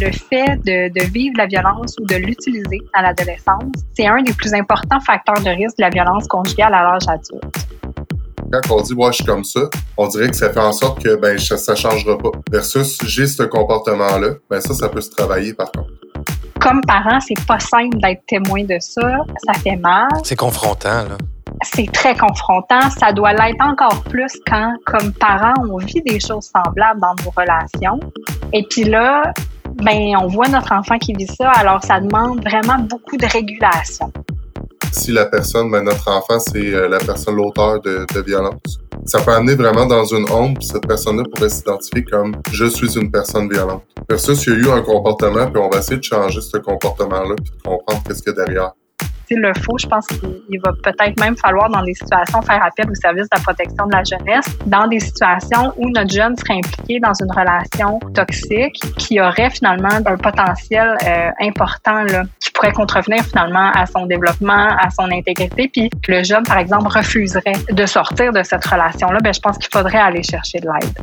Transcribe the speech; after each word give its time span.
le 0.00 0.12
fait 0.12 0.56
de, 0.64 0.92
de, 0.92 1.12
vivre 1.12 1.34
la 1.36 1.46
violence 1.46 1.94
ou 2.00 2.06
de 2.06 2.14
l'utiliser 2.16 2.80
à 2.94 3.02
l'adolescence, 3.02 3.72
c'est 3.96 4.06
un 4.06 4.22
des 4.22 4.32
plus 4.32 4.54
importants 4.54 5.00
facteurs 5.00 5.40
de 5.40 5.50
risque 5.50 5.76
de 5.76 5.82
la 5.82 5.90
violence 5.90 6.26
conjugale 6.28 6.74
à 6.74 6.82
l'âge 6.82 7.08
adulte. 7.08 7.66
Quand 8.50 8.76
on 8.76 8.82
dit 8.82 8.94
moi 8.94 9.10
je 9.10 9.16
suis 9.16 9.24
comme 9.24 9.44
ça, 9.44 9.60
on 9.96 10.08
dirait 10.08 10.28
que 10.28 10.36
ça 10.36 10.50
fait 10.50 10.60
en 10.60 10.72
sorte 10.72 11.02
que 11.02 11.16
ben 11.16 11.38
ça 11.38 11.74
changera 11.74 12.16
pas. 12.16 12.30
Versus 12.50 12.98
j'ai 13.04 13.26
ce 13.26 13.42
comportement-là, 13.42 14.34
ben 14.48 14.60
ça 14.60 14.72
ça 14.72 14.88
peut 14.88 15.02
se 15.02 15.10
travailler 15.10 15.52
par 15.52 15.70
contre. 15.72 15.90
Comme 16.60 16.80
parent, 16.86 17.20
c'est 17.20 17.46
pas 17.46 17.60
simple 17.60 17.98
d'être 17.98 18.24
témoin 18.26 18.64
de 18.64 18.78
ça, 18.80 19.18
ça 19.46 19.52
fait 19.54 19.76
mal. 19.76 20.08
C'est 20.24 20.36
confrontant 20.36 21.04
là 21.04 21.18
c'est 21.62 21.90
très 21.92 22.16
confrontant. 22.16 22.90
Ça 22.90 23.12
doit 23.12 23.32
l'être 23.32 23.60
encore 23.60 24.02
plus 24.04 24.32
quand, 24.46 24.74
comme 24.86 25.12
parents, 25.12 25.54
on 25.70 25.78
vit 25.78 26.02
des 26.02 26.20
choses 26.20 26.50
semblables 26.54 27.00
dans 27.00 27.14
nos 27.24 27.30
relations. 27.30 28.00
Et 28.52 28.64
puis 28.68 28.84
là, 28.84 29.32
ben, 29.74 30.14
on 30.20 30.26
voit 30.26 30.48
notre 30.48 30.72
enfant 30.72 30.98
qui 30.98 31.12
vit 31.12 31.26
ça, 31.26 31.50
alors 31.50 31.82
ça 31.84 32.00
demande 32.00 32.42
vraiment 32.42 32.78
beaucoup 32.78 33.16
de 33.16 33.26
régulation. 33.26 34.12
Si 34.92 35.12
la 35.12 35.26
personne, 35.26 35.70
ben, 35.70 35.82
notre 35.82 36.08
enfant, 36.08 36.38
c'est 36.40 36.74
euh, 36.74 36.88
la 36.88 36.98
personne, 36.98 37.36
l'auteur 37.36 37.80
de, 37.80 38.06
violence, 38.26 38.80
ça 39.04 39.20
peut 39.20 39.32
amener 39.32 39.54
vraiment 39.54 39.86
dans 39.86 40.04
une 40.04 40.28
honte, 40.30 40.62
cette 40.62 40.86
personne-là 40.86 41.24
pourrait 41.32 41.50
s'identifier 41.50 42.04
comme 42.04 42.36
je 42.50 42.64
suis 42.64 42.98
une 42.98 43.10
personne 43.10 43.48
violente. 43.48 43.82
Versus, 44.08 44.46
il 44.46 44.52
y 44.52 44.56
a 44.56 44.58
eu 44.58 44.70
un 44.70 44.82
comportement, 44.82 45.46
puis 45.50 45.62
on 45.62 45.68
va 45.68 45.78
essayer 45.78 45.98
de 45.98 46.02
changer 46.02 46.40
ce 46.40 46.56
comportement-là, 46.56 47.34
puis 47.36 47.50
de 47.50 47.62
comprendre 47.62 48.02
qu'est-ce 48.06 48.22
qu'il 48.22 48.32
y 48.34 48.40
a 48.40 48.44
derrière 48.44 48.72
le 49.36 49.52
faut, 49.54 49.78
je 49.78 49.86
pense 49.86 50.06
qu'il 50.06 50.60
va 50.64 50.72
peut-être 50.82 51.18
même 51.20 51.36
falloir 51.36 51.68
dans 51.70 51.82
des 51.82 51.94
situations 51.94 52.42
faire 52.42 52.62
appel 52.62 52.90
au 52.90 52.94
service 52.94 53.24
de 53.24 53.36
la 53.36 53.40
protection 53.40 53.86
de 53.86 53.92
la 53.92 54.04
jeunesse, 54.04 54.46
dans 54.66 54.86
des 54.86 55.00
situations 55.00 55.72
où 55.76 55.88
notre 55.90 56.12
jeune 56.12 56.36
serait 56.36 56.58
impliqué 56.58 57.00
dans 57.00 57.12
une 57.14 57.30
relation 57.30 57.98
toxique 58.14 58.80
qui 58.96 59.20
aurait 59.20 59.50
finalement 59.50 59.88
un 59.88 60.16
potentiel 60.16 60.96
euh, 61.06 61.30
important 61.40 62.04
qui 62.40 62.50
pourrait 62.52 62.72
contrevenir 62.72 63.22
finalement 63.24 63.70
à 63.72 63.86
son 63.86 64.06
développement, 64.06 64.76
à 64.78 64.90
son 64.90 65.10
intégrité, 65.10 65.68
puis 65.68 65.90
le 66.08 66.22
jeune, 66.22 66.44
par 66.44 66.58
exemple, 66.58 66.88
refuserait 66.88 67.52
de 67.70 67.86
sortir 67.86 68.32
de 68.32 68.42
cette 68.42 68.64
relation-là, 68.64 69.18
ben, 69.22 69.32
je 69.32 69.40
pense 69.40 69.58
qu'il 69.58 69.68
faudrait 69.72 69.98
aller 69.98 70.22
chercher 70.22 70.58
de 70.60 70.66
l'aide. 70.66 70.98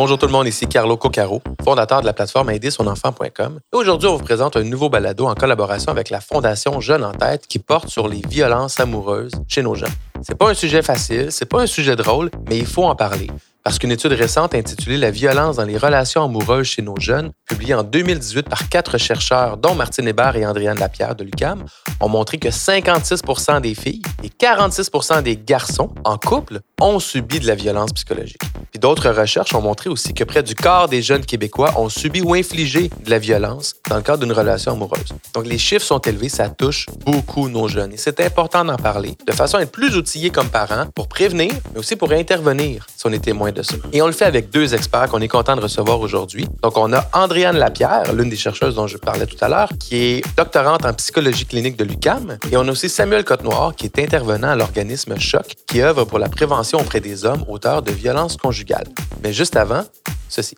Bonjour 0.00 0.16
tout 0.16 0.26
le 0.26 0.32
monde, 0.32 0.46
ici 0.46 0.68
Carlo 0.68 0.96
Coccaro, 0.96 1.42
fondateur 1.68 2.00
de 2.00 2.06
la 2.06 2.14
plateforme 2.14 2.48
aidersonenfant.com. 2.48 3.60
Aujourd'hui, 3.72 4.08
on 4.08 4.16
vous 4.16 4.24
présente 4.24 4.56
un 4.56 4.64
nouveau 4.64 4.88
balado 4.88 5.26
en 5.26 5.34
collaboration 5.34 5.92
avec 5.92 6.08
la 6.08 6.22
Fondation 6.22 6.80
Jeunes 6.80 7.04
en 7.04 7.12
tête 7.12 7.46
qui 7.46 7.58
porte 7.58 7.90
sur 7.90 8.08
les 8.08 8.22
violences 8.26 8.80
amoureuses 8.80 9.32
chez 9.48 9.62
nos 9.62 9.74
jeunes. 9.74 9.92
C'est 10.22 10.38
pas 10.38 10.48
un 10.48 10.54
sujet 10.54 10.80
facile, 10.80 11.30
c'est 11.30 11.44
pas 11.44 11.60
un 11.60 11.66
sujet 11.66 11.94
drôle, 11.94 12.30
mais 12.48 12.56
il 12.56 12.64
faut 12.64 12.84
en 12.84 12.96
parler 12.96 13.26
parce 13.68 13.78
qu'une 13.78 13.92
étude 13.92 14.12
récente 14.12 14.54
intitulée 14.54 14.96
La 14.96 15.10
violence 15.10 15.56
dans 15.56 15.64
les 15.66 15.76
relations 15.76 16.24
amoureuses 16.24 16.68
chez 16.68 16.80
nos 16.80 16.98
jeunes, 16.98 17.32
publiée 17.46 17.74
en 17.74 17.82
2018 17.82 18.48
par 18.48 18.70
quatre 18.70 18.96
chercheurs, 18.96 19.58
dont 19.58 19.74
Martine 19.74 20.08
Hébert 20.08 20.34
et 20.36 20.46
Andréane 20.46 20.78
Lapierre 20.78 21.14
de 21.14 21.22
l'UCAM, 21.22 21.66
ont 22.00 22.08
montré 22.08 22.38
que 22.38 22.48
56% 22.48 23.60
des 23.60 23.74
filles 23.74 24.00
et 24.22 24.30
46% 24.30 25.22
des 25.22 25.36
garçons 25.36 25.90
en 26.04 26.16
couple 26.16 26.60
ont 26.80 26.98
subi 26.98 27.40
de 27.40 27.46
la 27.46 27.54
violence 27.54 27.92
psychologique. 27.92 28.40
Puis 28.70 28.80
d'autres 28.80 29.10
recherches 29.10 29.54
ont 29.54 29.60
montré 29.60 29.90
aussi 29.90 30.14
que 30.14 30.24
près 30.24 30.42
du 30.42 30.54
quart 30.54 30.88
des 30.88 31.02
jeunes 31.02 31.26
Québécois 31.26 31.74
ont 31.76 31.90
subi 31.90 32.22
ou 32.22 32.32
infligé 32.32 32.88
de 33.04 33.10
la 33.10 33.18
violence 33.18 33.74
dans 33.90 33.96
le 33.96 34.02
cadre 34.02 34.20
d'une 34.20 34.32
relation 34.32 34.72
amoureuse. 34.72 35.08
Donc 35.34 35.46
les 35.46 35.58
chiffres 35.58 35.84
sont 35.84 35.98
élevés, 35.98 36.30
ça 36.30 36.48
touche 36.48 36.86
beaucoup 37.04 37.50
nos 37.50 37.68
jeunes 37.68 37.92
et 37.92 37.98
c'est 37.98 38.20
important 38.20 38.64
d'en 38.64 38.76
parler 38.76 39.14
de 39.26 39.32
façon 39.32 39.58
à 39.58 39.62
être 39.62 39.72
plus 39.72 39.94
outillés 39.94 40.30
comme 40.30 40.48
parents 40.48 40.86
pour 40.94 41.08
prévenir, 41.08 41.52
mais 41.74 41.80
aussi 41.80 41.96
pour 41.96 42.12
intervenir 42.12 42.86
si 42.96 43.06
on 43.06 43.12
est 43.12 43.22
témoin 43.22 43.52
et 43.92 44.02
on 44.02 44.06
le 44.06 44.12
fait 44.12 44.24
avec 44.24 44.50
deux 44.50 44.74
experts 44.74 45.08
qu'on 45.08 45.20
est 45.20 45.28
content 45.28 45.56
de 45.56 45.60
recevoir 45.60 46.00
aujourd'hui. 46.00 46.46
Donc, 46.62 46.76
on 46.76 46.92
a 46.92 47.04
Andréane 47.12 47.56
Lapierre, 47.56 48.12
l'une 48.12 48.28
des 48.28 48.36
chercheuses 48.36 48.74
dont 48.74 48.86
je 48.86 48.96
parlais 48.96 49.26
tout 49.26 49.36
à 49.40 49.48
l'heure, 49.48 49.70
qui 49.78 49.96
est 49.96 50.36
doctorante 50.36 50.84
en 50.84 50.92
psychologie 50.94 51.46
clinique 51.46 51.76
de 51.76 51.84
l'UCAM. 51.84 52.38
Et 52.50 52.56
on 52.56 52.66
a 52.66 52.70
aussi 52.70 52.88
Samuel 52.88 53.24
Côte-Noir, 53.24 53.74
qui 53.74 53.86
est 53.86 53.98
intervenant 53.98 54.50
à 54.50 54.56
l'organisme 54.56 55.18
Choc, 55.18 55.54
qui 55.66 55.82
œuvre 55.82 56.04
pour 56.04 56.18
la 56.18 56.28
prévention 56.28 56.78
auprès 56.78 57.00
des 57.00 57.24
hommes 57.24 57.44
auteurs 57.48 57.82
de 57.82 57.92
violences 57.92 58.36
conjugales. 58.36 58.88
Mais 59.22 59.32
juste 59.32 59.56
avant, 59.56 59.84
ceci. 60.28 60.56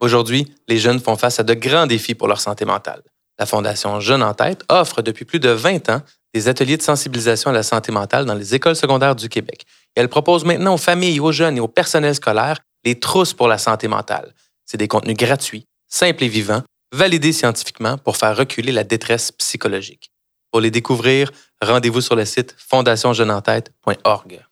Aujourd'hui, 0.00 0.52
les 0.66 0.78
jeunes 0.78 0.98
font 0.98 1.16
face 1.16 1.38
à 1.38 1.44
de 1.44 1.54
grands 1.54 1.86
défis 1.86 2.16
pour 2.16 2.26
leur 2.26 2.40
santé 2.40 2.64
mentale. 2.64 3.02
La 3.42 3.46
Fondation 3.46 3.98
Jeunes 3.98 4.22
en 4.22 4.34
tête 4.34 4.62
offre 4.68 5.02
depuis 5.02 5.24
plus 5.24 5.40
de 5.40 5.48
20 5.48 5.90
ans 5.90 6.00
des 6.32 6.46
ateliers 6.46 6.76
de 6.76 6.82
sensibilisation 6.82 7.50
à 7.50 7.52
la 7.52 7.64
santé 7.64 7.90
mentale 7.90 8.24
dans 8.24 8.36
les 8.36 8.54
écoles 8.54 8.76
secondaires 8.76 9.16
du 9.16 9.28
Québec. 9.28 9.64
elle 9.96 10.08
propose 10.08 10.44
maintenant 10.44 10.74
aux 10.74 10.78
familles, 10.78 11.18
aux 11.18 11.32
jeunes 11.32 11.56
et 11.56 11.60
au 11.60 11.66
personnel 11.66 12.14
scolaire 12.14 12.58
les 12.84 13.00
trousses 13.00 13.34
pour 13.34 13.48
la 13.48 13.58
santé 13.58 13.88
mentale. 13.88 14.32
C'est 14.64 14.76
des 14.76 14.86
contenus 14.86 15.16
gratuits, 15.16 15.66
simples 15.88 16.22
et 16.22 16.28
vivants, 16.28 16.62
validés 16.94 17.32
scientifiquement 17.32 17.98
pour 17.98 18.16
faire 18.16 18.36
reculer 18.36 18.70
la 18.70 18.84
détresse 18.84 19.32
psychologique. 19.32 20.12
Pour 20.52 20.60
les 20.60 20.70
découvrir, 20.70 21.32
rendez-vous 21.60 22.00
sur 22.00 22.14
le 22.14 22.24
site 22.24 22.54
fondationjeuneentête.org. 22.56 24.44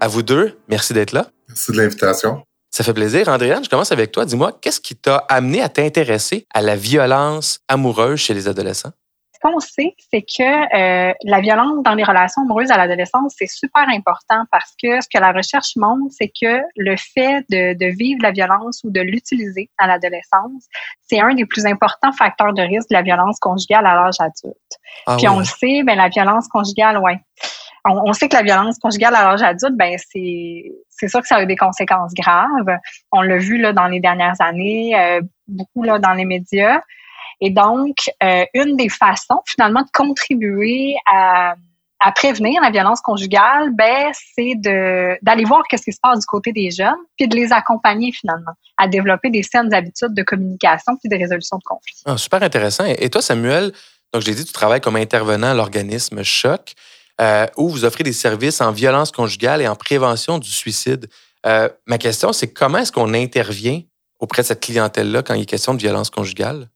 À 0.00 0.08
vous 0.08 0.24
deux, 0.24 0.58
merci 0.66 0.92
d'être 0.92 1.12
là. 1.12 1.28
Merci 1.46 1.70
de 1.70 1.76
l'invitation. 1.76 2.42
Ça 2.74 2.82
fait 2.82 2.92
plaisir. 2.92 3.28
Andréane, 3.28 3.62
je 3.62 3.70
commence 3.70 3.92
avec 3.92 4.10
toi. 4.10 4.24
Dis-moi, 4.24 4.50
qu'est-ce 4.60 4.80
qui 4.80 4.96
t'a 4.96 5.18
amené 5.28 5.62
à 5.62 5.68
t'intéresser 5.68 6.48
à 6.52 6.60
la 6.60 6.74
violence 6.74 7.60
amoureuse 7.68 8.18
chez 8.18 8.34
les 8.34 8.48
adolescents? 8.48 8.90
Ce 9.32 9.38
qu'on 9.40 9.60
sait, 9.60 9.94
c'est 10.10 10.22
que 10.22 10.42
euh, 10.42 11.12
la 11.22 11.40
violence 11.40 11.84
dans 11.84 11.94
les 11.94 12.02
relations 12.02 12.42
amoureuses 12.42 12.72
à 12.72 12.76
l'adolescence, 12.76 13.32
c'est 13.38 13.46
super 13.46 13.88
important 13.88 14.42
parce 14.50 14.72
que 14.82 15.00
ce 15.00 15.06
que 15.08 15.20
la 15.20 15.30
recherche 15.30 15.76
montre, 15.76 16.12
c'est 16.18 16.32
que 16.42 16.62
le 16.74 16.96
fait 16.96 17.44
de, 17.48 17.96
vivre 17.96 18.20
la 18.22 18.32
violence 18.32 18.80
ou 18.82 18.90
de 18.90 19.02
l'utiliser 19.02 19.70
à 19.78 19.86
l'adolescence, 19.86 20.66
c'est 21.08 21.20
un 21.20 21.32
des 21.32 21.46
plus 21.46 21.66
importants 21.66 22.12
facteurs 22.12 22.54
de 22.54 22.62
risque 22.62 22.88
de 22.90 22.94
la 22.94 23.02
violence 23.02 23.38
conjugale 23.38 23.86
à 23.86 23.94
l'âge 23.94 24.16
adulte. 24.18 24.56
Ah 25.06 25.14
Puis 25.16 25.28
on 25.28 25.38
le 25.38 25.44
sait, 25.44 25.84
ben 25.84 25.96
la 25.96 26.08
violence 26.08 26.48
conjugale, 26.48 26.98
ouais 26.98 27.20
on, 27.84 28.12
sait 28.12 28.28
que 28.28 28.36
la 28.36 28.42
violence 28.42 28.78
conjugale 28.78 29.14
à 29.14 29.24
l'âge 29.24 29.42
adulte, 29.42 29.76
ben 29.76 29.96
c'est 29.98 30.72
c'est 30.88 31.08
sûr 31.08 31.20
que 31.20 31.26
ça 31.26 31.36
a 31.36 31.42
eu 31.42 31.46
des 31.46 31.56
conséquences 31.56 32.14
graves. 32.14 32.78
On 33.12 33.20
l'a 33.20 33.36
vu 33.36 33.58
là 33.58 33.72
dans 33.72 33.86
les 33.86 34.00
dernières 34.00 34.40
années, 34.40 34.98
euh, 34.98 35.20
beaucoup 35.48 35.82
là 35.82 35.98
dans 35.98 36.12
les 36.12 36.24
médias. 36.24 36.80
Et 37.40 37.50
donc, 37.50 37.96
euh, 38.22 38.44
une 38.54 38.76
des 38.76 38.88
façons 38.88 39.40
finalement 39.44 39.82
de 39.82 39.90
contribuer 39.92 40.94
à, 41.06 41.56
prévenir 42.14 42.60
la 42.60 42.70
violence 42.70 43.00
conjugale, 43.00 43.70
ben 43.72 44.12
c'est 44.34 44.56
de 44.56 45.16
d'aller 45.22 45.44
voir 45.44 45.62
qu'est-ce 45.68 45.84
qui 45.84 45.92
se 45.92 46.00
passe 46.02 46.20
du 46.20 46.26
côté 46.26 46.52
des 46.52 46.70
jeunes, 46.70 46.98
puis 47.16 47.26
de 47.26 47.34
les 47.34 47.50
accompagner 47.50 48.12
finalement 48.12 48.52
à 48.76 48.88
développer 48.88 49.30
des 49.30 49.42
saines 49.42 49.72
habitudes 49.72 50.12
de 50.12 50.22
communication 50.22 50.96
puis 50.98 51.08
de 51.08 51.16
résolution 51.16 51.56
de 51.56 51.62
conflits. 51.64 52.02
Ah, 52.04 52.18
super 52.18 52.42
intéressant. 52.42 52.84
Et 52.84 53.08
toi, 53.08 53.22
Samuel, 53.22 53.72
donc 54.12 54.22
j'ai 54.22 54.34
dit, 54.34 54.44
tu 54.44 54.52
travailles 54.52 54.82
comme 54.82 54.96
intervenant 54.96 55.52
à 55.52 55.54
l'organisme 55.54 56.22
Choc 56.22 56.74
euh, 57.20 57.46
où 57.56 57.68
vous 57.68 57.84
offrez 57.84 58.04
des 58.04 58.12
services 58.12 58.60
en 58.60 58.72
violence 58.72 59.12
conjugale 59.12 59.62
et 59.62 59.68
en 59.68 59.76
prévention 59.76 60.38
du 60.38 60.50
suicide. 60.50 61.08
Euh, 61.46 61.68
ma 61.86 61.98
question, 61.98 62.32
c'est 62.32 62.52
comment 62.52 62.78
est-ce 62.78 62.92
qu'on 62.92 63.14
intervient 63.14 63.82
auprès 64.20 64.42
de 64.42 64.48
cette 64.48 64.60
clientèle-là 64.60 65.22
quand 65.22 65.34
il 65.34 65.42
est 65.42 65.46
question 65.46 65.74
de 65.74 65.80
violence 65.80 66.10
conjugale? 66.10 66.68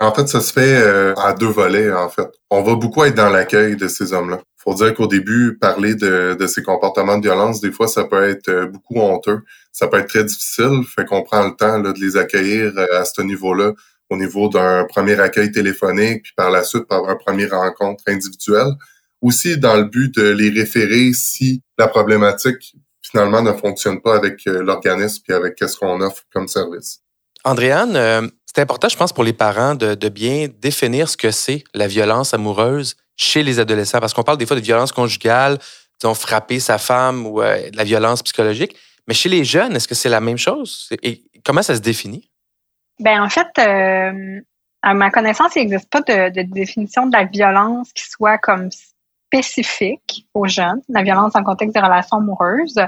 En 0.00 0.14
fait, 0.14 0.28
ça 0.28 0.40
se 0.40 0.52
fait 0.52 0.80
euh, 0.80 1.14
à 1.16 1.32
deux 1.32 1.48
volets, 1.48 1.92
en 1.92 2.08
fait. 2.08 2.28
On 2.50 2.62
va 2.62 2.76
beaucoup 2.76 3.02
être 3.04 3.16
dans 3.16 3.30
l'accueil 3.30 3.76
de 3.76 3.88
ces 3.88 4.12
hommes-là. 4.12 4.40
faut 4.56 4.74
dire 4.74 4.94
qu'au 4.94 5.08
début, 5.08 5.58
parler 5.58 5.96
de, 5.96 6.36
ces 6.46 6.62
comportements 6.62 7.18
de 7.18 7.22
violence, 7.22 7.60
des 7.60 7.72
fois, 7.72 7.88
ça 7.88 8.04
peut 8.04 8.22
être 8.22 8.48
euh, 8.48 8.66
beaucoup 8.66 9.00
honteux. 9.00 9.40
Ça 9.72 9.88
peut 9.88 9.98
être 9.98 10.08
très 10.08 10.22
difficile. 10.22 10.84
Fait 10.94 11.04
qu'on 11.04 11.22
prend 11.22 11.44
le 11.44 11.56
temps 11.56 11.80
de 11.80 11.92
les 12.00 12.16
accueillir 12.16 12.72
euh, 12.76 13.00
à 13.00 13.04
ce 13.04 13.22
niveau-là, 13.22 13.72
au 14.08 14.16
niveau 14.16 14.48
d'un 14.48 14.84
premier 14.84 15.18
accueil 15.18 15.50
téléphonique, 15.50 16.22
puis 16.22 16.32
par 16.36 16.50
la 16.50 16.62
suite, 16.62 16.86
par 16.86 17.08
un 17.08 17.16
premier 17.16 17.46
rencontre 17.46 18.04
individuelle 18.06 18.74
aussi 19.20 19.58
dans 19.58 19.76
le 19.76 19.84
but 19.84 20.14
de 20.14 20.30
les 20.30 20.50
référer 20.50 21.12
si 21.12 21.62
la 21.76 21.88
problématique 21.88 22.74
finalement 23.02 23.42
ne 23.42 23.52
fonctionne 23.52 24.00
pas 24.00 24.16
avec 24.16 24.46
euh, 24.46 24.62
l'organisme 24.62 25.22
et 25.28 25.32
avec 25.32 25.58
ce 25.58 25.76
qu'on 25.76 26.00
offre 26.00 26.22
comme 26.32 26.48
service. 26.48 27.00
Andréane, 27.44 27.96
euh, 27.96 28.28
c'est 28.44 28.60
important, 28.60 28.88
je 28.88 28.96
pense, 28.96 29.12
pour 29.12 29.24
les 29.24 29.32
parents 29.32 29.74
de, 29.74 30.08
bien 30.08 30.48
définir 30.60 31.08
ce 31.08 31.16
que 31.16 31.30
c'est 31.30 31.64
la 31.74 31.86
violence 31.86 32.34
amoureuse 32.34 32.96
chez 33.16 33.42
les 33.42 33.58
adolescents, 33.58 34.00
parce 34.00 34.12
qu'on 34.12 34.22
parle 34.22 34.38
des 34.38 34.46
fois 34.46 34.56
de 34.56 34.62
violence 34.62 34.92
conjugale, 34.92 35.58
disons, 36.00 36.14
frapper 36.14 36.60
sa 36.60 36.78
femme 36.78 37.26
ou 37.26 37.40
euh, 37.40 37.70
de 37.70 37.76
la 37.76 37.84
violence 37.84 38.22
psychologique. 38.22 38.76
Mais 39.06 39.14
chez 39.14 39.28
les 39.28 39.44
jeunes, 39.44 39.74
est-ce 39.74 39.88
que 39.88 39.94
c'est 39.94 40.08
la 40.08 40.20
même 40.20 40.36
chose? 40.36 40.90
Et 41.02 41.22
comment 41.44 41.62
ça 41.62 41.74
se 41.74 41.80
définit? 41.80 42.30
Ben 43.00 43.22
en 43.22 43.28
fait, 43.28 43.46
à 44.82 44.94
ma 44.94 45.10
connaissance, 45.10 45.52
il 45.56 45.60
n'existe 45.60 45.88
pas 45.88 46.00
de, 46.02 46.30
de, 46.30 46.42
définition 46.42 47.06
de 47.06 47.16
la 47.16 47.24
violence 47.24 47.90
qui 47.92 48.04
soit 48.04 48.38
comme 48.38 48.68
spécifique 49.28 50.26
aux 50.34 50.46
jeunes, 50.46 50.80
la 50.88 51.02
violence 51.02 51.36
en 51.36 51.44
contexte 51.44 51.74
des 51.74 51.80
relations 51.80 52.18
amoureuses. 52.18 52.80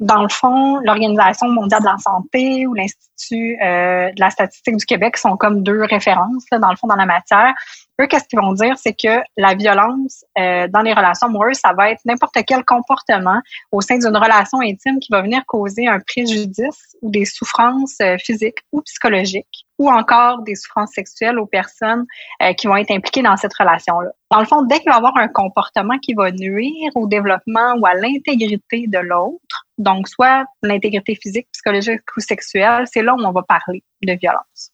dans 0.00 0.22
le 0.22 0.28
fond, 0.28 0.80
l'Organisation 0.80 1.48
mondiale 1.48 1.80
de 1.80 1.86
la 1.86 1.98
santé 1.98 2.66
ou 2.66 2.74
l'Institut 2.74 3.56
euh, 3.62 4.10
de 4.10 4.20
la 4.20 4.30
statistique 4.30 4.76
du 4.76 4.84
Québec 4.84 5.16
sont 5.16 5.36
comme 5.36 5.62
deux 5.62 5.82
références, 5.84 6.44
dans 6.50 6.70
le 6.70 6.76
fond, 6.76 6.88
dans 6.88 6.96
la 6.96 7.06
matière. 7.06 7.54
Eux, 8.00 8.06
qu'est-ce 8.08 8.24
qu'ils 8.24 8.40
vont 8.40 8.52
dire, 8.52 8.76
c'est 8.76 8.92
que 8.92 9.22
la 9.36 9.54
violence 9.54 10.24
euh, 10.36 10.66
dans 10.68 10.82
les 10.82 10.92
relations 10.92 11.28
amoureuses, 11.28 11.58
ça 11.58 11.72
va 11.74 11.90
être 11.90 12.00
n'importe 12.04 12.36
quel 12.44 12.64
comportement 12.64 13.40
au 13.70 13.80
sein 13.80 13.98
d'une 13.98 14.16
relation 14.16 14.60
intime 14.60 14.98
qui 14.98 15.12
va 15.12 15.22
venir 15.22 15.42
causer 15.46 15.86
un 15.86 16.00
préjudice 16.00 16.96
ou 17.02 17.10
des 17.10 17.24
souffrances 17.24 17.96
euh, 18.02 18.16
physiques 18.18 18.58
ou 18.72 18.82
psychologiques 18.82 19.66
ou 19.78 19.90
encore 19.90 20.42
des 20.42 20.56
souffrances 20.56 20.92
sexuelles 20.92 21.38
aux 21.38 21.46
personnes 21.46 22.04
euh, 22.42 22.52
qui 22.52 22.66
vont 22.66 22.76
être 22.76 22.90
impliquées 22.90 23.22
dans 23.22 23.36
cette 23.36 23.54
relation-là. 23.54 24.10
Dans 24.30 24.40
le 24.40 24.46
fond, 24.46 24.62
dès 24.62 24.80
qu'il 24.80 24.88
va 24.88 24.96
y 24.96 24.98
avoir 24.98 25.16
un 25.16 25.28
comportement 25.28 25.98
qui 25.98 26.14
va 26.14 26.32
nuire 26.32 26.90
au 26.96 27.06
développement 27.06 27.74
ou 27.78 27.86
à 27.86 27.94
l'intégrité 27.94 28.86
de 28.88 28.98
l'autre, 28.98 29.66
donc 29.78 30.08
soit 30.08 30.44
l'intégrité 30.62 31.14
physique, 31.14 31.46
psychologique 31.52 32.02
ou 32.16 32.20
sexuelle, 32.20 32.86
c'est 32.90 33.02
là 33.02 33.14
où 33.14 33.20
on 33.20 33.32
va 33.32 33.42
parler 33.42 33.84
de 34.02 34.12
violence. 34.14 34.73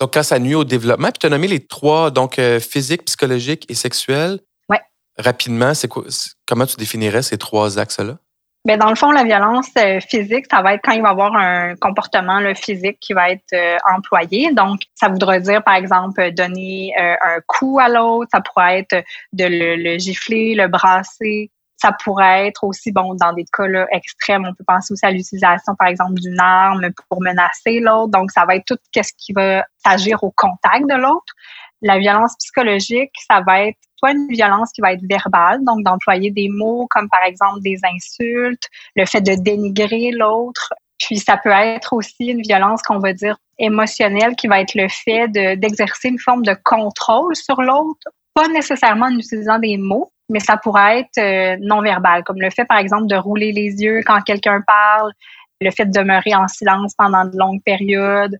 Donc, 0.00 0.14
quand 0.14 0.22
ça 0.22 0.38
nuit 0.38 0.54
au 0.54 0.64
développement, 0.64 1.08
puis 1.08 1.18
tu 1.20 1.26
as 1.26 1.30
nommé 1.30 1.46
les 1.46 1.60
trois, 1.60 2.10
donc 2.10 2.38
euh, 2.38 2.58
physique, 2.58 3.04
psychologique 3.04 3.66
et 3.68 3.74
sexuel. 3.74 4.40
Oui. 4.70 4.78
Rapidement, 5.18 5.74
c'est 5.74 5.88
quoi, 5.88 6.04
comment 6.46 6.64
tu 6.64 6.76
définirais 6.76 7.22
ces 7.22 7.36
trois 7.36 7.78
axes-là? 7.78 8.16
Bien, 8.64 8.78
dans 8.78 8.88
le 8.88 8.94
fond, 8.94 9.10
la 9.10 9.24
violence 9.24 9.68
euh, 9.78 10.00
physique, 10.00 10.46
ça 10.50 10.62
va 10.62 10.74
être 10.74 10.80
quand 10.82 10.92
il 10.92 11.02
va 11.02 11.08
y 11.08 11.10
avoir 11.10 11.34
un 11.36 11.76
comportement 11.76 12.40
physique 12.54 12.98
qui 13.00 13.12
va 13.12 13.30
être 13.30 13.52
euh, 13.52 13.76
employé. 13.94 14.52
Donc, 14.52 14.82
ça 14.94 15.08
voudrait 15.08 15.40
dire, 15.40 15.62
par 15.62 15.74
exemple, 15.74 16.32
donner 16.32 16.92
un 16.96 17.40
coup 17.46 17.78
à 17.78 17.88
l'autre. 17.88 18.30
Ça 18.32 18.40
pourrait 18.40 18.80
être 18.80 19.04
de 19.32 19.44
le, 19.44 19.76
le, 19.76 19.98
gifler, 19.98 20.54
le 20.54 20.68
brasser, 20.68 21.50
ça 21.80 21.92
pourrait 22.04 22.48
être 22.48 22.64
aussi, 22.64 22.92
bon, 22.92 23.14
dans 23.14 23.32
des 23.32 23.44
cas 23.44 23.64
extrêmes, 23.92 24.44
on 24.46 24.54
peut 24.54 24.64
penser 24.66 24.92
aussi 24.92 25.06
à 25.06 25.10
l'utilisation, 25.10 25.74
par 25.78 25.88
exemple, 25.88 26.14
d'une 26.14 26.38
arme 26.38 26.88
pour 27.08 27.22
menacer 27.22 27.80
l'autre. 27.80 28.10
Donc, 28.10 28.30
ça 28.30 28.44
va 28.44 28.56
être 28.56 28.66
tout 28.66 28.78
ce 28.94 29.12
qui 29.16 29.32
va 29.32 29.64
s'agir 29.84 30.22
au 30.22 30.30
contact 30.30 30.88
de 30.88 30.94
l'autre. 30.94 31.32
La 31.80 31.98
violence 31.98 32.34
psychologique, 32.38 33.12
ça 33.26 33.40
va 33.40 33.62
être 33.62 33.78
soit 33.96 34.12
une 34.12 34.28
violence 34.28 34.72
qui 34.72 34.82
va 34.82 34.92
être 34.92 35.02
verbale, 35.08 35.64
donc 35.64 35.82
d'employer 35.84 36.30
des 36.30 36.48
mots 36.48 36.86
comme 36.90 37.08
par 37.08 37.22
exemple 37.24 37.60
des 37.60 37.78
insultes, 37.84 38.68
le 38.96 39.06
fait 39.06 39.20
de 39.20 39.34
dénigrer 39.34 40.10
l'autre. 40.10 40.72
Puis 40.98 41.18
ça 41.18 41.38
peut 41.38 41.50
être 41.50 41.94
aussi 41.94 42.26
une 42.26 42.42
violence 42.42 42.82
qu'on 42.82 42.98
va 42.98 43.12
dire 43.12 43.36
émotionnelle 43.58 44.36
qui 44.36 44.48
va 44.48 44.60
être 44.60 44.74
le 44.74 44.88
fait 44.88 45.28
d'exercer 45.28 46.08
une 46.08 46.18
forme 46.18 46.42
de 46.42 46.54
contrôle 46.64 47.34
sur 47.36 47.62
l'autre, 47.62 48.08
pas 48.34 48.48
nécessairement 48.48 49.06
en 49.06 49.18
utilisant 49.18 49.58
des 49.58 49.76
mots, 49.76 50.12
mais 50.30 50.40
ça 50.40 50.56
pourrait 50.56 51.00
être 51.00 51.18
euh, 51.18 51.56
non-verbal, 51.60 52.24
comme 52.24 52.40
le 52.40 52.50
fait, 52.50 52.64
par 52.64 52.78
exemple, 52.78 53.06
de 53.06 53.16
rouler 53.16 53.52
les 53.52 53.82
yeux 53.82 54.02
quand 54.06 54.20
quelqu'un 54.22 54.62
parle, 54.62 55.12
le 55.60 55.70
fait 55.70 55.86
de 55.86 55.92
demeurer 55.92 56.34
en 56.34 56.48
silence 56.48 56.94
pendant 56.96 57.24
de 57.24 57.36
longues 57.36 57.62
périodes, 57.64 58.38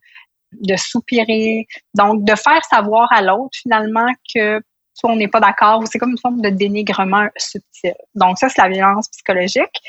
de 0.53 0.77
soupirer. 0.77 1.67
Donc, 1.95 2.25
de 2.25 2.35
faire 2.35 2.65
savoir 2.65 3.13
à 3.13 3.23
l'autre, 3.23 3.59
finalement, 3.61 4.09
que 4.35 4.63
soit 4.95 5.11
on 5.11 5.17
n'est 5.17 5.29
pas 5.29 5.41
d'accord 5.41 5.81
ou 5.81 5.87
c'est 5.87 5.99
comme 5.99 6.11
une 6.11 6.19
forme 6.19 6.41
de 6.41 6.49
dénigrement 6.49 7.29
subtil. 7.37 7.95
Donc, 8.15 8.39
ça, 8.39 8.49
c'est 8.49 8.63
la 8.63 8.69
violence 8.69 9.09
psychologique. 9.09 9.81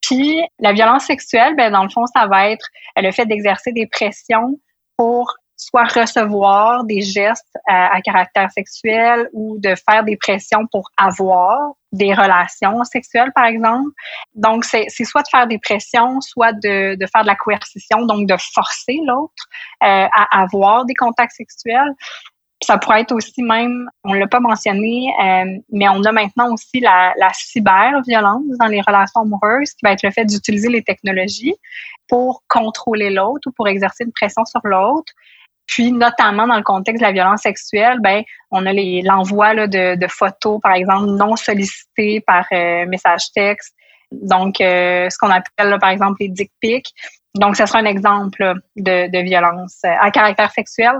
Puis, 0.00 0.40
la 0.60 0.72
violence 0.72 1.04
sexuelle, 1.04 1.54
ben, 1.56 1.72
dans 1.72 1.82
le 1.82 1.90
fond, 1.90 2.06
ça 2.06 2.26
va 2.26 2.50
être 2.50 2.66
le 2.96 3.10
fait 3.10 3.26
d'exercer 3.26 3.72
des 3.72 3.86
pressions 3.86 4.58
pour 4.96 5.34
soit 5.62 5.84
recevoir 5.84 6.84
des 6.84 7.02
gestes 7.02 7.56
à, 7.66 8.00
caractère 8.02 8.50
sexuel 8.50 9.28
ou 9.32 9.58
de 9.58 9.74
faire 9.74 10.04
des 10.04 10.16
pressions 10.16 10.66
pour 10.70 10.90
avoir 10.96 11.72
des 11.92 12.14
relations 12.14 12.82
sexuelles, 12.84 13.32
par 13.34 13.44
exemple. 13.44 13.90
Donc, 14.34 14.64
c'est 14.64 14.88
soit 15.04 15.22
de 15.22 15.28
faire 15.28 15.46
des 15.46 15.58
pressions, 15.58 16.20
soit 16.20 16.52
de, 16.52 16.96
de 16.96 17.06
faire 17.06 17.22
de 17.22 17.26
la 17.26 17.36
coercition, 17.36 18.06
donc 18.06 18.26
de 18.26 18.36
forcer 18.54 18.98
l'autre 19.04 19.44
euh, 19.82 20.06
à 20.12 20.42
avoir 20.42 20.84
des 20.84 20.94
contacts 20.94 21.36
sexuels. 21.36 21.92
Ça 22.62 22.78
pourrait 22.78 23.00
être 23.00 23.12
aussi 23.12 23.42
même, 23.42 23.88
on 24.04 24.12
l'a 24.12 24.28
pas 24.28 24.38
mentionné, 24.38 25.12
euh, 25.20 25.58
mais 25.72 25.88
on 25.88 26.02
a 26.04 26.12
maintenant 26.12 26.52
aussi 26.52 26.78
la, 26.78 27.12
la 27.18 27.30
cyber-violence 27.34 28.56
dans 28.58 28.66
les 28.66 28.80
relations 28.80 29.22
amoureuses, 29.22 29.72
qui 29.72 29.80
va 29.82 29.92
être 29.92 30.04
le 30.04 30.12
fait 30.12 30.24
d'utiliser 30.24 30.68
les 30.68 30.82
technologies 30.82 31.56
pour 32.08 32.42
contrôler 32.48 33.10
l'autre 33.10 33.48
ou 33.48 33.52
pour 33.52 33.68
exercer 33.68 34.04
une 34.04 34.12
pression 34.12 34.44
sur 34.44 34.60
l'autre. 34.64 35.12
Puis, 35.66 35.92
notamment 35.92 36.46
dans 36.46 36.56
le 36.56 36.62
contexte 36.62 37.00
de 37.00 37.06
la 37.06 37.12
violence 37.12 37.42
sexuelle, 37.42 37.98
ben, 38.00 38.22
on 38.50 38.66
a 38.66 38.72
l'envoi 38.72 39.54
de, 39.66 39.94
de, 39.96 40.06
photos, 40.08 40.60
par 40.62 40.74
exemple, 40.74 41.06
non 41.12 41.36
sollicitées 41.36 42.20
par 42.20 42.44
euh, 42.52 42.86
message 42.86 43.32
texte. 43.34 43.74
Donc, 44.10 44.60
euh, 44.60 45.08
ce 45.08 45.16
qu'on 45.18 45.30
appelle, 45.30 45.78
par 45.80 45.90
exemple, 45.90 46.16
les 46.20 46.28
dick 46.28 46.50
pics. 46.60 46.92
Donc, 47.34 47.56
ce 47.56 47.64
sera 47.64 47.78
un 47.78 47.86
exemple 47.86 48.54
de, 48.76 49.10
de 49.10 49.18
violence 49.22 49.78
euh, 49.86 49.94
à 50.00 50.10
caractère 50.10 50.50
sexuel. 50.50 50.96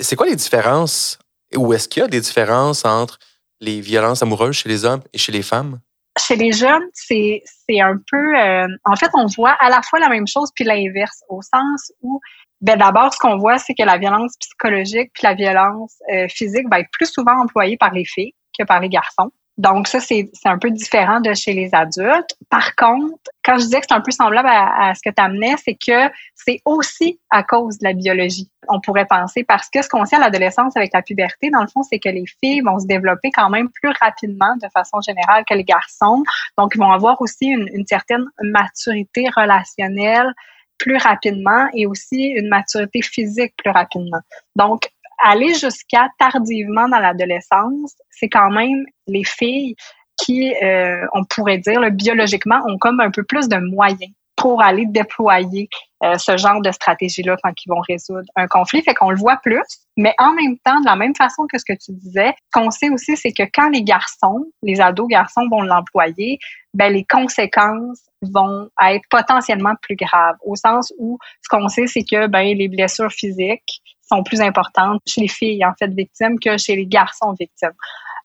C'est 0.00 0.14
quoi 0.14 0.26
les 0.26 0.36
différences, 0.36 1.18
ou 1.56 1.72
est-ce 1.72 1.88
qu'il 1.88 2.02
y 2.02 2.04
a 2.04 2.08
des 2.08 2.20
différences 2.20 2.84
entre 2.84 3.18
les 3.60 3.80
violences 3.80 4.22
amoureuses 4.22 4.56
chez 4.56 4.68
les 4.68 4.84
hommes 4.84 5.02
et 5.12 5.18
chez 5.18 5.32
les 5.32 5.42
femmes? 5.42 5.80
Chez 6.18 6.36
les 6.36 6.52
jeunes, 6.52 6.84
c'est 6.92 7.42
un 7.80 7.96
peu... 8.10 8.36
en 8.84 8.96
fait, 8.96 9.10
on 9.14 9.26
voit 9.26 9.56
à 9.60 9.68
la 9.68 9.82
fois 9.82 9.98
la 9.98 10.08
même 10.08 10.26
chose 10.26 10.50
puis 10.54 10.64
l'inverse, 10.64 11.22
au 11.28 11.42
sens 11.42 11.92
où 12.00 12.20
ben 12.60 12.78
d'abord, 12.78 13.12
ce 13.12 13.18
qu'on 13.18 13.36
voit, 13.36 13.58
c'est 13.58 13.74
que 13.74 13.82
la 13.82 13.98
violence 13.98 14.36
psychologique 14.38 15.10
puis 15.12 15.22
la 15.24 15.34
violence 15.34 15.94
euh, 16.12 16.26
physique 16.28 16.68
va 16.70 16.80
être 16.80 16.90
plus 16.92 17.10
souvent 17.10 17.38
employée 17.42 17.76
par 17.76 17.92
les 17.92 18.04
filles 18.04 18.34
que 18.58 18.64
par 18.64 18.80
les 18.80 18.88
garçons. 18.88 19.30
Donc 19.58 19.88
ça, 19.88 20.00
c'est 20.00 20.28
un 20.44 20.58
peu 20.58 20.70
différent 20.70 21.20
de 21.20 21.32
chez 21.32 21.54
les 21.54 21.70
adultes. 21.74 22.36
Par 22.50 22.74
contre, 22.76 23.14
quand 23.42 23.56
je 23.56 23.64
disais 23.64 23.80
que 23.80 23.86
c'est 23.88 23.94
un 23.94 24.02
peu 24.02 24.10
semblable 24.10 24.48
à, 24.50 24.92
ce 24.94 25.00
que 25.02 25.14
tu 25.14 25.22
amenais, 25.22 25.54
c'est 25.64 25.74
que 25.74 26.12
c'est 26.34 26.60
aussi 26.66 27.18
à 27.30 27.42
cause 27.42 27.78
de 27.78 27.84
la 27.84 27.94
biologie, 27.94 28.50
on 28.68 28.80
pourrait 28.80 29.06
penser, 29.06 29.44
parce 29.44 29.70
que 29.70 29.80
ce 29.80 29.88
qu'on 29.88 30.04
sait 30.04 30.16
à 30.16 30.18
l'adolescence 30.18 30.76
avec 30.76 30.92
la 30.92 31.00
puberté, 31.00 31.48
dans 31.48 31.62
le 31.62 31.68
fond, 31.68 31.82
c'est 31.82 31.98
que 31.98 32.10
les 32.10 32.24
filles 32.42 32.60
vont 32.60 32.78
se 32.78 32.86
développer 32.86 33.30
quand 33.30 33.48
même 33.48 33.70
plus 33.70 33.90
rapidement 33.98 34.56
de 34.56 34.68
façon 34.74 35.00
générale 35.00 35.44
que 35.48 35.54
les 35.54 35.64
garçons. 35.64 36.22
Donc, 36.58 36.72
ils 36.74 36.78
vont 36.78 36.92
avoir 36.92 37.22
aussi 37.22 37.46
une, 37.46 37.68
une 37.72 37.86
certaine 37.86 38.26
maturité 38.42 39.26
relationnelle 39.34 40.34
plus 40.78 40.96
rapidement 40.96 41.66
et 41.74 41.86
aussi 41.86 42.26
une 42.26 42.48
maturité 42.48 43.02
physique 43.02 43.54
plus 43.56 43.70
rapidement. 43.70 44.20
Donc, 44.54 44.88
aller 45.18 45.54
jusqu'à 45.54 46.08
tardivement 46.18 46.88
dans 46.88 46.98
l'adolescence, 46.98 47.94
c'est 48.10 48.28
quand 48.28 48.50
même 48.50 48.84
les 49.06 49.24
filles 49.24 49.74
qui, 50.16 50.54
euh, 50.62 51.06
on 51.12 51.24
pourrait 51.24 51.58
dire, 51.58 51.80
biologiquement, 51.90 52.60
ont 52.66 52.78
comme 52.78 53.00
un 53.00 53.10
peu 53.10 53.22
plus 53.22 53.48
de 53.48 53.56
moyens 53.56 54.12
pour 54.36 54.62
aller 54.62 54.84
déployer 54.86 55.68
euh, 56.04 56.18
ce 56.18 56.36
genre 56.36 56.60
de 56.60 56.70
stratégie-là 56.70 57.36
quand 57.42 57.52
ils 57.64 57.70
vont 57.70 57.80
résoudre 57.80 58.28
un 58.36 58.46
conflit. 58.46 58.82
Fait 58.82 58.94
qu'on 58.94 59.10
le 59.10 59.16
voit 59.16 59.38
plus, 59.42 59.64
mais 59.96 60.14
en 60.18 60.32
même 60.32 60.58
temps, 60.58 60.78
de 60.80 60.84
la 60.84 60.96
même 60.96 61.14
façon 61.16 61.46
que 61.50 61.58
ce 61.58 61.64
que 61.64 61.72
tu 61.72 61.92
disais, 61.92 62.34
ce 62.54 62.60
qu'on 62.60 62.70
sait 62.70 62.90
aussi, 62.90 63.16
c'est 63.16 63.32
que 63.32 63.44
quand 63.54 63.70
les 63.70 63.82
garçons, 63.82 64.44
les 64.62 64.80
ados 64.80 65.08
garçons 65.08 65.48
vont 65.50 65.62
l'employer, 65.62 66.38
ben 66.74 66.92
les 66.92 67.04
conséquences 67.04 68.02
vont 68.22 68.68
être 68.84 69.04
potentiellement 69.08 69.74
plus 69.80 69.96
graves. 69.96 70.36
Au 70.44 70.54
sens 70.54 70.92
où 70.98 71.18
ce 71.42 71.48
qu'on 71.48 71.68
sait, 71.68 71.86
c'est 71.86 72.04
que 72.04 72.26
ben 72.26 72.56
les 72.56 72.68
blessures 72.68 73.12
physiques 73.12 73.80
sont 74.08 74.22
plus 74.22 74.40
importantes 74.40 75.00
chez 75.06 75.22
les 75.22 75.28
filles 75.28 75.64
en 75.64 75.72
fait 75.78 75.88
victimes 75.88 76.38
que 76.38 76.58
chez 76.58 76.76
les 76.76 76.86
garçons 76.86 77.34
victimes. 77.38 77.74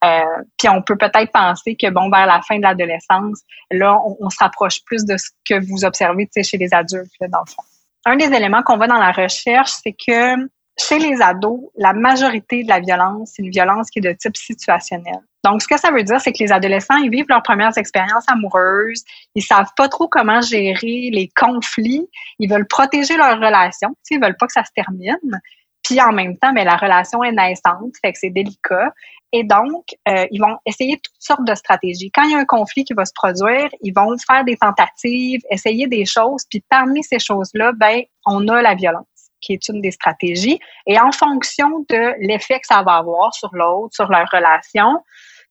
Euh, 0.04 0.42
puis 0.58 0.68
on 0.68 0.82
peut 0.82 0.96
peut-être 0.96 1.30
penser 1.32 1.76
que 1.76 1.88
bon 1.90 2.10
vers 2.10 2.26
la 2.26 2.40
fin 2.42 2.56
de 2.56 2.62
l'adolescence, 2.62 3.42
là 3.70 3.96
on, 4.20 4.30
se 4.30 4.38
rapproche 4.40 4.82
plus 4.84 5.04
de 5.04 5.16
ce 5.16 5.30
que 5.48 5.64
vous 5.64 5.84
observez 5.84 6.28
chez 6.42 6.58
les 6.58 6.74
adultes 6.74 7.12
dans 7.20 7.42
le 7.46 7.50
fond. 7.50 7.62
Un 8.04 8.16
des 8.16 8.32
éléments 8.34 8.62
qu'on 8.62 8.76
voit 8.76 8.88
dans 8.88 8.98
la 8.98 9.12
recherche, 9.12 9.70
c'est 9.82 9.92
que 9.92 10.48
chez 10.78 10.98
les 10.98 11.20
ados, 11.20 11.60
la 11.76 11.92
majorité 11.92 12.64
de 12.64 12.68
la 12.68 12.80
violence, 12.80 13.32
c'est 13.34 13.42
une 13.42 13.50
violence 13.50 13.90
qui 13.90 14.00
est 14.00 14.02
de 14.02 14.12
type 14.12 14.36
situationnel. 14.36 15.20
Donc, 15.44 15.60
ce 15.60 15.68
que 15.68 15.78
ça 15.78 15.90
veut 15.90 16.02
dire, 16.02 16.20
c'est 16.20 16.32
que 16.32 16.42
les 16.42 16.52
adolescents, 16.52 16.96
ils 16.96 17.10
vivent 17.10 17.26
leurs 17.28 17.42
premières 17.42 17.76
expériences 17.76 18.24
amoureuses, 18.28 19.02
ils 19.34 19.42
savent 19.42 19.70
pas 19.76 19.88
trop 19.88 20.08
comment 20.08 20.40
gérer 20.40 21.10
les 21.12 21.30
conflits, 21.36 22.08
ils 22.38 22.48
veulent 22.48 22.66
protéger 22.66 23.16
leur 23.16 23.36
relation, 23.36 23.94
ils 24.10 24.20
veulent 24.20 24.36
pas 24.36 24.46
que 24.46 24.52
ça 24.52 24.64
se 24.64 24.70
termine. 24.74 25.40
Puis 25.82 26.00
en 26.00 26.12
même 26.12 26.36
temps, 26.38 26.52
mais 26.52 26.64
la 26.64 26.76
relation 26.76 27.22
est 27.24 27.32
naissante, 27.32 27.92
fait 28.02 28.12
que 28.12 28.18
c'est 28.18 28.30
délicat. 28.30 28.92
Et 29.32 29.44
donc, 29.44 29.84
euh, 30.08 30.26
ils 30.30 30.40
vont 30.40 30.58
essayer 30.66 30.98
toutes 31.02 31.14
sortes 31.18 31.46
de 31.46 31.54
stratégies. 31.54 32.10
Quand 32.10 32.22
il 32.24 32.32
y 32.32 32.34
a 32.34 32.38
un 32.38 32.44
conflit 32.44 32.84
qui 32.84 32.92
va 32.92 33.04
se 33.04 33.12
produire, 33.14 33.68
ils 33.80 33.92
vont 33.92 34.14
faire 34.26 34.44
des 34.44 34.56
tentatives, 34.56 35.40
essayer 35.50 35.86
des 35.86 36.04
choses. 36.04 36.44
Puis 36.50 36.62
parmi 36.68 37.02
ces 37.02 37.18
choses-là, 37.18 37.72
ben, 37.72 38.02
on 38.26 38.46
a 38.48 38.60
la 38.60 38.74
violence 38.74 39.06
qui 39.40 39.54
est 39.54 39.68
une 39.68 39.80
des 39.80 39.90
stratégies. 39.90 40.60
Et 40.86 41.00
en 41.00 41.12
fonction 41.12 41.84
de 41.88 42.14
l'effet 42.26 42.60
que 42.60 42.66
ça 42.66 42.82
va 42.82 42.96
avoir 42.96 43.34
sur 43.34 43.50
l'autre, 43.52 43.94
sur 43.94 44.08
leur 44.08 44.28
relation, 44.30 45.02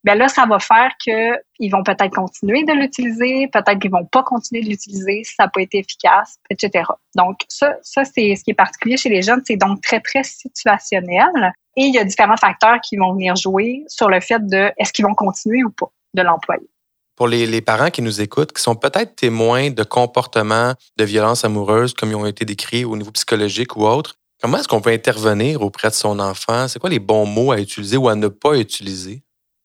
ben 0.03 0.17
là, 0.17 0.27
ça 0.27 0.45
va 0.45 0.59
faire 0.59 0.91
qu'ils 0.99 1.71
vont 1.71 1.83
peut-être 1.83 2.15
continuer 2.15 2.63
de 2.63 2.73
l'utiliser, 2.73 3.47
peut-être 3.47 3.79
qu'ils 3.79 3.91
vont 3.91 4.05
pas 4.05 4.23
continuer 4.23 4.63
de 4.63 4.69
l'utiliser 4.69 5.23
si 5.23 5.35
ça 5.35 5.43
n'a 5.43 5.49
pas 5.49 5.61
été 5.61 5.79
efficace, 5.79 6.37
etc. 6.49 6.85
Donc, 7.15 7.41
ça, 7.49 7.75
ça 7.83 8.03
c'est 8.03 8.35
ce 8.35 8.43
qui 8.43 8.51
est 8.51 8.55
particulier 8.55 8.97
chez 8.97 9.09
les 9.09 9.21
jeunes, 9.21 9.41
c'est 9.45 9.57
donc 9.57 9.81
très, 9.81 9.99
très 9.99 10.23
situationnel. 10.23 11.53
Et 11.77 11.83
il 11.83 11.93
y 11.93 11.99
a 11.99 12.03
différents 12.03 12.37
facteurs 12.37 12.81
qui 12.81 12.97
vont 12.97 13.13
venir 13.13 13.35
jouer 13.35 13.83
sur 13.87 14.09
le 14.09 14.19
fait 14.19 14.45
de 14.45 14.71
est-ce 14.77 14.91
qu'ils 14.91 15.05
vont 15.05 15.13
continuer 15.13 15.63
ou 15.63 15.69
pas 15.69 15.91
de 16.13 16.21
l'employer. 16.23 16.67
pour 17.15 17.27
les, 17.27 17.61
parents 17.61 17.91
qui 17.91 18.01
nous 18.01 18.19
écoutent, 18.19 18.51
qui 18.51 18.61
sont 18.61 18.75
peut-être 18.75 19.15
témoins 19.15 19.69
de 19.69 19.83
comportements 19.83 20.73
de 20.97 21.03
violence 21.05 21.45
amoureuse 21.45 21.93
comme 21.93 22.09
ils 22.09 22.15
ont 22.15 22.25
été 22.25 22.43
décrits 22.43 22.83
au 22.83 22.97
niveau 22.97 23.11
psychologique 23.11 23.77
ou 23.77 23.85
autre, 23.85 24.15
comment 24.41 24.57
est-ce 24.57 24.67
qu'on 24.67 24.81
peut 24.81 24.89
intervenir 24.89 25.61
auprès 25.61 25.89
de 25.89 25.93
son 25.93 26.19
enfant? 26.19 26.67
C'est 26.67 26.79
quoi 26.79 26.89
les 26.89 26.99
bons 26.99 27.25
mots 27.25 27.51
à 27.51 27.59
utiliser 27.59 27.95
ou 27.95 28.09
à 28.09 28.15
ne 28.15 28.27
pas 28.27 28.57
utiliser? 28.57 29.23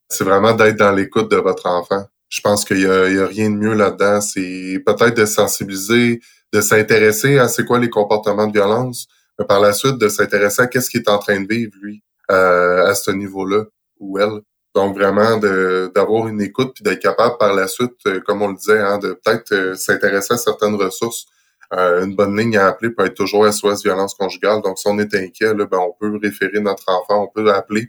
C'est 0.09 0.25
vraiment 0.25 0.53
d'être 0.55 0.77
dans 0.77 0.93
l'écoute 0.93 1.31
de 1.31 1.37
votre 1.37 1.67
enfant. 1.67 2.07
Je 2.29 2.41
pense 2.41 2.65
qu'il 2.65 2.81
y, 2.81 2.87
a, 2.87 3.27
rien 3.27 3.51
de 3.51 3.57
mieux 3.57 3.75
là-dedans. 3.75 4.21
C'est 4.21 4.83
peut-être 4.85 5.17
de 5.17 5.27
sensibiliser, 5.27 6.21
de 6.53 6.61
s'intéresser 6.61 7.39
à 7.39 7.49
c'est 7.49 7.65
quoi 7.65 7.79
les 7.79 7.91
comportements 7.91 8.47
de 8.47 8.53
violence, 8.53 9.09
mais 9.39 9.45
par 9.45 9.61
la 9.61 9.73
suite 9.73 9.99
de 9.99 10.09
s'intéresser 10.09 10.63
à 10.63 10.67
qu'est-ce 10.67 10.91
qu'il 10.91 11.01
est 11.01 11.09
en 11.09 11.19
train 11.19 11.41
de 11.41 11.47
vivre 11.49 11.73
lui 11.81 12.03
euh, 12.31 12.87
à 12.87 12.95
ce 12.95 13.11
niveau-là 13.11 13.65
ou 13.99 14.19
elle. 14.19 14.41
Donc 14.77 14.95
vraiment 14.95 15.39
d'avoir 15.39 16.29
une 16.29 16.43
écoute 16.43 16.75
puis 16.75 16.85
d'être 16.85 17.01
capable 17.01 17.39
par 17.39 17.55
la 17.55 17.67
suite, 17.67 17.95
euh, 18.07 18.21
comme 18.21 18.43
on 18.43 18.49
le 18.49 18.57
disait, 18.57 18.79
hein, 18.79 18.99
de 18.99 19.15
peut-être 19.15 19.53
euh, 19.53 19.75
s'intéresser 19.75 20.35
à 20.35 20.37
certaines 20.37 20.75
ressources. 20.75 21.25
Euh, 21.73 22.05
une 22.05 22.15
bonne 22.15 22.37
ligne 22.37 22.59
à 22.59 22.69
appeler 22.69 22.91
peut 22.91 23.07
être 23.07 23.15
toujours 23.15 23.51
SOS 23.51 23.83
violence 23.83 24.13
conjugale. 24.15 24.61
Donc 24.61 24.79
si 24.79 24.87
on 24.87 24.99
est 24.99 25.15
inquiet, 25.15 25.55
là, 25.55 25.65
ben, 25.65 25.79
on 25.79 25.95
peut 25.99 26.19
référer 26.23 26.61
notre 26.61 26.85
enfant, 26.91 27.23
on 27.23 27.29
peut 27.29 27.51
appeler 27.55 27.89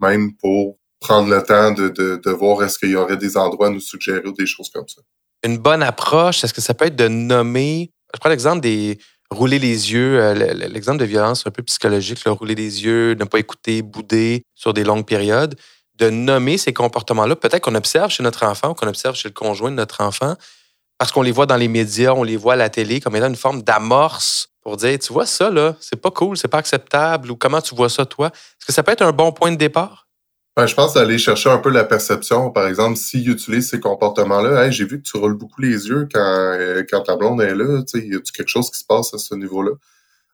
même 0.00 0.34
pour 0.36 0.78
prendre 1.06 1.28
le 1.28 1.42
temps 1.42 1.70
de, 1.70 1.88
de, 1.88 2.20
de 2.24 2.30
voir 2.30 2.62
est-ce 2.64 2.78
qu'il 2.78 2.90
y 2.90 2.96
aurait 2.96 3.16
des 3.16 3.36
endroits 3.36 3.68
à 3.68 3.70
nous 3.70 3.80
suggérer 3.80 4.26
ou 4.26 4.32
des 4.32 4.46
choses 4.46 4.70
comme 4.70 4.88
ça. 4.88 5.00
Une 5.44 5.58
bonne 5.58 5.82
approche, 5.82 6.42
est-ce 6.42 6.54
que 6.54 6.60
ça 6.60 6.74
peut 6.74 6.86
être 6.86 6.96
de 6.96 7.08
nommer, 7.08 7.90
je 8.14 8.18
prends 8.18 8.28
l'exemple 8.28 8.60
des 8.60 8.98
rouler 9.30 9.58
les 9.58 9.92
yeux, 9.92 10.32
l'exemple 10.72 10.98
de 10.98 11.04
violence 11.04 11.46
un 11.46 11.50
peu 11.50 11.62
psychologique, 11.62 12.22
rouler 12.26 12.54
les 12.54 12.84
yeux, 12.84 13.14
ne 13.14 13.24
pas 13.24 13.38
écouter, 13.38 13.82
bouder 13.82 14.42
sur 14.54 14.72
des 14.72 14.84
longues 14.84 15.06
périodes 15.06 15.56
de 15.96 16.10
nommer 16.10 16.58
ces 16.58 16.72
comportements-là, 16.72 17.36
peut-être 17.36 17.64
qu'on 17.64 17.74
observe 17.74 18.10
chez 18.10 18.22
notre 18.22 18.44
enfant 18.44 18.70
ou 18.70 18.74
qu'on 18.74 18.86
observe 18.86 19.16
chez 19.16 19.28
le 19.28 19.34
conjoint 19.34 19.70
de 19.70 19.76
notre 19.76 20.02
enfant, 20.02 20.34
parce 20.98 21.10
qu'on 21.10 21.22
les 21.22 21.32
voit 21.32 21.46
dans 21.46 21.56
les 21.56 21.68
médias, 21.68 22.12
on 22.12 22.22
les 22.22 22.36
voit 22.36 22.52
à 22.52 22.56
la 22.56 22.68
télé 22.68 23.00
comme 23.00 23.16
étant 23.16 23.28
une 23.28 23.36
forme 23.36 23.62
d'amorce 23.62 24.48
pour 24.60 24.76
dire, 24.76 24.98
tu 24.98 25.12
vois 25.12 25.26
ça, 25.26 25.48
là, 25.50 25.74
c'est 25.80 26.00
pas 26.00 26.10
cool, 26.10 26.36
c'est 26.36 26.48
pas 26.48 26.58
acceptable, 26.58 27.30
ou 27.30 27.36
comment 27.36 27.60
tu 27.60 27.74
vois 27.74 27.88
ça, 27.88 28.04
toi? 28.04 28.26
Est-ce 28.26 28.66
que 28.66 28.72
ça 28.72 28.82
peut 28.82 28.92
être 28.92 29.02
un 29.02 29.12
bon 29.12 29.32
point 29.32 29.52
de 29.52 29.56
départ? 29.56 30.05
Ben, 30.56 30.66
je 30.66 30.74
pense 30.74 30.94
d'aller 30.94 31.18
chercher 31.18 31.50
un 31.50 31.58
peu 31.58 31.68
la 31.70 31.84
perception. 31.84 32.50
Par 32.50 32.66
exemple, 32.66 32.96
s'il 32.96 33.28
utilise 33.30 33.68
ces 33.68 33.78
comportements-là, 33.78 34.64
hey, 34.64 34.72
j'ai 34.72 34.86
vu 34.86 35.02
que 35.02 35.06
tu 35.06 35.18
roules 35.18 35.36
beaucoup 35.36 35.60
les 35.60 35.88
yeux 35.88 36.08
quand, 36.12 36.20
euh, 36.20 36.82
quand 36.90 37.02
ta 37.02 37.16
blonde 37.16 37.42
est 37.42 37.54
là, 37.54 37.82
y 37.94 38.14
a 38.16 38.20
quelque 38.20 38.48
chose 38.48 38.70
qui 38.70 38.78
se 38.78 38.84
passe 38.86 39.12
à 39.12 39.18
ce 39.18 39.34
niveau-là? 39.34 39.72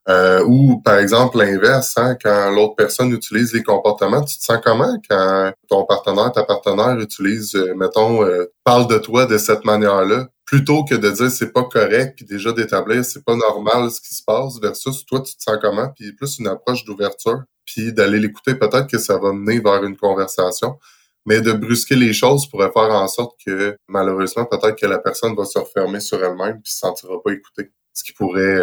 Euh, 0.09 0.45
ou 0.47 0.81
par 0.83 0.99
exemple 0.99 1.39
l'inverse, 1.39 1.95
hein, 1.97 2.17
quand 2.23 2.51
l'autre 2.51 2.75
personne 2.77 3.13
utilise 3.13 3.53
les 3.55 3.63
comportements, 3.63 4.25
tu 4.25 4.37
te 4.39 4.43
sens 4.43 4.59
comment 4.65 4.97
quand 5.09 5.53
ton 5.69 5.85
partenaire, 5.87 6.33
ta 6.33 6.45
partenaire 6.45 6.99
utilise, 6.99 7.55
euh, 7.55 7.75
mettons, 7.77 8.25
euh, 8.25 8.47
parle 8.65 8.89
de 8.89 8.99
toi 8.99 9.27
de 9.27 9.39
cette 9.39 9.65
manière-là, 9.65 10.29
plutôt 10.45 10.85
que 10.85 10.97
de 10.97 11.11
dire 11.11 11.31
c'est 11.31 11.53
pas 11.53 11.65
correct, 11.65 12.15
puis 12.17 12.25
déjà 12.27 12.53
d'établir 12.53 13.05
c'est 13.05 13.25
pas 13.25 13.37
normal 13.37 13.91
ce 13.93 14.01
qui 14.01 14.15
se 14.15 14.25
passe, 14.25 14.61
versus 14.61 15.07
toi 15.07 15.21
tu 15.23 15.37
te 15.37 15.43
sens 15.43 15.59
comment, 15.63 15.89
puis 15.97 16.13
plus 16.15 16.39
une 16.41 16.49
approche 16.49 16.85
d'ouverture, 16.85 17.43
d'aller 17.79 18.19
l'écouter, 18.19 18.55
peut-être 18.55 18.87
que 18.87 18.99
ça 18.99 19.19
va 19.19 19.33
mener 19.33 19.61
vers 19.61 19.83
une 19.85 19.97
conversation. 19.97 20.79
Mais 21.25 21.41
de 21.41 21.53
brusquer 21.53 21.95
les 21.95 22.13
choses 22.13 22.49
pourrait 22.49 22.73
faire 22.73 22.91
en 22.91 23.07
sorte 23.07 23.37
que 23.47 23.77
malheureusement, 23.89 24.45
peut-être 24.45 24.77
que 24.77 24.87
la 24.87 24.99
personne 24.99 25.37
va 25.37 25.45
se 25.45 25.59
refermer 25.59 26.01
sur 26.01 26.23
elle-même 26.25 26.61
puis 26.61 26.73
se 26.73 26.79
sentira 26.79 27.15
pas 27.25 27.33
écoutée. 27.33 27.71
Ce 27.95 28.03
qui 28.03 28.13
pourrait 28.13 28.59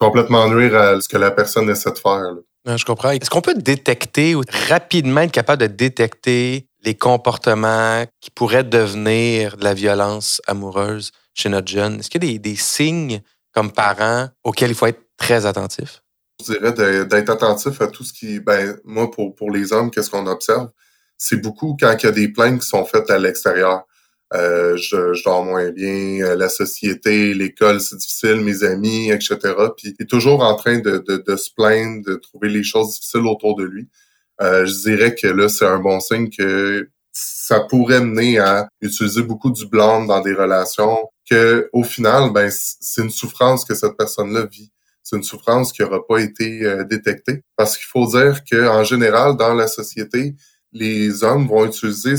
complètement 0.00 0.48
nuire 0.48 0.74
à 0.74 1.00
ce 1.00 1.08
que 1.08 1.18
la 1.18 1.30
personne 1.30 1.68
essaie 1.68 1.92
de 1.92 1.98
faire. 1.98 2.34
je 2.66 2.84
comprends. 2.84 3.10
Est-ce 3.10 3.30
qu'on 3.30 3.42
peut 3.42 3.54
détecter 3.54 4.34
ou 4.34 4.42
rapidement 4.68 5.20
être 5.20 5.32
capable 5.32 5.62
de 5.62 5.66
détecter 5.66 6.66
les 6.82 6.94
comportements 6.94 8.04
qui 8.20 8.30
pourraient 8.30 8.64
devenir 8.64 9.58
de 9.58 9.64
la 9.64 9.74
violence 9.74 10.40
amoureuse 10.46 11.12
chez 11.34 11.50
notre 11.50 11.68
jeune? 11.68 12.00
Est-ce 12.00 12.08
qu'il 12.08 12.24
y 12.24 12.34
a 12.34 12.38
des, 12.38 12.56
signes 12.56 13.20
comme 13.52 13.70
parents 13.70 14.28
auxquels 14.42 14.70
il 14.70 14.74
faut 14.74 14.86
être 14.86 15.02
très 15.18 15.44
attentif? 15.44 16.02
Je 16.40 16.52
dirais 16.52 16.72
d'être 17.06 17.30
attentif 17.30 17.80
à 17.80 17.86
tout 17.86 18.04
ce 18.04 18.12
qui, 18.12 18.40
ben, 18.40 18.76
moi, 18.84 19.10
pour, 19.10 19.34
pour 19.34 19.50
les 19.50 19.72
hommes, 19.72 19.90
qu'est-ce 19.90 20.10
qu'on 20.10 20.26
observe? 20.26 20.70
C'est 21.16 21.36
beaucoup 21.36 21.76
quand 21.78 21.94
il 22.00 22.06
y 22.06 22.08
a 22.08 22.12
des 22.12 22.28
plaintes 22.28 22.60
qui 22.62 22.68
sont 22.68 22.84
faites 22.84 23.10
à 23.10 23.18
l'extérieur. 23.18 23.84
Euh, 24.32 24.76
je, 24.76 25.12
je, 25.12 25.24
dors 25.24 25.44
moins 25.44 25.70
bien, 25.70 26.20
euh, 26.22 26.36
la 26.36 26.48
société, 26.48 27.34
l'école, 27.34 27.80
c'est 27.80 27.96
difficile, 27.96 28.36
mes 28.36 28.62
amis, 28.62 29.10
etc. 29.10 29.36
Puis 29.76 29.94
il 29.98 30.02
est 30.02 30.08
toujours 30.08 30.42
en 30.42 30.54
train 30.54 30.78
de, 30.78 31.04
de, 31.06 31.16
de, 31.16 31.36
se 31.36 31.50
plaindre, 31.52 32.04
de 32.06 32.14
trouver 32.14 32.48
les 32.48 32.62
choses 32.62 32.92
difficiles 32.92 33.26
autour 33.26 33.56
de 33.56 33.64
lui. 33.64 33.88
Euh, 34.40 34.66
je 34.66 34.74
dirais 34.82 35.14
que 35.16 35.26
là, 35.26 35.48
c'est 35.48 35.66
un 35.66 35.80
bon 35.80 35.98
signe 35.98 36.30
que 36.30 36.88
ça 37.12 37.60
pourrait 37.60 38.00
mener 38.00 38.38
à 38.38 38.68
utiliser 38.80 39.22
beaucoup 39.22 39.50
du 39.50 39.66
blâme 39.66 40.06
dans 40.06 40.20
des 40.20 40.32
relations, 40.32 41.08
que 41.28 41.68
au 41.72 41.82
final, 41.82 42.30
ben 42.32 42.50
c'est 42.52 43.02
une 43.02 43.10
souffrance 43.10 43.64
que 43.64 43.74
cette 43.74 43.96
personne-là 43.96 44.46
vit. 44.46 44.70
C'est 45.10 45.16
une 45.16 45.24
souffrance 45.24 45.72
qui 45.72 45.82
n'aura 45.82 46.06
pas 46.06 46.18
été 46.18 46.64
euh, 46.64 46.84
détectée. 46.84 47.42
Parce 47.56 47.76
qu'il 47.76 47.86
faut 47.86 48.06
dire 48.06 48.44
qu'en 48.48 48.84
général, 48.84 49.36
dans 49.36 49.54
la 49.54 49.66
société, 49.66 50.36
les 50.72 51.24
hommes 51.24 51.48
vont 51.48 51.66
utiliser 51.66 52.14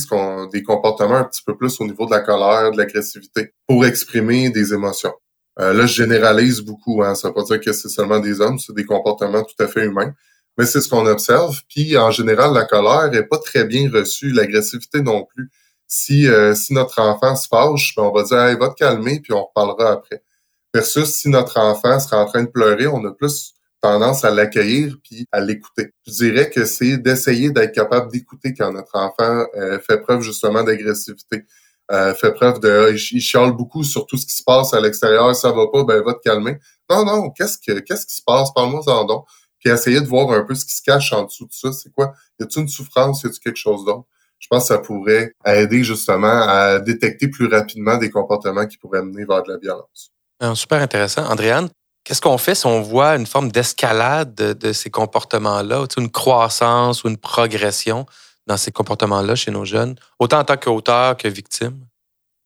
des 0.52 0.62
comportements 0.62 1.16
un 1.16 1.24
petit 1.24 1.42
peu 1.42 1.56
plus 1.56 1.80
au 1.80 1.86
niveau 1.86 2.06
de 2.06 2.12
la 2.12 2.20
colère, 2.20 2.72
de 2.72 2.78
l'agressivité, 2.78 3.54
pour 3.66 3.86
exprimer 3.86 4.50
des 4.50 4.74
émotions. 4.74 5.14
Euh, 5.62 5.72
là, 5.72 5.86
je 5.86 5.94
généralise 5.94 6.60
beaucoup. 6.60 7.02
Hein. 7.02 7.16
Ça 7.16 7.30
veut 7.30 7.34
pas 7.34 7.44
dire 7.44 7.62
que 7.62 7.72
c'est 7.72 7.88
seulement 7.88 8.20
des 8.20 8.42
hommes, 8.42 8.60
c'est 8.60 8.76
des 8.76 8.84
comportements 8.84 9.44
tout 9.44 9.64
à 9.64 9.68
fait 9.68 9.86
humains. 9.86 10.14
Mais 10.58 10.66
c'est 10.66 10.82
ce 10.82 10.90
qu'on 10.90 11.06
observe. 11.06 11.62
Puis, 11.70 11.98
en 11.98 12.12
général, 12.12 12.54
la 12.54 12.66
colère 12.66 13.10
est 13.14 13.26
pas 13.26 13.38
très 13.38 13.64
bien 13.64 13.90
reçue, 13.90 14.32
l'agressivité 14.32 15.02
non 15.02 15.24
plus. 15.24 15.50
Si, 15.88 16.28
euh, 16.28 16.56
si 16.56 16.74
notre 16.74 17.00
enfant 17.00 17.38
se 17.38 17.48
fâche, 17.48 17.94
ben, 17.96 18.04
on 18.04 18.12
va 18.12 18.24
dire 18.24 18.38
hey, 18.40 18.58
va 18.58 18.68
te 18.68 18.76
calmer, 18.76 19.22
puis 19.22 19.32
on 19.32 19.46
reparlera 19.46 19.94
après. 19.94 20.24
Versus 20.74 21.10
si 21.16 21.30
notre 21.30 21.58
enfant 21.60 22.00
sera 22.00 22.24
en 22.24 22.26
train 22.26 22.44
de 22.44 22.50
pleurer, 22.50 22.88
on 22.88 23.04
a 23.06 23.12
plus 23.12 23.54
tendance 23.82 24.24
à 24.24 24.32
l'accueillir 24.32 24.96
puis 25.04 25.26
à 25.32 25.42
l'écouter. 25.42 25.94
Je 26.08 26.14
dirais 26.14 26.50
que 26.50 26.66
c'est 26.66 26.98
d'essayer 26.98 27.50
d'être 27.50 27.74
capable 27.74 28.12
d'écouter 28.12 28.54
quand 28.54 28.72
notre 28.72 28.96
enfant 28.96 29.46
euh, 29.56 29.80
fait 29.80 30.00
preuve 30.00 30.22
justement 30.22 30.64
d'agressivité, 30.64 31.46
euh, 31.92 32.14
fait 32.14 32.32
preuve 32.34 32.60
de 32.60 32.94
il 32.94 33.22
chiale 33.22 33.52
beaucoup 33.52 33.84
sur 33.84 34.06
tout 34.06 34.18
ce 34.18 34.26
qui 34.26 34.36
se 34.36 34.44
passe 34.44 34.74
à 34.74 34.80
l'extérieur, 34.80 35.36
ça 35.36 35.52
va 35.52 35.68
pas, 35.68 35.84
ben 35.84 36.02
va 36.04 36.14
te 36.14 36.22
calmer. 36.22 36.58
Non 36.90 37.04
non, 37.06 37.32
qu'est-ce 37.32 37.58
que 37.58 37.80
qu'est-ce 37.80 38.06
qui 38.06 38.16
se 38.16 38.24
passe? 38.26 38.54
Parle-moi 38.54 38.82
en 38.88 39.04
don. 39.06 39.24
Puis 39.60 39.70
essayer 39.70 40.00
de 40.00 40.08
voir 40.08 40.32
un 40.32 40.44
peu 40.44 40.56
ce 40.56 40.66
qui 40.66 40.76
se 40.76 40.82
cache 40.82 41.12
en 41.14 41.24
dessous 41.24 41.46
de 41.46 41.54
ça, 41.54 41.72
c'est 41.72 41.92
quoi? 41.92 42.14
Y 42.40 42.44
a-t-il 42.44 42.62
une 42.64 42.68
souffrance, 42.68 43.24
y 43.24 43.28
a-t-il 43.28 43.40
quelque 43.40 43.58
chose 43.58 43.84
d'autre? 43.86 44.06
Je 44.40 44.48
pense 44.48 44.64
que 44.64 44.68
ça 44.70 44.80
pourrait 44.80 45.34
aider 45.46 45.84
justement 45.84 46.42
à 46.48 46.80
détecter 46.80 47.28
plus 47.28 47.48
rapidement 47.48 47.98
des 47.98 48.10
comportements 48.10 48.66
qui 48.66 48.78
pourraient 48.78 49.04
mener 49.04 49.26
vers 49.26 49.44
de 49.44 49.52
la 49.52 49.58
violence. 49.60 50.12
Super 50.56 50.82
intéressant. 50.82 51.24
Andréane, 51.30 51.70
Qu'est-ce 52.04 52.22
qu'on 52.22 52.38
fait 52.38 52.56
si 52.56 52.66
on 52.66 52.82
voit 52.82 53.16
une 53.16 53.28
forme 53.28 53.52
d'escalade 53.52 54.34
de, 54.34 54.74
ces 54.74 54.90
comportements-là, 54.90 55.86
une 55.98 56.10
croissance 56.10 57.04
ou 57.04 57.10
une 57.10 57.18
progression 57.18 58.06
dans 58.48 58.58
ces 58.58 58.72
comportements-là 58.72 59.36
chez 59.36 59.52
nos 59.52 59.66
jeunes, 59.66 59.96
autant 60.18 60.40
en 60.40 60.44
tant 60.44 60.58
qu'auteur 60.58 61.16
que 61.16 61.28
victime? 61.28 61.80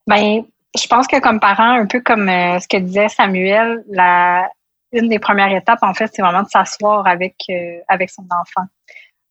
Bien, 0.07 0.43
je 0.77 0.87
pense 0.87 1.07
que 1.07 1.19
comme 1.21 1.39
parent, 1.39 1.79
un 1.79 1.85
peu 1.85 2.01
comme 2.01 2.27
euh, 2.27 2.59
ce 2.59 2.67
que 2.67 2.77
disait 2.77 3.07
Samuel, 3.07 3.83
la, 3.89 4.49
une 4.91 5.07
des 5.07 5.19
premières 5.19 5.55
étapes, 5.55 5.79
en 5.83 5.93
fait, 5.93 6.11
c'est 6.13 6.21
vraiment 6.21 6.43
de 6.43 6.49
s'asseoir 6.49 7.07
avec, 7.07 7.35
euh, 7.49 7.79
avec 7.87 8.09
son 8.09 8.23
enfant 8.23 8.67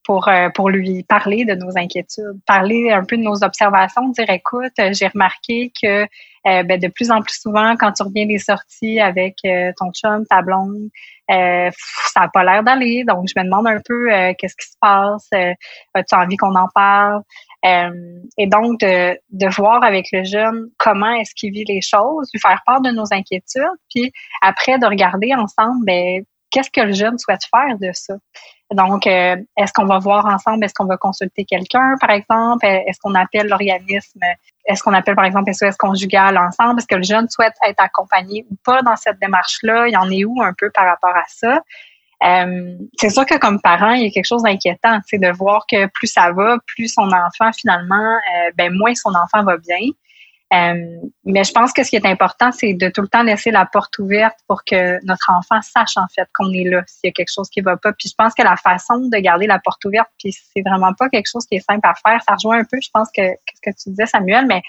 pour, 0.04 0.26
euh, 0.28 0.48
pour 0.48 0.70
lui 0.70 1.02
parler 1.02 1.44
de 1.44 1.54
nos 1.54 1.76
inquiétudes, 1.76 2.40
parler 2.46 2.90
un 2.90 3.04
peu 3.04 3.18
de 3.18 3.22
nos 3.22 3.44
observations, 3.44 4.08
dire 4.08 4.30
écoute, 4.30 4.72
j'ai 4.78 5.08
remarqué 5.08 5.70
que 5.80 6.06
euh, 6.46 6.62
ben, 6.62 6.78
de 6.78 6.88
plus 6.88 7.10
en 7.10 7.22
plus 7.22 7.38
souvent, 7.40 7.74
quand 7.76 7.92
tu 7.92 8.02
reviens 8.02 8.26
des 8.26 8.38
sorties 8.38 9.00
avec 9.00 9.36
euh, 9.46 9.72
ton 9.78 9.90
chum, 9.92 10.26
ta 10.26 10.42
blonde, 10.42 10.90
euh, 11.30 11.70
ça 12.12 12.20
n'a 12.20 12.28
pas 12.28 12.44
l'air 12.44 12.62
d'aller. 12.62 13.04
Donc, 13.04 13.28
je 13.28 13.40
me 13.40 13.44
demande 13.44 13.66
un 13.66 13.80
peu 13.84 14.10
qu'est-ce 14.38 14.56
qui 14.56 14.70
se 14.70 14.76
passe? 14.80 15.28
As-tu 15.94 16.14
envie 16.14 16.36
qu'on 16.36 16.54
en 16.54 16.68
parle? 16.74 17.22
et 18.36 18.46
donc, 18.46 18.80
de, 18.80 19.18
de 19.30 19.46
voir 19.54 19.82
avec 19.82 20.08
le 20.12 20.22
jeune 20.22 20.66
comment 20.76 21.14
est-ce 21.14 21.34
qu'il 21.34 21.50
vit 21.50 21.64
les 21.64 21.80
choses, 21.80 22.28
lui 22.34 22.38
faire 22.38 22.60
part 22.66 22.82
de 22.82 22.90
nos 22.90 23.06
inquiétudes, 23.10 23.64
puis 23.88 24.12
après 24.42 24.78
de 24.78 24.84
regarder 24.84 25.32
ensemble, 25.34 25.82
ben, 25.86 26.22
qu'est-ce 26.54 26.70
que 26.70 26.80
le 26.80 26.92
jeune 26.92 27.18
souhaite 27.18 27.42
faire 27.50 27.76
de 27.80 27.90
ça? 27.92 28.14
Donc, 28.70 29.06
euh, 29.06 29.36
est-ce 29.56 29.72
qu'on 29.72 29.86
va 29.86 29.98
voir 29.98 30.24
ensemble, 30.24 30.64
est-ce 30.64 30.72
qu'on 30.72 30.86
va 30.86 30.96
consulter 30.96 31.44
quelqu'un, 31.44 31.96
par 32.00 32.10
exemple? 32.10 32.64
Est-ce 32.64 32.98
qu'on 33.00 33.14
appelle 33.14 33.48
l'organisme, 33.48 34.20
est-ce 34.64 34.82
qu'on 34.82 34.94
appelle, 34.94 35.16
par 35.16 35.24
exemple, 35.24 35.52
SOS 35.52 35.76
conjugal 35.76 36.38
ensemble? 36.38 36.78
Est-ce 36.78 36.86
que 36.86 36.94
le 36.94 37.02
jeune 37.02 37.28
souhaite 37.28 37.54
être 37.66 37.80
accompagné 37.80 38.46
ou 38.50 38.56
pas 38.64 38.82
dans 38.82 38.96
cette 38.96 39.18
démarche-là? 39.20 39.88
Il 39.88 39.96
en 39.96 40.08
est 40.10 40.24
où 40.24 40.40
un 40.42 40.54
peu 40.56 40.70
par 40.70 40.86
rapport 40.86 41.14
à 41.14 41.24
ça? 41.26 41.60
Euh, 42.24 42.76
c'est 42.98 43.10
sûr 43.10 43.26
que 43.26 43.36
comme 43.36 43.60
parent, 43.60 43.92
il 43.92 44.04
y 44.04 44.06
a 44.06 44.10
quelque 44.10 44.26
chose 44.26 44.44
d'inquiétant, 44.44 45.00
c'est 45.06 45.18
de 45.18 45.30
voir 45.30 45.66
que 45.70 45.86
plus 45.88 46.06
ça 46.06 46.32
va, 46.32 46.56
plus 46.66 46.88
son 46.88 47.10
enfant 47.12 47.52
finalement, 47.52 48.14
euh, 48.36 48.50
ben 48.56 48.72
moins 48.72 48.94
son 48.94 49.10
enfant 49.10 49.44
va 49.44 49.58
bien. 49.58 49.90
Euh, 50.54 50.74
mais 51.24 51.42
je 51.42 51.52
pense 51.52 51.72
que 51.72 51.82
ce 51.82 51.90
qui 51.90 51.96
est 51.96 52.06
important, 52.06 52.52
c'est 52.52 52.74
de 52.74 52.88
tout 52.88 53.00
le 53.00 53.08
temps 53.08 53.22
laisser 53.22 53.50
la 53.50 53.66
porte 53.66 53.98
ouverte 53.98 54.38
pour 54.46 54.62
que 54.64 55.04
notre 55.04 55.30
enfant 55.30 55.60
sache 55.62 55.96
en 55.96 56.06
fait 56.14 56.28
qu'on 56.32 56.52
est 56.52 56.64
là 56.64 56.82
s'il 56.86 57.08
y 57.08 57.10
a 57.10 57.12
quelque 57.12 57.32
chose 57.34 57.48
qui 57.48 57.60
va 57.60 57.76
pas. 57.76 57.92
Puis 57.92 58.10
je 58.10 58.14
pense 58.16 58.34
que 58.34 58.42
la 58.42 58.56
façon 58.56 58.98
de 58.98 59.18
garder 59.18 59.46
la 59.46 59.58
porte 59.58 59.84
ouverte, 59.84 60.08
puis 60.18 60.32
c'est 60.32 60.62
vraiment 60.62 60.92
pas 60.94 61.08
quelque 61.08 61.28
chose 61.30 61.46
qui 61.46 61.56
est 61.56 61.64
simple 61.68 61.86
à 61.86 61.94
faire. 61.94 62.20
Ça 62.28 62.34
rejoint 62.34 62.58
un 62.58 62.64
peu, 62.64 62.78
je 62.80 62.90
pense 62.92 63.08
que 63.14 63.22
ce 63.54 63.60
que 63.70 63.74
tu 63.76 63.90
disais 63.90 64.06
Samuel, 64.06 64.46
mais 64.46 64.62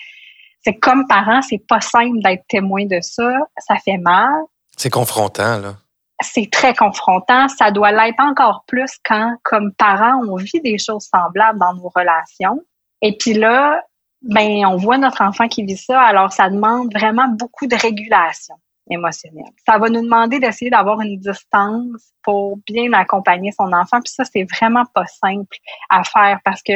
c'est 0.64 0.76
comme 0.76 1.06
parent, 1.08 1.42
c'est 1.44 1.62
pas 1.68 1.82
simple 1.82 2.20
d'être 2.24 2.48
témoin 2.48 2.86
de 2.86 3.00
ça. 3.02 3.38
Ça 3.60 3.76
fait 3.76 3.98
mal. 3.98 4.34
C'est 4.76 4.90
confrontant, 4.90 5.60
là. 5.60 5.76
C'est 6.22 6.50
très 6.50 6.74
confrontant. 6.74 7.48
Ça 7.50 7.72
doit 7.72 7.92
l'être 7.92 8.22
encore 8.22 8.64
plus 8.66 8.92
quand, 9.04 9.36
comme 9.44 9.74
parents, 9.74 10.22
on 10.28 10.38
vit 10.38 10.62
des 10.62 10.78
choses 10.78 11.08
semblables 11.14 11.60
dans 11.60 11.74
nos 11.74 11.92
relations. 11.94 12.64
Et 13.02 13.18
puis 13.18 13.34
là, 13.34 13.84
ben, 14.26 14.66
on 14.66 14.76
voit 14.78 14.98
notre 14.98 15.22
enfant 15.22 15.48
qui 15.48 15.64
vit 15.64 15.78
ça. 15.78 16.02
Alors, 16.02 16.34
ça 16.34 16.50
demande 16.50 16.92
vraiment 16.94 17.28
beaucoup 17.28 17.68
de 17.68 17.76
régulation 17.76 18.56
émotionnelle. 18.90 19.52
Ça 19.66 19.78
va 19.78 19.90
nous 19.90 20.02
demander 20.02 20.40
d'essayer 20.40 20.70
d'avoir 20.70 21.02
une 21.02 21.18
distance 21.18 22.14
pour 22.24 22.58
bien 22.68 22.92
accompagner 22.94 23.52
son 23.52 23.72
enfant. 23.74 24.00
Puis 24.02 24.14
ça, 24.14 24.24
c'est 24.26 24.44
vraiment 24.44 24.84
pas 24.94 25.06
simple 25.06 25.58
à 25.90 26.04
faire 26.04 26.40
parce 26.44 26.62
que 26.62 26.74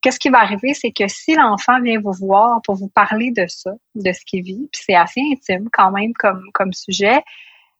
qu'est-ce 0.00 0.18
qui 0.18 0.28
va 0.28 0.38
arriver, 0.40 0.74
c'est 0.74 0.92
que 0.92 1.08
si 1.08 1.34
l'enfant 1.34 1.80
vient 1.80 2.00
vous 2.00 2.12
voir 2.12 2.60
pour 2.64 2.76
vous 2.76 2.88
parler 2.88 3.32
de 3.32 3.46
ça, 3.48 3.72
de 3.94 4.12
ce 4.12 4.20
qu'il 4.24 4.44
vit, 4.44 4.68
puis 4.72 4.82
c'est 4.84 4.94
assez 4.94 5.20
intime 5.32 5.68
quand 5.72 5.90
même 5.90 6.12
comme, 6.14 6.42
comme 6.54 6.72
sujet, 6.72 7.22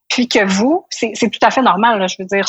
puis 0.09 0.27
que 0.27 0.43
vous, 0.43 0.85
c'est 0.89 1.13
tout 1.13 1.39
à 1.41 1.51
fait 1.51 1.61
normal, 1.61 1.99
là, 1.99 2.07
je 2.07 2.15
veux 2.19 2.25
dire, 2.25 2.47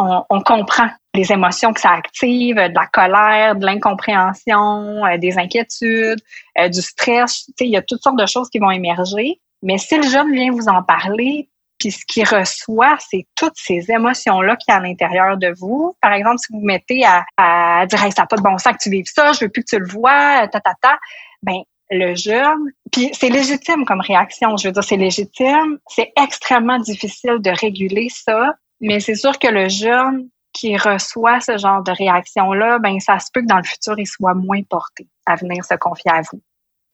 on, 0.00 0.24
on, 0.30 0.40
comprend 0.40 0.88
les 1.14 1.32
émotions 1.32 1.72
que 1.72 1.80
ça 1.80 1.90
active, 1.90 2.56
de 2.56 2.74
la 2.74 2.86
colère, 2.86 3.56
de 3.56 3.66
l'incompréhension, 3.66 5.04
euh, 5.04 5.18
des 5.18 5.38
inquiétudes, 5.38 6.20
euh, 6.58 6.68
du 6.68 6.80
stress. 6.80 7.50
Il 7.60 7.68
y 7.68 7.76
a 7.76 7.82
toutes 7.82 8.02
sortes 8.02 8.18
de 8.18 8.26
choses 8.26 8.48
qui 8.48 8.58
vont 8.58 8.70
émerger. 8.70 9.40
Mais 9.62 9.78
si 9.78 9.96
le 9.96 10.08
jeune 10.08 10.32
vient 10.32 10.52
vous 10.52 10.68
en 10.68 10.82
parler, 10.82 11.48
puis 11.78 11.90
ce 11.90 12.04
qu'il 12.06 12.26
reçoit, 12.26 12.96
c'est 12.98 13.26
toutes 13.36 13.56
ces 13.56 13.90
émotions-là 13.90 14.56
qui 14.56 14.70
a 14.70 14.76
à 14.76 14.80
l'intérieur 14.80 15.36
de 15.36 15.52
vous. 15.58 15.94
Par 16.00 16.12
exemple, 16.12 16.38
si 16.38 16.52
vous, 16.52 16.60
vous 16.60 16.66
mettez 16.66 17.04
à, 17.04 17.24
à 17.36 17.86
dire 17.86 18.02
hey, 18.04 18.12
ça 18.12 18.22
n'a 18.22 18.26
pas 18.26 18.36
de 18.36 18.42
bon 18.42 18.58
sens 18.58 18.74
que 18.74 18.82
tu 18.82 18.90
vives 18.90 19.10
ça, 19.12 19.32
je 19.32 19.44
veux 19.44 19.48
plus 19.48 19.62
que 19.64 19.76
tu 19.76 19.78
le 19.78 19.88
vois, 19.88 20.46
ta 20.48 20.60
ta 20.60 20.74
ta, 20.80 20.98
ben 21.42 21.62
le 21.90 22.14
jeune, 22.14 22.70
puis 22.92 23.10
c'est 23.12 23.30
légitime 23.30 23.84
comme 23.84 24.00
réaction. 24.00 24.56
Je 24.56 24.68
veux 24.68 24.72
dire, 24.72 24.84
c'est 24.84 24.96
légitime. 24.96 25.78
C'est 25.88 26.12
extrêmement 26.16 26.78
difficile 26.78 27.38
de 27.40 27.50
réguler 27.50 28.08
ça, 28.10 28.54
mais 28.80 29.00
c'est 29.00 29.14
sûr 29.14 29.38
que 29.38 29.48
le 29.48 29.68
jeune 29.68 30.28
qui 30.52 30.76
reçoit 30.76 31.40
ce 31.40 31.58
genre 31.58 31.82
de 31.82 31.92
réaction-là, 31.92 32.78
ben 32.78 32.98
ça 33.00 33.18
se 33.18 33.26
peut 33.32 33.42
que 33.42 33.46
dans 33.46 33.58
le 33.58 33.64
futur, 33.64 33.94
il 33.98 34.06
soit 34.06 34.34
moins 34.34 34.62
porté 34.62 35.06
à 35.26 35.36
venir 35.36 35.64
se 35.64 35.74
confier 35.74 36.10
à 36.10 36.22
vous. 36.22 36.40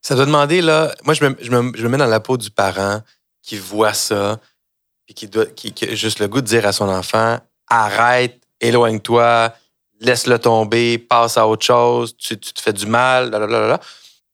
Ça 0.02 0.14
doit 0.14 0.26
demander, 0.26 0.60
là, 0.60 0.94
moi, 1.04 1.14
je 1.14 1.24
me, 1.24 1.36
je 1.40 1.50
me, 1.50 1.88
mets 1.88 1.96
dans 1.96 2.06
la 2.06 2.20
peau 2.20 2.36
du 2.36 2.50
parent 2.50 3.00
qui 3.42 3.56
voit 3.56 3.94
ça, 3.94 4.38
et 5.08 5.14
qui, 5.14 5.26
doit, 5.28 5.46
qui, 5.46 5.72
qui 5.72 5.84
a 5.84 5.94
juste 5.94 6.18
le 6.18 6.28
goût 6.28 6.40
de 6.40 6.46
dire 6.46 6.66
à 6.66 6.72
son 6.72 6.88
enfant 6.88 7.38
arrête, 7.68 8.40
éloigne-toi, 8.60 9.52
laisse-le 10.00 10.38
tomber, 10.38 10.98
passe 10.98 11.36
à 11.36 11.46
autre 11.46 11.64
chose, 11.64 12.16
tu, 12.16 12.38
tu 12.38 12.52
te 12.52 12.60
fais 12.60 12.72
du 12.72 12.86
mal, 12.86 13.30
là. 13.30 13.80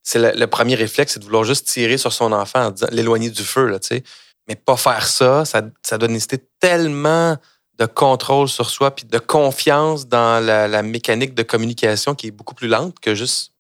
C'est 0.03 0.35
le, 0.35 0.47
premier 0.47 0.75
réflexe, 0.75 1.13
c'est 1.13 1.21
de 1.21 1.25
vouloir 1.25 1.45
juste 1.45 1.69
tirer 1.69 1.97
sur 1.97 2.13
son 2.13 2.33
enfant 2.33 2.67
en 2.67 2.75
l'éloigner 2.91 3.31
du 3.31 3.45
feu, 3.45 3.67
là, 3.67 3.79
tu 3.79 3.89
sais. 3.89 4.03
Mais 4.49 4.57
pas 4.57 4.77
faire 4.77 5.07
ça, 5.07 5.45
ça, 5.45 5.63
ça 5.83 5.99
doit 5.99 6.09
nécessiter 6.09 6.45
tellement 6.61 7.37
de 7.79 7.87
contrôle 7.87 8.49
sur 8.49 8.69
soi 8.69 8.95
puis 8.95 9.07
de 9.07 9.19
confiance 9.19 10.07
dans 10.07 10.45
la, 10.45 10.83
mécanique 10.83 11.35
de 11.35 11.43
communication 11.43 12.15
qui 12.15 12.29
est 12.29 12.31
beaucoup 12.31 12.55
plus 12.55 12.69
lente 12.69 12.99
que 13.01 13.15
juste 13.15 13.53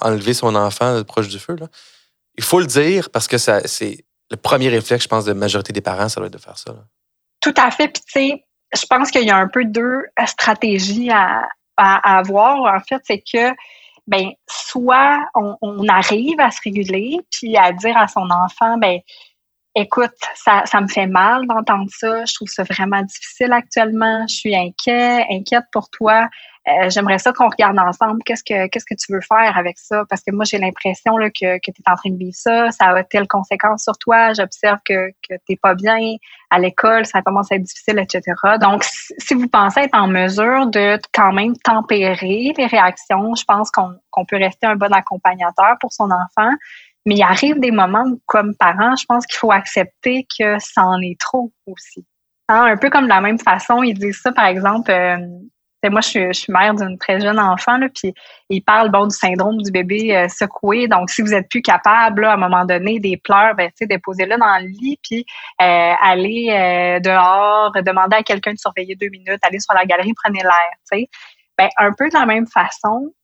enlever 0.00 0.34
son 0.34 0.54
enfant 0.54 1.02
proche 1.04 1.28
du 1.28 1.38
feu. 1.38 1.56
Là. 1.56 1.66
Il 2.36 2.44
faut 2.44 2.60
le 2.60 2.66
dire 2.66 3.10
parce 3.10 3.28
que 3.28 3.38
ça, 3.38 3.60
c'est 3.66 4.04
le 4.30 4.36
premier 4.36 4.68
réflexe, 4.68 5.04
je 5.04 5.08
pense, 5.08 5.24
de 5.24 5.32
la 5.32 5.38
majorité 5.38 5.72
des 5.72 5.80
parents, 5.80 6.08
ça 6.08 6.20
doit 6.20 6.28
être 6.28 6.32
de 6.32 6.38
faire 6.38 6.56
ça. 6.56 6.74
Tout 7.40 7.54
à 7.56 7.70
fait. 7.70 7.88
Puis, 7.88 8.02
tu 8.06 8.12
sais, 8.12 8.44
je 8.74 8.86
pense 8.86 9.10
qu'il 9.10 9.24
y 9.24 9.30
a 9.30 9.36
un 9.36 9.48
peu 9.48 9.64
deux 9.64 10.02
stratégies 10.26 11.10
à, 11.10 11.48
à, 11.76 12.18
avoir. 12.18 12.74
En 12.74 12.80
fait, 12.80 13.02
c'est 13.04 13.18
que, 13.20 13.52
ben, 14.06 14.30
soit 14.48 15.18
on, 15.34 15.56
on, 15.60 15.88
arrive 15.88 16.38
à 16.38 16.50
se 16.50 16.60
réguler, 16.62 17.18
puis 17.30 17.56
à 17.56 17.72
dire 17.72 17.96
à 17.96 18.06
son 18.06 18.28
enfant, 18.30 18.78
ben, 18.78 19.00
écoute, 19.74 20.14
ça, 20.34 20.62
ça 20.66 20.80
me 20.80 20.88
fait 20.88 21.06
mal 21.06 21.46
d'entendre 21.46 21.90
ça. 21.90 22.24
Je 22.24 22.34
trouve 22.34 22.48
ça 22.48 22.64
vraiment 22.64 23.02
difficile 23.02 23.52
actuellement. 23.52 24.26
Je 24.28 24.34
suis 24.34 24.56
inquiet, 24.56 25.26
inquiète 25.30 25.64
pour 25.72 25.90
toi. 25.90 26.28
Euh, 26.68 26.90
j'aimerais 26.90 27.18
ça 27.18 27.32
qu'on 27.32 27.48
regarde 27.48 27.78
ensemble 27.78 28.22
qu'est-ce 28.26 28.44
que 28.44 28.66
qu'est-ce 28.66 28.84
que 28.84 28.94
tu 28.94 29.14
veux 29.14 29.22
faire 29.22 29.56
avec 29.56 29.78
ça? 29.78 30.04
Parce 30.10 30.20
que 30.22 30.30
moi 30.30 30.44
j'ai 30.44 30.58
l'impression 30.58 31.16
là 31.16 31.30
que 31.30 31.56
que 31.56 31.70
tu 31.70 31.80
es 31.80 31.90
en 31.90 31.94
train 31.94 32.10
de 32.10 32.18
vivre 32.18 32.36
ça, 32.36 32.70
ça 32.70 32.88
a 32.88 33.02
telle 33.02 33.26
conséquence 33.26 33.84
sur 33.84 33.96
toi, 33.96 34.34
j'observe 34.34 34.78
que 34.84 35.08
que 35.26 35.36
t'es 35.46 35.56
pas 35.56 35.74
bien 35.74 36.16
à 36.50 36.58
l'école, 36.58 37.06
ça 37.06 37.22
commence 37.22 37.50
à 37.50 37.54
être 37.54 37.62
difficile, 37.62 37.98
etc. 37.98 38.22
Donc 38.60 38.84
si 38.84 39.32
vous 39.32 39.48
pensez 39.48 39.80
être 39.80 39.96
en 39.96 40.06
mesure 40.06 40.66
de 40.66 40.98
quand 41.14 41.32
même 41.32 41.56
tempérer 41.64 42.52
les 42.54 42.66
réactions, 42.66 43.34
je 43.34 43.44
pense 43.44 43.70
qu'on 43.70 43.94
qu'on 44.10 44.26
peut 44.26 44.36
rester 44.36 44.66
un 44.66 44.76
bon 44.76 44.92
accompagnateur 44.92 45.76
pour 45.80 45.94
son 45.94 46.10
enfant. 46.10 46.50
Mais 47.06 47.16
il 47.16 47.22
arrive 47.22 47.58
des 47.60 47.70
moments 47.70 48.04
où, 48.04 48.20
comme 48.26 48.54
parent, 48.56 48.94
je 48.96 49.04
pense 49.06 49.26
qu'il 49.26 49.38
faut 49.38 49.52
accepter 49.52 50.26
que 50.38 50.58
ça 50.58 50.82
en 50.82 51.00
est 51.00 51.18
trop 51.18 51.52
aussi. 51.66 52.04
Hein, 52.48 52.64
un 52.64 52.76
peu 52.76 52.90
comme 52.90 53.04
de 53.04 53.08
la 53.08 53.20
même 53.20 53.38
façon, 53.38 53.82
ils 53.82 53.94
disent 53.94 54.20
ça, 54.22 54.32
par 54.32 54.46
exemple, 54.46 54.90
euh, 54.90 55.16
moi, 55.88 56.02
je 56.02 56.32
suis, 56.32 56.52
mère 56.52 56.74
d'une 56.74 56.98
très 56.98 57.20
jeune 57.20 57.38
enfant, 57.38 57.78
là, 57.78 57.88
puis 57.88 58.12
il 58.50 58.60
parle 58.62 58.90
bon 58.90 59.06
du 59.06 59.16
syndrome 59.16 59.62
du 59.62 59.70
bébé 59.70 60.14
euh, 60.14 60.28
secoué. 60.28 60.88
Donc, 60.88 61.08
si 61.08 61.22
vous 61.22 61.32
êtes 61.32 61.48
plus 61.48 61.62
capable, 61.62 62.26
à 62.26 62.34
un 62.34 62.36
moment 62.36 62.66
donné, 62.66 63.00
des 63.00 63.16
pleurs, 63.16 63.54
ben, 63.54 63.70
déposez-le 63.80 64.36
dans 64.36 64.58
le 64.58 64.66
lit, 64.66 64.98
puis 65.02 65.24
euh, 65.62 65.92
allez 66.02 66.48
euh, 66.50 67.00
dehors, 67.00 67.72
demander 67.82 68.16
à 68.16 68.22
quelqu'un 68.22 68.52
de 68.52 68.58
surveiller 68.58 68.94
deux 68.96 69.08
minutes, 69.08 69.40
allez 69.42 69.60
sur 69.60 69.74
la 69.74 69.86
galerie, 69.86 70.12
prenez 70.22 70.42
l'air. 70.42 71.06
Ben, 71.56 71.68
un 71.78 71.92
peu 71.96 72.08
de 72.08 72.14
la 72.14 72.26
même 72.26 72.46
façon, 72.46 73.14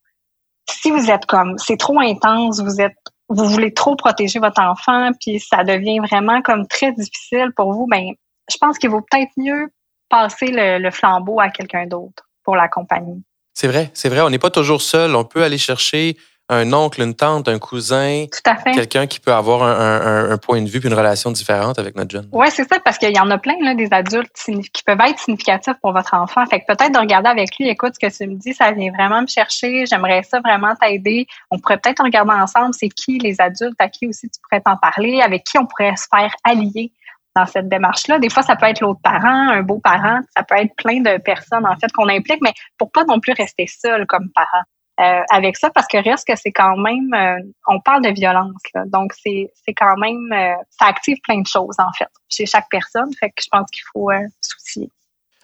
si 0.70 0.90
vous 0.90 1.10
êtes 1.10 1.26
comme 1.26 1.58
c'est 1.58 1.78
trop 1.78 2.00
intense, 2.00 2.60
vous 2.60 2.80
êtes 2.80 2.96
vous 3.28 3.44
voulez 3.46 3.72
trop 3.72 3.96
protéger 3.96 4.38
votre 4.38 4.60
enfant, 4.60 5.10
puis 5.20 5.40
ça 5.40 5.64
devient 5.64 5.98
vraiment 5.98 6.42
comme 6.42 6.66
très 6.66 6.92
difficile 6.92 7.50
pour 7.56 7.72
vous, 7.72 7.86
ben 7.86 8.04
je 8.50 8.56
pense 8.58 8.78
qu'il 8.78 8.90
vaut 8.90 9.00
peut-être 9.00 9.32
mieux 9.36 9.68
passer 10.08 10.48
le 10.52 10.90
flambeau 10.90 11.40
à 11.40 11.48
quelqu'un 11.48 11.86
d'autre 11.86 12.28
pour 12.44 12.54
la 12.56 12.68
compagnie. 12.68 13.24
C'est 13.54 13.68
vrai, 13.68 13.90
c'est 13.94 14.08
vrai. 14.08 14.20
On 14.20 14.30
n'est 14.30 14.38
pas 14.38 14.50
toujours 14.50 14.82
seul. 14.82 15.16
On 15.16 15.24
peut 15.24 15.42
aller 15.42 15.58
chercher 15.58 16.16
un 16.48 16.72
oncle, 16.72 17.02
une 17.02 17.14
tante, 17.14 17.48
un 17.48 17.58
cousin, 17.58 18.26
quelqu'un 18.72 19.06
qui 19.06 19.18
peut 19.18 19.32
avoir 19.32 19.62
un, 19.62 20.36
point 20.38 20.62
de 20.62 20.68
vue 20.68 20.80
puis 20.80 20.88
une 20.88 20.94
relation 20.94 21.30
différente 21.32 21.78
avec 21.78 21.96
notre 21.96 22.10
jeune. 22.10 22.28
Oui, 22.32 22.46
c'est 22.50 22.68
ça, 22.68 22.78
parce 22.80 22.98
qu'il 22.98 23.14
y 23.14 23.18
en 23.18 23.30
a 23.30 23.38
plein 23.38 23.56
là, 23.60 23.74
des 23.74 23.88
adultes 23.90 24.30
qui 24.34 24.82
peuvent 24.84 25.00
être 25.00 25.18
significatifs 25.18 25.74
pour 25.82 25.92
votre 25.92 26.14
enfant. 26.14 26.44
Fait 26.46 26.60
que 26.60 26.66
peut-être 26.66 26.92
de 26.92 26.98
regarder 26.98 27.28
avec 27.28 27.56
lui, 27.58 27.68
écoute, 27.68 27.94
ce 27.94 28.06
que 28.06 28.14
tu 28.14 28.28
me 28.28 28.36
dis, 28.36 28.54
ça 28.54 28.70
vient 28.72 28.92
vraiment 28.92 29.22
me 29.22 29.26
chercher, 29.26 29.86
j'aimerais 29.86 30.22
ça 30.22 30.40
vraiment 30.40 30.74
t'aider. 30.76 31.26
On 31.50 31.58
pourrait 31.58 31.78
peut-être 31.78 32.02
regarder 32.02 32.32
ensemble, 32.32 32.74
c'est 32.74 32.90
qui 32.90 33.18
les 33.18 33.40
adultes 33.40 33.80
à 33.80 33.88
qui 33.88 34.06
aussi 34.06 34.28
tu 34.28 34.40
pourrais 34.42 34.60
t'en 34.60 34.76
parler, 34.76 35.20
avec 35.22 35.44
qui 35.44 35.58
on 35.58 35.66
pourrait 35.66 35.96
se 35.96 36.06
faire 36.14 36.32
allier 36.44 36.92
dans 37.34 37.46
cette 37.46 37.68
démarche-là. 37.68 38.18
Des 38.18 38.30
fois, 38.30 38.42
ça 38.42 38.56
peut 38.56 38.66
être 38.66 38.80
l'autre 38.80 39.00
parent, 39.02 39.48
un 39.50 39.62
beau 39.62 39.78
parent, 39.78 40.20
ça 40.36 40.42
peut 40.42 40.56
être 40.56 40.74
plein 40.76 41.00
de 41.00 41.18
personnes 41.18 41.66
en 41.66 41.76
fait 41.76 41.92
qu'on 41.92 42.08
implique, 42.08 42.40
mais 42.40 42.54
pour 42.78 42.90
pas 42.90 43.04
non 43.04 43.20
plus 43.20 43.32
rester 43.32 43.66
seul 43.66 44.06
comme 44.06 44.30
parent. 44.34 44.64
Euh, 44.98 45.20
avec 45.30 45.58
ça 45.58 45.68
parce 45.68 45.86
que 45.88 46.02
reste 46.02 46.26
que 46.26 46.34
c'est 46.36 46.52
quand 46.52 46.74
même 46.78 47.12
euh, 47.12 47.36
on 47.66 47.80
parle 47.80 48.00
de 48.02 48.08
violence 48.08 48.54
donc 48.86 49.12
c'est 49.12 49.52
c'est 49.62 49.74
quand 49.74 49.94
même 49.98 50.32
euh, 50.32 50.54
ça 50.70 50.86
active 50.86 51.18
plein 51.22 51.42
de 51.42 51.46
choses 51.46 51.74
en 51.78 51.92
fait 51.92 52.08
chez 52.30 52.46
chaque 52.46 52.64
personne 52.70 53.10
fait 53.20 53.28
que 53.28 53.42
je 53.42 53.48
pense 53.52 53.68
qu'il 53.70 53.82
faut 53.92 54.08
soucier. 54.40 54.88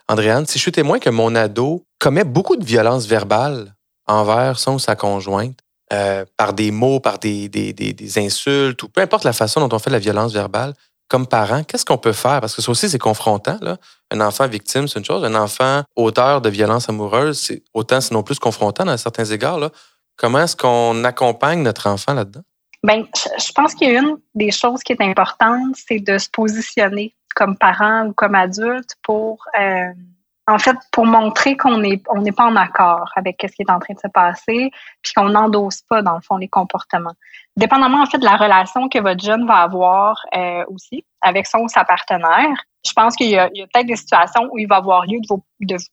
Andréane, 0.09 0.47
si 0.47 0.59
je 0.59 0.63
suis 0.63 0.73
témoin 0.73 0.99
que 0.99 1.11
mon 1.11 1.35
ado 1.35 1.85
commet 1.99 2.25
beaucoup 2.25 2.57
de 2.57 2.65
violence 2.65 3.07
verbale 3.07 3.75
envers 4.07 4.59
son 4.59 4.77
ou 4.77 4.79
sa 4.79 4.97
conjointe 4.97 5.59
par 6.39 6.55
des 6.55 6.71
mots, 6.71 7.01
par 7.01 7.19
des, 7.19 7.51
des, 7.51 7.75
des, 7.75 7.93
des 7.93 8.19
insultes 8.19 8.83
ou 8.83 8.89
peu 8.89 9.03
importe 9.03 9.25
la 9.25 9.35
façon 9.35 9.61
dont 9.61 9.77
on 9.77 9.79
fait 9.79 9.91
la 9.91 9.99
violence 9.99 10.33
verbale, 10.33 10.73
comme 11.13 11.27
parent, 11.27 11.63
qu'est-ce 11.63 11.85
qu'on 11.85 11.99
peut 11.99 12.15
faire? 12.15 12.41
Parce 12.41 12.57
que 12.57 12.63
ça 12.63 12.71
aussi, 12.71 12.89
c'est 12.89 12.99
confrontant. 12.99 13.59
Un 14.11 14.21
enfant 14.23 14.49
victime, 14.49 14.89
c'est 14.89 14.99
une 14.99 15.05
chose. 15.05 15.23
Un 15.25 15.35
enfant 15.35 15.83
auteur 15.95 16.41
de 16.41 16.49
violence 16.49 16.89
amoureuse, 16.89 17.39
c'est 17.39 17.63
autant 17.75 18.01
sinon 18.01 18.23
plus 18.23 18.39
confrontant 18.39 18.87
dans 18.87 18.97
certains 18.97 19.27
égards. 19.27 19.61
Comment 20.17 20.39
est-ce 20.39 20.57
qu'on 20.57 21.05
accompagne 21.05 21.61
notre 21.61 21.87
enfant 21.91 22.15
là-dedans? 22.15 22.41
Bien, 22.83 23.05
je 23.15 23.53
pense 23.53 23.75
qu'il 23.75 24.17
des 24.35 24.51
choses 24.51 24.83
qui 24.83 24.95
est 24.95 25.03
importante, 25.03 25.77
c'est 25.87 26.01
de 26.01 26.17
se 26.17 26.31
positionner 26.31 27.15
comme 27.37 27.59
parent 27.59 28.07
ou 28.07 28.15
comme 28.15 28.35
adulte 28.35 28.97
pour 29.03 29.45
euh, 29.61 29.93
en 30.49 30.59
fait, 30.59 30.77
pour 30.91 31.07
montrer 31.07 31.57
qu'on 31.57 31.79
n'est 31.79 31.99
pas 31.99 32.45
en 32.45 32.57
accord 32.57 33.11
avec 33.15 33.37
ce 33.43 33.55
qui 33.55 33.63
est 33.63 33.71
en 33.71 33.79
train 33.79 33.95
de 33.95 34.01
se 34.01 34.09
passer, 34.09 34.71
puis 35.03 35.13
qu'on 35.15 35.29
n'endosse 35.29 35.83
pas, 35.83 36.03
dans 36.03 36.15
le 36.15 36.21
fond, 36.21 36.37
les 36.37 36.49
comportements. 36.49 37.15
Dépendamment, 37.57 38.03
en 38.03 38.07
fait, 38.07 38.19
de 38.19 38.25
la 38.25 38.37
relation 38.37 38.89
que 38.89 38.99
votre 38.99 39.23
jeune 39.23 39.47
va 39.47 39.59
avoir 39.59 40.17
euh, 40.37 40.65
aussi 40.69 41.05
avec 41.21 41.47
son 41.47 41.59
ou 41.59 41.69
sa 41.69 41.85
partenaire, 41.85 42.57
je 42.85 42.93
pense 42.93 43.15
qu'il 43.15 43.29
y 43.29 43.39
a, 43.39 43.45
a 43.45 43.49
peut-être 43.49 43.87
des 43.87 43.97
situations 43.97 44.49
où 44.51 44.59
il 44.59 44.67
va 44.67 44.77
avoir 44.77 45.07
lieu 45.07 45.21
de 45.21 45.27
vous, 45.29 45.45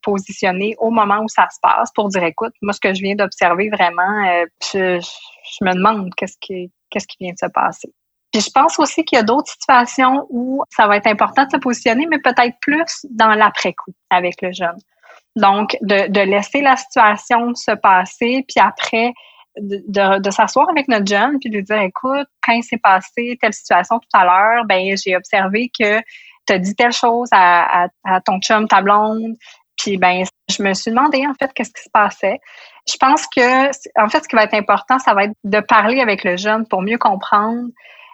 positionner 0.02 0.76
au 0.80 0.90
moment 0.90 1.20
où 1.20 1.28
ça 1.28 1.48
se 1.52 1.60
passe 1.62 1.92
pour 1.94 2.10
dire, 2.10 2.24
écoute, 2.24 2.54
moi, 2.64 2.74
ce 2.74 2.80
que 2.80 2.94
je 2.94 3.02
viens 3.02 3.16
d'observer 3.16 3.70
vraiment, 3.70 4.28
euh, 4.28 4.46
je, 4.74 5.64
me 5.64 5.74
demande 5.74 6.10
qu'est-ce 6.16 6.38
qui, 6.42 6.72
qu'est-ce 6.90 7.06
qui 7.06 7.18
vient 7.20 7.34
de 7.34 7.38
se 7.38 7.52
passer. 7.52 7.94
Puis 8.32 8.42
je 8.42 8.50
pense 8.52 8.78
aussi 8.80 9.04
qu'il 9.04 9.18
y 9.18 9.20
a 9.20 9.24
d'autres 9.24 9.52
situations 9.52 10.28
où 10.30 10.64
ça 10.70 10.88
va 10.88 10.98
être 10.98 11.08
important 11.08 11.46
de 11.46 11.52
se 11.52 11.58
positionner, 11.58 12.06
mais 12.08 12.20
peut-être 12.20 12.56
plus 12.62 13.06
dans 13.10 13.34
l'après-coup 13.34 13.92
avec 14.10 14.42
le 14.42 14.52
jeune. 14.52 14.78
Donc, 15.36 15.78
de, 15.82 16.08
de 16.08 16.20
laisser 16.22 16.62
la 16.62 16.76
situation 16.76 17.56
se 17.56 17.72
passer, 17.72 18.46
puis 18.48 18.60
après, 18.60 19.14
de, 19.58 20.20
de 20.20 20.30
s'asseoir 20.30 20.70
avec 20.70 20.88
notre 20.88 21.08
jeune 21.08 21.40
puis 21.40 21.50
de 21.50 21.58
lui 21.58 21.64
dire, 21.64 21.82
écoute, 21.82 22.28
quand 22.44 22.54
il 22.54 22.64
s'est 22.64 22.78
passé 22.78 23.38
telle 23.42 23.54
situation 23.54 24.00
tout 24.00 24.18
à 24.18 24.26
l'heure, 24.26 24.66
ben 24.66 24.96
j'ai 24.98 25.16
observé 25.16 25.70
que 25.78 26.00
tu 26.48 26.54
as 26.54 26.60
dit 26.60 26.76
telle 26.76 26.92
chose 26.92 27.30
à, 27.32 27.88
à, 28.04 28.22
ton 28.22 28.40
chum, 28.40 28.68
ta 28.68 28.82
blonde, 28.82 29.36
puis 29.78 29.98
ben 29.98 30.24
je 30.50 30.64
me 30.64 30.74
suis 30.74 30.92
demandé 30.92 31.26
en 31.28 31.34
fait 31.34 31.52
qu'est-ce 31.54 31.72
qui 31.72 31.84
se 31.84 31.90
passait. 31.92 32.40
Je 32.88 32.98
pense 32.98 33.28
que 33.28 33.68
en 34.02 34.10
fait 34.10 34.24
ce 34.24 34.28
qui 34.28 34.36
va 34.36 34.44
être 34.44 34.56
important, 34.56 35.00
ça 35.00 35.14
va 35.14 35.26
être 35.26 35.36
de 35.44 35.60
parler 35.60 36.02
avec 36.02 36.24
le 36.24 36.38
jeune 36.38 36.68
pour 36.68 36.82
mieux 36.82 36.98
comprendre 36.98 37.70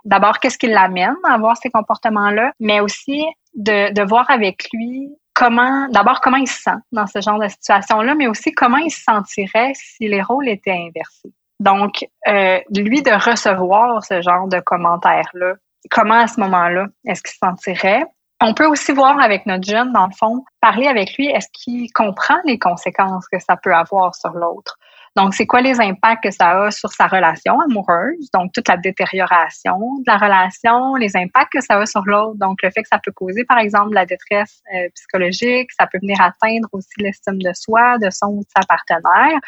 d'abord 0.06 0.40
qu'est-ce 0.40 0.58
qui 0.58 0.68
l'amène 0.68 1.16
à 1.28 1.34
avoir 1.34 1.58
ces 1.58 1.70
comportements-là, 1.70 2.52
mais 2.60 2.80
aussi 2.80 3.26
de, 3.56 3.94
de 3.94 4.08
voir 4.08 4.30
avec 4.30 4.68
lui 4.74 5.10
comment, 5.34 5.88
d'abord 5.90 6.22
comment 6.22 6.38
il 6.38 6.48
se 6.48 6.62
sent 6.62 6.78
dans 6.92 7.08
ce 7.08 7.22
genre 7.22 7.40
de 7.40 7.48
situation-là, 7.48 8.16
mais 8.16 8.28
aussi 8.28 8.54
comment 8.54 8.78
il 8.78 8.92
se 8.92 9.04
sentirait 9.04 9.74
si 9.76 10.08
les 10.08 10.22
rôles 10.22 10.48
étaient 10.48 10.72
inversés. 10.72 11.34
Donc, 11.60 12.06
euh, 12.28 12.60
lui 12.76 13.02
de 13.02 13.12
recevoir 13.12 14.04
ce 14.04 14.22
genre 14.22 14.48
de 14.48 14.60
commentaires-là, 14.60 15.56
comment 15.92 16.20
à 16.20 16.28
ce 16.28 16.40
moment-là 16.40 16.88
est-ce 17.06 17.22
qu'il 17.22 17.34
se 17.34 17.38
sentirait? 17.38 18.06
On 18.42 18.54
peut 18.54 18.66
aussi 18.66 18.92
voir 18.92 19.20
avec 19.20 19.46
notre 19.46 19.68
jeune, 19.68 19.94
dans 19.94 20.08
le 20.08 20.14
fond, 20.18 20.44
parler 20.60 20.88
avec 20.88 21.16
lui, 21.18 21.28
est-ce 21.28 21.48
qu'il 21.54 21.92
comprend 21.94 22.38
les 22.46 22.60
conséquences 22.60 23.28
que 23.30 23.40
ça 23.40 23.56
peut 23.56 23.74
avoir 23.74 24.14
sur 24.16 24.32
l'autre? 24.32 24.78
Donc, 25.16 25.34
c'est 25.34 25.46
quoi 25.46 25.62
les 25.62 25.80
impacts 25.80 26.24
que 26.24 26.32
ça 26.32 26.64
a 26.64 26.72
sur 26.72 26.92
sa 26.92 27.08
relation 27.08 27.58
amoureuse? 27.62 28.30
Donc, 28.34 28.52
toute 28.52 28.68
la 28.68 28.76
détérioration 28.76 29.78
de 30.00 30.04
la 30.08 30.18
relation, 30.18 30.96
les 30.96 31.16
impacts 31.16 31.54
que 31.54 31.62
ça 31.62 31.78
a 31.78 31.86
sur 31.86 32.02
l'autre. 32.06 32.38
Donc, 32.38 32.62
le 32.62 32.70
fait 32.70 32.82
que 32.82 32.90
ça 32.90 33.00
peut 33.00 33.14
causer, 33.14 33.46
par 33.46 33.60
exemple, 33.60 33.94
la 33.94 34.06
détresse 34.06 34.62
euh, 34.76 34.90
psychologique, 34.94 35.72
ça 35.80 35.88
peut 35.88 36.00
venir 36.02 36.20
atteindre 36.20 36.68
aussi 36.74 36.90
l'estime 36.98 37.42
de 37.42 37.54
soi, 37.54 37.98
de 38.00 38.10
son 38.10 38.28
ou 38.28 38.40
de 38.42 38.50
sa 38.56 38.66
partenaire. 38.68 39.40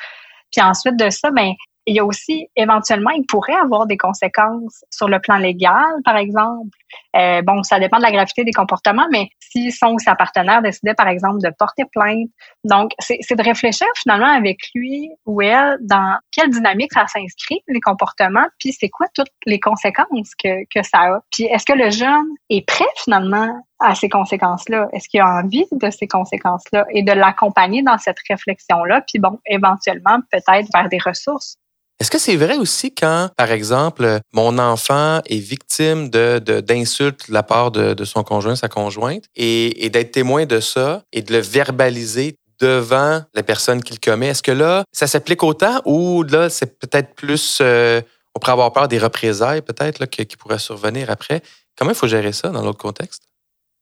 Puis 0.51 0.61
ensuite 0.61 0.95
de 0.97 1.09
ça, 1.09 1.31
ben, 1.31 1.51
il 1.85 1.95
y 1.95 1.99
a 1.99 2.05
aussi, 2.05 2.47
éventuellement, 2.55 3.11
il 3.11 3.25
pourrait 3.25 3.55
avoir 3.55 3.87
des 3.87 3.97
conséquences 3.97 4.83
sur 4.91 5.07
le 5.07 5.19
plan 5.19 5.37
légal, 5.37 6.01
par 6.03 6.17
exemple. 6.17 6.77
Euh, 7.15 7.41
bon, 7.41 7.63
ça 7.63 7.79
dépend 7.79 7.97
de 7.97 8.03
la 8.03 8.11
gravité 8.11 8.43
des 8.43 8.51
comportements, 8.51 9.07
mais 9.11 9.29
si 9.39 9.71
son 9.71 9.93
ou 9.93 9.99
sa 9.99 10.15
partenaire 10.15 10.61
décidait, 10.61 10.93
par 10.93 11.07
exemple, 11.07 11.39
de 11.41 11.51
porter 11.57 11.83
plainte. 11.91 12.29
Donc, 12.63 12.91
c'est 12.99 13.35
de 13.35 13.43
réfléchir 13.43 13.87
finalement 13.97 14.33
avec 14.35 14.59
lui 14.75 15.09
ou 15.25 15.41
elle 15.41 15.77
dans 15.81 16.17
quelle 16.31 16.49
dynamique 16.49 16.93
ça 16.93 17.07
s'inscrit, 17.07 17.61
les 17.67 17.79
comportements, 17.79 18.45
puis 18.59 18.73
c'est 18.73 18.89
quoi 18.89 19.07
toutes 19.13 19.31
les 19.45 19.59
conséquences 19.59 20.35
que, 20.41 20.63
que 20.73 20.83
ça 20.83 20.99
a. 20.99 21.19
Puis 21.31 21.45
est-ce 21.45 21.65
que 21.65 21.73
le 21.73 21.89
jeune 21.89 22.27
est 22.49 22.65
prêt 22.67 22.85
finalement 22.97 23.63
à 23.79 23.95
ces 23.95 24.09
conséquences-là? 24.09 24.89
Est-ce 24.93 25.07
qu'il 25.07 25.21
a 25.21 25.27
envie 25.27 25.65
de 25.71 25.89
ces 25.89 26.07
conséquences-là 26.07 26.85
et 26.91 27.03
de 27.03 27.11
l'accompagner 27.11 27.83
dans 27.83 27.97
cette 27.97 28.17
réflexion-là? 28.29 29.01
Puis 29.01 29.19
bon, 29.19 29.39
éventuellement, 29.45 30.19
peut-être 30.31 30.67
vers 30.73 30.89
des 30.89 30.99
ressources 30.99 31.57
est-ce 31.99 32.11
que 32.11 32.19
c'est 32.19 32.35
vrai 32.35 32.57
aussi 32.57 32.93
quand, 32.93 33.29
par 33.35 33.51
exemple, 33.51 34.19
mon 34.31 34.59
enfant 34.59 35.19
est 35.25 35.39
victime 35.39 36.09
de, 36.09 36.37
d'insultes 36.39 37.27
de, 37.27 37.33
la 37.33 37.41
part 37.41 37.71
de, 37.71 38.05
son 38.05 38.23
conjoint, 38.23 38.55
sa 38.55 38.67
conjointe, 38.69 39.23
et, 39.35 39.89
d'être 39.89 40.11
témoin 40.11 40.45
de 40.45 40.59
ça 40.59 41.01
et 41.11 41.23
de 41.23 41.33
le 41.33 41.39
verbaliser 41.39 42.35
devant 42.59 43.21
la 43.33 43.43
personne 43.43 43.81
qui 43.81 43.93
le 43.93 43.99
commet, 43.99 44.27
est-ce 44.27 44.43
que 44.43 44.51
là, 44.51 44.83
ça 44.91 45.07
s'applique 45.07 45.43
autant 45.43 45.81
ou 45.85 46.23
là, 46.23 46.49
c'est 46.49 46.79
peut-être 46.79 47.15
plus, 47.15 47.59
euh, 47.61 48.01
on 48.35 48.39
pourrait 48.39 48.53
avoir 48.53 48.73
peur 48.73 48.87
des 48.87 48.99
représailles 48.99 49.61
peut-être 49.61 50.05
qui, 50.05 50.25
qui 50.25 50.37
pourraient 50.37 50.59
survenir 50.59 51.09
après? 51.09 51.41
Comment 51.77 51.91
il 51.91 51.97
faut 51.97 52.07
gérer 52.07 52.31
ça 52.31 52.49
dans 52.49 52.63
l'autre 52.63 52.79
contexte? 52.79 53.23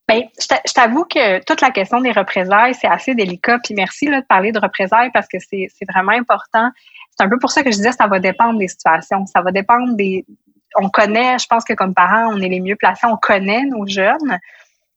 Bien, 0.07 0.21
je 0.39 0.73
t'avoue 0.73 1.03
que 1.05 1.43
toute 1.45 1.61
la 1.61 1.71
question 1.71 1.99
des 1.99 2.11
représailles, 2.11 2.75
c'est 2.79 2.87
assez 2.87 3.15
délicat. 3.15 3.57
Puis 3.63 3.73
merci 3.73 4.05
là, 4.05 4.21
de 4.21 4.25
parler 4.25 4.51
de 4.51 4.59
représailles 4.59 5.09
parce 5.11 5.27
que 5.27 5.37
c'est 5.39 5.67
vraiment 5.89 6.11
important 6.11 6.69
c'est 7.17 7.23
un 7.23 7.29
peu 7.29 7.39
pour 7.39 7.51
ça 7.51 7.63
que 7.63 7.71
je 7.71 7.77
disais 7.77 7.91
ça 7.91 8.07
va 8.07 8.19
dépendre 8.19 8.59
des 8.59 8.67
situations. 8.67 9.25
Ça 9.25 9.41
va 9.41 9.51
dépendre 9.51 9.95
des. 9.95 10.25
On 10.77 10.89
connaît, 10.89 11.39
je 11.39 11.47
pense 11.47 11.63
que 11.63 11.73
comme 11.73 11.93
parents, 11.93 12.33
on 12.33 12.41
est 12.41 12.49
les 12.49 12.59
mieux 12.59 12.75
placés, 12.75 13.07
on 13.07 13.17
connaît 13.17 13.63
nos 13.63 13.87
jeunes. 13.87 14.39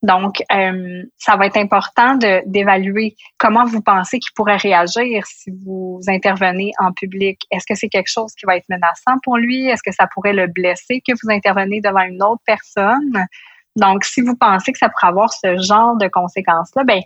Donc, 0.02 0.42
euh, 0.52 1.02
ça 1.16 1.37
va 1.37 1.46
être 1.46 1.57
important 1.57 2.16
d'évaluer 2.46 3.16
comment 3.37 3.64
vous 3.64 3.83
pensez 3.83 4.20
qu'il 4.20 4.33
pourrait 4.35 4.57
réagir 4.57 5.26
si 5.26 5.50
vous 5.64 6.00
intervenez 6.07 6.72
en 6.78 6.92
public. 6.92 7.40
Est-ce 7.50 7.66
que 7.66 7.74
c'est 7.74 7.88
quelque 7.88 8.11
chose 8.11 8.33
qui 8.35 8.46
va 8.46 8.57
être 8.57 8.68
menaçant 8.68 9.18
pour 9.24 9.38
lui? 9.38 9.66
Est-ce 9.66 9.83
que 9.83 9.92
ça 9.92 10.07
pourrait 10.07 10.33
le 10.33 10.46
blesser 10.46 11.00
que 11.07 11.12
vous 11.20 11.31
intervenez 11.31 11.81
devant 11.81 12.02
une 12.02 12.22
autre 12.22 12.42
personne? 12.46 13.26
Donc, 13.74 14.04
si 14.04 14.20
vous 14.20 14.37
pensez 14.37 14.72
que 14.72 14.78
ça 14.78 14.88
pourrait 14.88 15.09
avoir 15.09 15.33
ce 15.33 15.57
genre 15.59 15.96
de 15.96 16.07
conséquences-là, 16.09 16.85
ben 16.85 17.00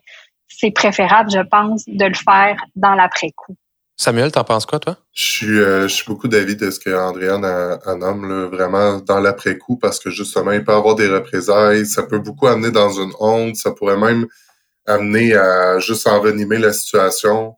c'est 0.49 0.71
préférable, 0.71 1.31
je 1.31 1.41
pense, 1.41 1.85
de 1.87 2.05
le 2.05 2.15
faire 2.15 2.63
dans 2.77 2.95
l'après-coup. 2.95 3.57
Samuel, 3.97 4.33
t'en 4.33 4.45
penses 4.45 4.67
quoi, 4.67 4.79
toi? 4.79 4.97
Je 5.13 5.25
suis, 5.25 5.61
euh, 5.61 5.83
je 5.83 5.95
suis 5.95 6.07
beaucoup 6.07 6.29
d'avis 6.29 6.57
de 6.57 6.71
ce 6.71 6.81
que 6.81 6.91
a, 6.91 7.95
nomme, 7.95 8.29
là, 8.29 8.47
vraiment 8.47 8.99
dans 8.99 9.21
l'après-coup, 9.21 9.77
parce 9.77 10.01
que 10.01 10.11
justement, 10.11 10.53
il 10.53 10.65
peut 10.65 10.73
avoir 10.73 10.95
des 10.95 11.09
représailles, 11.09 11.87
ça 11.87 12.03
peut 12.03 12.19
beaucoup 12.19 12.47
amener 12.47 12.71
dans 12.71 12.91
une 12.91 13.13
honte, 13.21 13.57
ça 13.57 13.71
pourrait 13.73 13.99
même 13.99 14.27
amener 14.87 15.35
à 15.35 15.79
juste 15.79 16.07
envenimer 16.07 16.59
la 16.59 16.73
situation. 16.73 17.57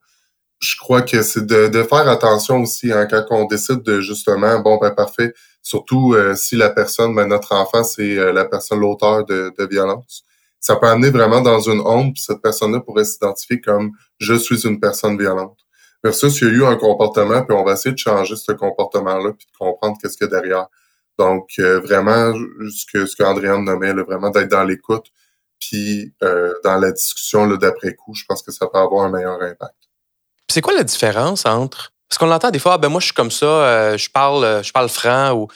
Je 0.61 0.77
crois 0.77 1.03
que 1.03 1.23
c'est 1.23 1.47
de, 1.47 1.69
de, 1.69 1.83
faire 1.83 2.09
attention 2.09 2.63
aussi 2.63 2.93
hein, 2.93 3.07
quand 3.11 3.25
on 3.31 3.45
décide 3.47 3.83
de 3.83 4.01
justement, 4.01 4.61
bon 4.61 4.79
ben 4.79 4.91
parfait, 4.91 5.35
surtout 5.63 6.15
euh, 6.15 6.35
si 6.35 6.57
la 6.57 6.71
personne, 6.71 7.15
ben, 7.15 7.27
notre 7.27 7.53
enfant, 7.53 7.85
c'est 7.85 8.19
euh, 8.19 8.33
la 8.33 8.45
personne, 8.45 8.81
l'auteur 8.81 9.25
de, 9.25 9.53
de 9.59 9.67
violence. 9.67 10.25
Ça 10.61 10.77
peut 10.77 10.87
amener 10.89 11.11
vraiment 11.11 11.41
dans 11.41 11.61
une 11.61 11.81
honte, 11.81 12.15
puis 12.15 12.23
cette 12.23 12.43
personne-là 12.43 12.81
pourrait 12.81 13.05
s'identifier 13.05 13.61
comme 13.61 13.93
je 14.19 14.35
suis 14.35 14.67
une 14.67 14.81
personne 14.81 15.19
violente 15.19 15.64
versus 16.05 16.41
il 16.43 16.49
y 16.49 16.51
a 16.51 16.55
eu 16.55 16.65
un 16.67 16.77
comportement, 16.77 17.43
puis 17.43 17.57
on 17.57 17.65
va 17.65 17.73
essayer 17.73 17.93
de 17.95 17.99
changer 17.99 18.37
ce 18.37 18.53
comportement-là, 18.53 19.33
puis 19.33 19.47
de 19.51 19.59
comprendre 19.59 19.97
qu'est-ce 20.01 20.19
qu'il 20.19 20.27
y 20.27 20.35
a 20.35 20.41
derrière. 20.41 20.67
Donc, 21.19 21.49
euh, 21.59 21.81
vraiment, 21.81 22.33
ce 22.71 22.85
que 22.93 23.07
ce 23.07 23.17
qu'Andréane 23.17 23.65
nommait, 23.65 23.93
vraiment 23.95 24.31
d'être 24.31 24.51
dans 24.51 24.65
l'écoute, 24.65 25.07
puis 25.59 26.13
euh, 26.23 26.53
dans 26.63 26.77
la 26.77 26.93
discussion 26.93 27.47
d'après-coup, 27.47 28.15
je 28.15 28.25
pense 28.29 28.43
que 28.43 28.53
ça 28.53 28.67
peut 28.67 28.79
avoir 28.79 29.07
un 29.07 29.11
meilleur 29.11 29.41
impact. 29.41 29.75
C'est 30.51 30.61
quoi 30.61 30.75
la 30.75 30.85
différence 30.85 31.47
entre... 31.47 31.91
Parce 32.09 32.19
qu'on 32.19 32.31
entend 32.31 32.51
des 32.51 32.59
fois, 32.59 32.75
ah, 32.75 32.79
ben 32.79 32.91
moi, 32.91 33.01
je 33.01 33.07
suis 33.07 33.15
comme 33.15 33.31
ça, 33.31 33.47
euh, 33.47 33.97
je 33.97 34.11
parle 34.11 34.63
je 34.63 34.73
parle 34.73 34.89
franc, 34.89 35.33
ou 35.33 35.49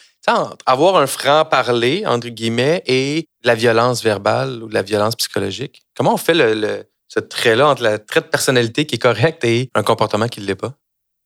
avoir 0.66 0.96
un 0.96 1.06
franc 1.06 1.44
parler, 1.44 2.04
entre 2.06 2.28
guillemets, 2.28 2.82
et 2.86 3.28
la 3.44 3.54
violence 3.54 4.02
verbale 4.02 4.62
ou 4.62 4.68
la 4.68 4.82
violence 4.82 5.14
psychologique. 5.16 5.82
Comment 5.94 6.14
on 6.14 6.16
fait 6.16 6.34
le 6.34 6.84
ce 7.08 7.20
trait-là 7.20 7.68
entre 7.68 7.82
la 7.82 7.98
trait 7.98 8.20
de 8.20 8.26
personnalité 8.26 8.86
qui 8.86 8.96
est 8.96 9.02
correct 9.02 9.44
et 9.44 9.70
un 9.74 9.82
comportement 9.82 10.28
qui 10.28 10.40
ne 10.40 10.46
l'est 10.46 10.54
pas? 10.54 10.74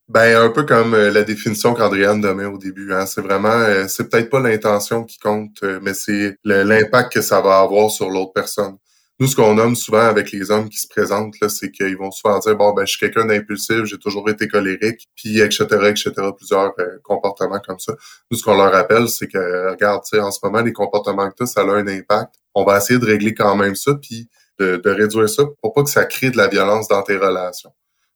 Ben, 0.09 0.37
un 0.37 0.51
peu 0.51 0.64
comme 0.64 0.95
euh, 0.95 1.11
la 1.11 1.23
définition 1.23 1.75
qu'Andréane 1.75 2.21
donnait 2.21 2.45
au 2.45 2.59
début. 2.59 2.92
Hein. 2.92 3.07
C'est 3.07 3.21
vraiment, 3.21 3.49
euh, 3.49 3.87
c'est 3.88 4.11
peut-être 4.11 4.31
pas 4.31 4.40
l'intention 4.40 5.05
qui 5.05 5.18
compte, 5.18 5.62
euh, 5.62 5.79
mais 5.81 5.95
c'est 5.95 6.37
l'impact 6.45 7.12
que 7.14 7.23
ça 7.23 7.40
va 7.40 7.61
avoir 7.61 7.90
sur 7.90 8.11
l'autre 8.11 8.33
personne. 8.33 8.77
Nous, 9.21 9.29
ce 9.29 9.37
qu'on 9.37 9.55
nomme 9.55 9.77
souvent 9.77 10.01
avec 10.01 10.33
les 10.33 10.51
hommes 10.51 10.68
qui 10.68 10.79
se 10.79 10.88
présentent, 10.88 11.38
là, 11.40 11.49
c'est 11.49 11.71
qu'ils 11.71 11.97
vont 11.97 12.11
souvent 12.11 12.38
dire, 12.40 12.57
bon, 12.57 12.73
ben, 12.73 12.85
je 12.85 12.90
suis 12.90 12.99
quelqu'un 12.99 13.25
d'impulsif, 13.27 13.85
j'ai 13.85 13.99
toujours 13.99 14.29
été 14.29 14.49
colérique, 14.49 15.09
puis 15.14 15.40
etc., 15.40 15.64
etc., 15.87 16.12
plusieurs 16.37 16.73
comportements 17.05 17.61
comme 17.64 17.79
ça. 17.79 17.95
Nous, 18.31 18.37
ce 18.37 18.45
qu'on 18.45 18.57
leur 18.57 18.73
rappelle, 18.73 19.09
c'est 19.09 19.29
que, 19.29 19.71
regarde, 19.71 20.03
en 20.14 20.31
ce 20.31 20.40
moment, 20.42 20.61
les 20.61 20.73
comportements 20.73 21.31
que 21.31 21.37
tu 21.37 21.42
as, 21.45 21.47
ça 21.47 21.61
a 21.61 21.64
un 21.64 21.87
impact. 21.87 22.35
On 22.55 22.64
va 22.64 22.79
essayer 22.79 22.99
de 22.99 23.07
régler 23.07 23.33
quand 23.33 23.55
même 23.55 23.77
ça, 23.77 23.95
puis 23.95 24.29
de, 24.62 24.90
réduire 24.90 25.29
ça 25.29 25.44
pour 25.61 25.72
pas 25.72 25.83
que 25.83 25.90
ça 25.90 26.05
crée 26.05 26.31
de 26.31 26.37
la 26.37 26.48
violence 26.48 26.88
dans 26.88 27.03
tes 27.03 27.16
relations. 27.16 27.72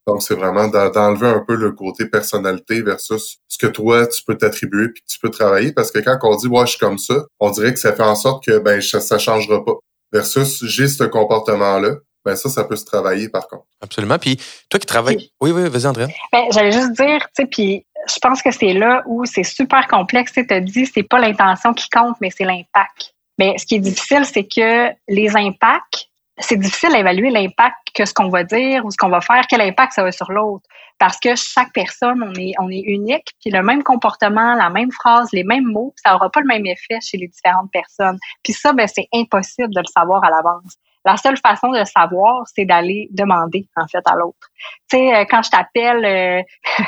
Donc, 0.06 0.22
c'est 0.22 0.34
vraiment 0.34 0.68
d'enlever 0.68 1.26
un 1.26 1.40
peu 1.40 1.56
le 1.56 1.72
côté 1.72 2.06
personnalité 2.06 2.80
versus 2.80 3.38
ce 3.48 3.58
que 3.58 3.66
toi, 3.66 4.06
tu 4.06 4.22
peux 4.22 4.36
t'attribuer 4.36 4.90
puis 4.90 5.02
que 5.02 5.08
tu 5.08 5.18
peux 5.18 5.30
travailler. 5.30 5.72
Parce 5.72 5.90
que 5.90 5.98
quand 5.98 6.16
on 6.22 6.36
dit, 6.36 6.46
ouais, 6.46 6.64
je 6.66 6.70
suis 6.70 6.78
comme 6.78 6.98
ça, 6.98 7.24
on 7.40 7.50
dirait 7.50 7.74
que 7.74 7.80
ça 7.80 7.92
fait 7.92 8.04
en 8.04 8.14
sorte 8.14 8.44
que, 8.44 8.58
ben, 8.58 8.80
ça, 8.80 9.00
ça 9.00 9.18
changera 9.18 9.64
pas. 9.64 9.74
Versus, 10.12 10.64
j'ai 10.64 10.86
ce 10.86 11.02
comportement-là, 11.02 11.96
ben, 12.24 12.36
ça, 12.36 12.48
ça 12.48 12.62
peut 12.62 12.76
se 12.76 12.84
travailler, 12.84 13.28
par 13.28 13.48
contre. 13.48 13.64
Absolument. 13.80 14.18
Puis, 14.18 14.36
toi 14.68 14.78
qui 14.78 14.86
travailles. 14.86 15.30
Oui, 15.40 15.50
oui, 15.50 15.68
vas-y, 15.68 15.86
André. 15.86 16.06
Ben, 16.32 16.44
j'allais 16.52 16.72
juste 16.72 16.92
dire, 16.92 17.26
tu 17.34 17.42
sais, 17.42 17.46
puis 17.46 17.86
je 18.08 18.18
pense 18.20 18.42
que 18.42 18.52
c'est 18.52 18.72
là 18.72 19.02
où 19.06 19.24
c'est 19.24 19.42
super 19.42 19.86
complexe. 19.88 20.32
Tu 20.32 20.46
as 20.48 20.60
dit, 20.60 20.86
c'est 20.86 21.02
pas 21.02 21.18
l'intention 21.18 21.74
qui 21.74 21.88
compte, 21.90 22.16
mais 22.20 22.30
c'est 22.30 22.44
l'impact. 22.44 23.14
Mais 23.38 23.56
ce 23.58 23.66
qui 23.66 23.76
est 23.76 23.80
difficile, 23.80 24.24
c'est 24.24 24.44
que 24.44 24.90
les 25.08 25.36
impacts, 25.36 26.08
c'est 26.38 26.58
difficile 26.58 26.94
à 26.94 26.98
évaluer 26.98 27.30
l'impact 27.30 27.76
que 27.94 28.04
ce 28.04 28.12
qu'on 28.12 28.28
va 28.28 28.44
dire 28.44 28.84
ou 28.84 28.90
ce 28.90 28.96
qu'on 28.96 29.08
va 29.08 29.20
faire, 29.20 29.46
quel 29.48 29.60
impact 29.60 29.92
ça 29.94 30.02
va 30.02 30.12
sur 30.12 30.30
l'autre. 30.30 30.66
Parce 30.98 31.18
que 31.18 31.34
chaque 31.34 31.72
personne, 31.72 32.22
on 32.22 32.32
est, 32.34 32.52
on 32.58 32.70
est 32.70 32.82
unique, 32.86 33.34
puis 33.40 33.50
le 33.50 33.62
même 33.62 33.82
comportement, 33.82 34.54
la 34.54 34.70
même 34.70 34.90
phrase, 34.90 35.30
les 35.32 35.44
mêmes 35.44 35.66
mots, 35.66 35.94
ça 36.02 36.14
aura 36.14 36.30
pas 36.30 36.40
le 36.40 36.46
même 36.46 36.66
effet 36.66 36.98
chez 37.00 37.16
les 37.16 37.28
différentes 37.28 37.70
personnes. 37.70 38.18
Puis 38.42 38.52
ça, 38.52 38.72
ben, 38.72 38.86
c'est 38.86 39.08
impossible 39.14 39.74
de 39.74 39.80
le 39.80 39.92
savoir 39.92 40.24
à 40.24 40.30
l'avance. 40.30 40.76
La 41.04 41.16
seule 41.16 41.36
façon 41.36 41.70
de 41.70 41.78
le 41.78 41.84
savoir, 41.84 42.42
c'est 42.52 42.64
d'aller 42.64 43.08
demander, 43.12 43.68
en 43.76 43.86
fait, 43.86 44.02
à 44.06 44.16
l'autre. 44.16 44.48
Tu 44.90 44.96
sais, 44.96 45.14
euh, 45.14 45.24
quand 45.30 45.40
je 45.42 45.50
t'appelle, 45.50 46.04
euh, 46.04 46.42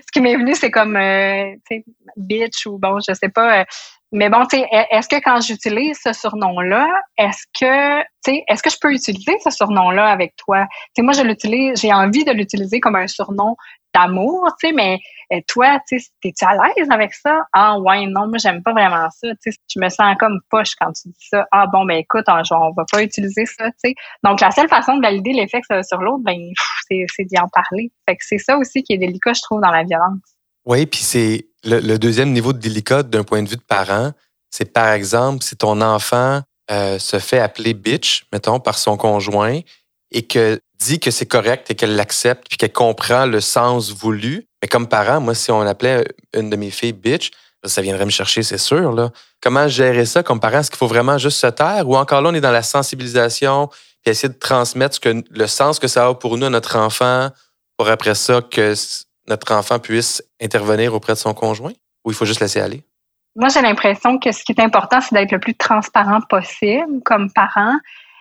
ce 0.00 0.12
qui 0.12 0.20
m'est 0.20 0.36
venu, 0.36 0.54
c'est 0.54 0.70
comme, 0.70 0.96
euh, 0.96 1.54
tu 1.68 1.78
sais, 1.78 1.84
bitch 2.16 2.66
ou 2.66 2.78
bon, 2.78 3.00
je 3.06 3.12
sais 3.14 3.30
pas, 3.30 3.64
mais 4.12 4.30
bon, 4.30 4.44
tu 4.46 4.58
sais, 4.58 4.66
est-ce 4.90 5.08
que 5.08 5.20
quand 5.22 5.40
j'utilise 5.40 5.98
ce 6.02 6.12
surnom-là, 6.12 6.88
est-ce 7.18 7.44
que, 7.58 8.00
tu 8.24 8.32
sais, 8.32 8.44
est-ce 8.48 8.62
que 8.62 8.70
je 8.70 8.76
peux 8.80 8.92
utiliser 8.92 9.36
ce 9.44 9.50
surnom-là 9.50 10.08
avec 10.10 10.34
toi? 10.36 10.66
Tu 10.70 10.92
sais, 10.96 11.02
moi, 11.02 11.12
je 11.12 11.22
l'utilise, 11.22 11.80
j'ai 11.80 11.92
envie 11.92 12.24
de 12.24 12.32
l'utiliser 12.32 12.80
comme 12.80 12.96
un 12.96 13.06
surnom 13.06 13.56
d'amour, 13.94 14.48
tu 14.60 14.68
sais, 14.68 14.72
mais 14.72 14.98
Et 15.30 15.42
toi, 15.42 15.78
tu 15.86 16.00
sais, 16.00 16.08
t'es-tu 16.22 16.44
à 16.44 16.54
l'aise 16.54 16.88
avec 16.90 17.12
ça? 17.12 17.44
Ah 17.52 17.78
ouais, 17.78 18.06
non, 18.06 18.28
moi 18.28 18.38
j'aime 18.38 18.62
pas 18.62 18.72
vraiment 18.72 19.08
ça. 19.10 19.28
Tu 19.42 19.52
sais, 19.52 19.58
je 19.68 19.78
me 19.78 19.88
sens 19.90 20.16
comme 20.18 20.40
poche 20.50 20.74
quand 20.80 20.90
tu 20.92 21.08
dis 21.08 21.28
ça. 21.30 21.46
Ah 21.52 21.66
bon, 21.66 21.84
ben 21.84 21.98
écoute, 21.98 22.24
on, 22.28 22.40
on 22.50 22.72
va 22.72 22.84
pas 22.90 23.02
utiliser 23.02 23.44
ça, 23.44 23.66
tu 23.66 23.90
sais. 23.90 23.94
Donc 24.24 24.40
la 24.40 24.50
seule 24.50 24.68
façon 24.68 24.96
de 24.96 25.02
valider 25.02 25.32
l'effet 25.32 25.60
que 25.60 25.66
ça 25.66 25.76
a 25.76 25.82
sur 25.82 26.00
l'autre, 26.00 26.22
ben 26.24 26.38
c'est 26.88 27.24
d'y 27.24 27.38
en 27.38 27.48
parler. 27.48 27.92
Fait 28.08 28.16
que 28.16 28.24
c'est 28.24 28.38
ça 28.38 28.56
aussi 28.56 28.82
qui 28.82 28.94
est 28.94 28.98
délicat, 28.98 29.34
je 29.34 29.42
trouve, 29.42 29.60
dans 29.60 29.70
la 29.70 29.84
violence. 29.84 30.20
Oui, 30.64 30.86
puis 30.86 31.00
c'est 31.00 31.46
le, 31.64 31.96
deuxième 31.98 32.32
niveau 32.32 32.52
de 32.52 32.58
délicat 32.58 33.02
d'un 33.02 33.24
point 33.24 33.42
de 33.42 33.48
vue 33.48 33.56
de 33.56 33.62
parent, 33.62 34.12
c'est 34.50 34.72
par 34.72 34.92
exemple 34.92 35.44
si 35.44 35.56
ton 35.56 35.80
enfant 35.80 36.42
euh, 36.70 36.98
se 36.98 37.18
fait 37.18 37.38
appeler 37.38 37.74
bitch, 37.74 38.26
mettons, 38.32 38.60
par 38.60 38.78
son 38.78 38.96
conjoint 38.96 39.60
et 40.10 40.26
que 40.26 40.60
dit 40.78 41.00
que 41.00 41.10
c'est 41.10 41.26
correct 41.26 41.70
et 41.70 41.74
qu'elle 41.74 41.96
l'accepte 41.96 42.48
puis 42.48 42.56
qu'elle 42.56 42.72
comprend 42.72 43.26
le 43.26 43.40
sens 43.40 43.92
voulu. 43.92 44.46
Mais 44.62 44.68
comme 44.68 44.86
parent, 44.86 45.20
moi, 45.20 45.34
si 45.34 45.50
on 45.50 45.60
appelait 45.62 46.06
une 46.34 46.50
de 46.50 46.56
mes 46.56 46.70
filles 46.70 46.92
bitch, 46.92 47.30
ça 47.64 47.82
viendrait 47.82 48.04
me 48.04 48.10
chercher, 48.10 48.42
c'est 48.42 48.58
sûr. 48.58 48.92
Là. 48.92 49.10
Comment 49.42 49.66
gérer 49.66 50.06
ça 50.06 50.22
comme 50.22 50.40
parent? 50.40 50.60
Est-ce 50.60 50.70
qu'il 50.70 50.78
faut 50.78 50.86
vraiment 50.86 51.18
juste 51.18 51.38
se 51.38 51.48
taire 51.48 51.88
ou 51.88 51.96
encore 51.96 52.22
là, 52.22 52.30
on 52.30 52.34
est 52.34 52.40
dans 52.40 52.52
la 52.52 52.62
sensibilisation 52.62 53.68
puis 54.02 54.12
essayer 54.12 54.28
de 54.28 54.38
transmettre 54.38 55.00
que, 55.00 55.22
le 55.28 55.46
sens 55.48 55.78
que 55.78 55.88
ça 55.88 56.06
a 56.06 56.14
pour 56.14 56.38
nous 56.38 56.46
à 56.46 56.50
notre 56.50 56.76
enfant 56.76 57.30
pour 57.76 57.88
après 57.88 58.14
ça 58.14 58.42
que 58.42 58.74
notre 59.28 59.52
enfant 59.54 59.78
puisse 59.78 60.22
intervenir 60.40 60.94
auprès 60.94 61.12
de 61.12 61.18
son 61.18 61.34
conjoint 61.34 61.72
ou 62.04 62.10
il 62.10 62.14
faut 62.14 62.24
juste 62.24 62.40
laisser 62.40 62.60
aller? 62.60 62.82
Moi, 63.36 63.48
j'ai 63.50 63.62
l'impression 63.62 64.18
que 64.18 64.32
ce 64.32 64.42
qui 64.42 64.52
est 64.52 64.60
important, 64.60 65.00
c'est 65.00 65.14
d'être 65.14 65.30
le 65.30 65.38
plus 65.38 65.54
transparent 65.54 66.20
possible 66.28 67.02
comme 67.04 67.30
parent. 67.32 67.76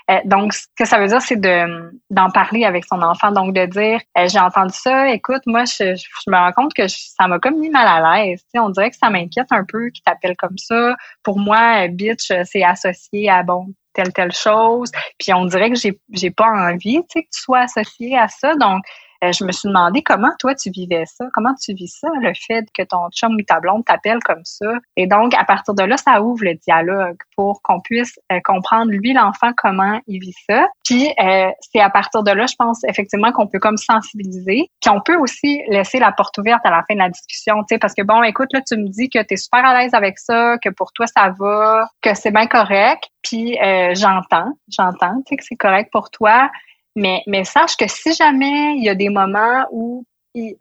Euh, 0.10 0.20
donc, 0.26 0.54
ce 0.54 0.67
que 0.78 0.86
ça 0.86 1.00
veut 1.00 1.08
dire, 1.08 1.22
c'est 1.22 1.39
de 1.39 1.91
d'en 2.10 2.30
parler 2.30 2.63
avec 2.63 2.86
son 2.86 3.02
enfant. 3.02 3.32
Donc, 3.32 3.54
de 3.54 3.65
dire, 3.65 4.00
euh, 4.17 4.28
j'ai 4.28 4.39
entendu 4.39 4.74
ça, 4.74 5.10
écoute, 5.10 5.41
moi, 5.46 5.65
je, 5.65 5.96
me 6.28 6.38
rends 6.38 6.52
compte 6.54 6.74
que 6.74 6.88
ça 6.88 7.28
m'a 7.28 7.39
comme 7.39 7.60
mis 7.60 7.70
mal 7.70 7.88
à 7.88 8.17
l'aise. 8.17 8.41
On 8.56 8.70
dirait 8.70 8.89
que 8.89 8.96
ça 8.96 9.10
m'inquiète 9.10 9.48
un 9.52 9.65
peu 9.67 9.89
qu'il 9.89 10.04
t'appelle 10.04 10.36
comme 10.38 10.58
ça. 10.58 10.96
Pour 11.24 11.39
moi, 11.39 11.86
euh, 11.86 11.88
bitch, 11.89 12.32
c'est 12.46 12.63
associé 12.63 13.30
à, 13.30 13.43
bon, 13.43 13.67
telle, 13.93 14.13
telle 14.13 14.34
chose. 14.34 14.91
Puis 15.20 15.34
on 15.34 15.46
dirait 15.46 15.72
que 15.72 15.78
j'ai, 15.78 16.00
j'ai 16.12 16.32
pas 16.32 16.48
envie, 16.48 17.02
tu 17.02 17.06
sais, 17.13 17.24
que 17.24 17.30
tu 17.34 17.41
sois 17.41 17.62
associé 17.62 18.17
à 18.17 18.28
ça. 18.28 18.56
Donc, 18.56 18.84
je 19.21 19.43
me 19.43 19.51
suis 19.51 19.67
demandé 19.67 20.01
comment 20.03 20.32
toi 20.39 20.56
tu 20.56 20.69
vivais 20.69 21.06
ça, 21.06 21.25
comment 21.34 21.53
tu 21.56 21.73
vis 21.73 21.88
ça, 21.99 22.10
le 22.21 22.34
fait 22.36 22.65
que 22.73 22.84
ton 22.84 23.10
chum 23.12 23.34
ou 23.34 23.41
ta 23.41 23.60
blonde 23.60 23.86
t'appelle 23.86 24.19
comme 24.23 24.43
ça. 24.43 24.67
Et 24.95 25.08
donc, 25.08 25.34
à 25.34 25.43
partir 25.43 25.73
de 25.73 25.84
là, 25.84 25.97
ça 25.97 26.21
ouvre 26.21 26.43
le 26.43 26.56
dialogue 26.56 27.17
pour 27.36 27.62
qu'on 27.62 27.80
puisse 27.80 28.19
euh, 28.32 28.39
comprendre, 28.43 28.91
lui, 28.91 29.13
l'enfant, 29.13 29.51
comment 29.56 29.99
il 30.08 30.19
vit 30.19 30.36
ça. 30.49 30.67
Puis, 30.84 31.08
euh, 31.21 31.49
c'est 31.62 31.80
à 31.80 31.89
partir 31.89 32.23
de 32.23 32.32
là, 32.32 32.45
je 32.47 32.56
pense, 32.58 32.84
effectivement, 32.88 33.32
qu'on 33.32 33.47
peut 33.47 33.60
comme 33.60 33.77
sensibiliser. 33.77 34.69
Puis, 34.82 34.89
on 34.89 35.01
peut 35.01 35.17
aussi 35.17 35.62
laisser 35.67 35.99
la 35.99 36.12
porte 36.12 36.38
ouverte 36.38 36.65
à 36.65 36.71
la 36.71 36.84
fin 36.88 36.95
de 36.95 36.99
la 36.99 37.10
discussion, 37.10 37.56
tu 37.60 37.75
sais, 37.75 37.80
parce 37.80 37.93
que 37.93 38.03
bon, 38.03 38.23
écoute, 38.23 38.49
là, 38.53 38.62
tu 38.62 38.77
me 38.77 38.88
dis 38.88 39.10
que 39.10 39.19
tu 39.19 39.34
es 39.34 39.38
super 39.38 39.65
à 39.65 39.80
l'aise 39.80 39.93
avec 39.93 40.19
ça, 40.19 40.58
que 40.63 40.69
pour 40.69 40.93
toi, 40.93 41.06
ça 41.08 41.34
va, 41.39 41.88
que 42.01 42.13
c'est 42.13 42.32
bien 42.32 42.47
correct. 42.47 43.03
Puis, 43.23 43.58
j'entends, 43.93 44.51
j'entends, 44.69 45.17
tu 45.25 45.30
sais, 45.30 45.36
que 45.38 45.43
c'est 45.43 45.56
correct 45.56 45.89
pour 45.91 46.10
toi. 46.10 46.49
Mais, 46.98 47.22
mais 47.28 47.44
sache 47.44 47.78
que 47.78 47.88
si 47.88 48.12
jamais 48.16 48.74
il 48.76 48.84
y 48.84 48.90
a 48.90 48.96
des 48.96 49.10
moments 49.10 49.68
où 49.72 50.04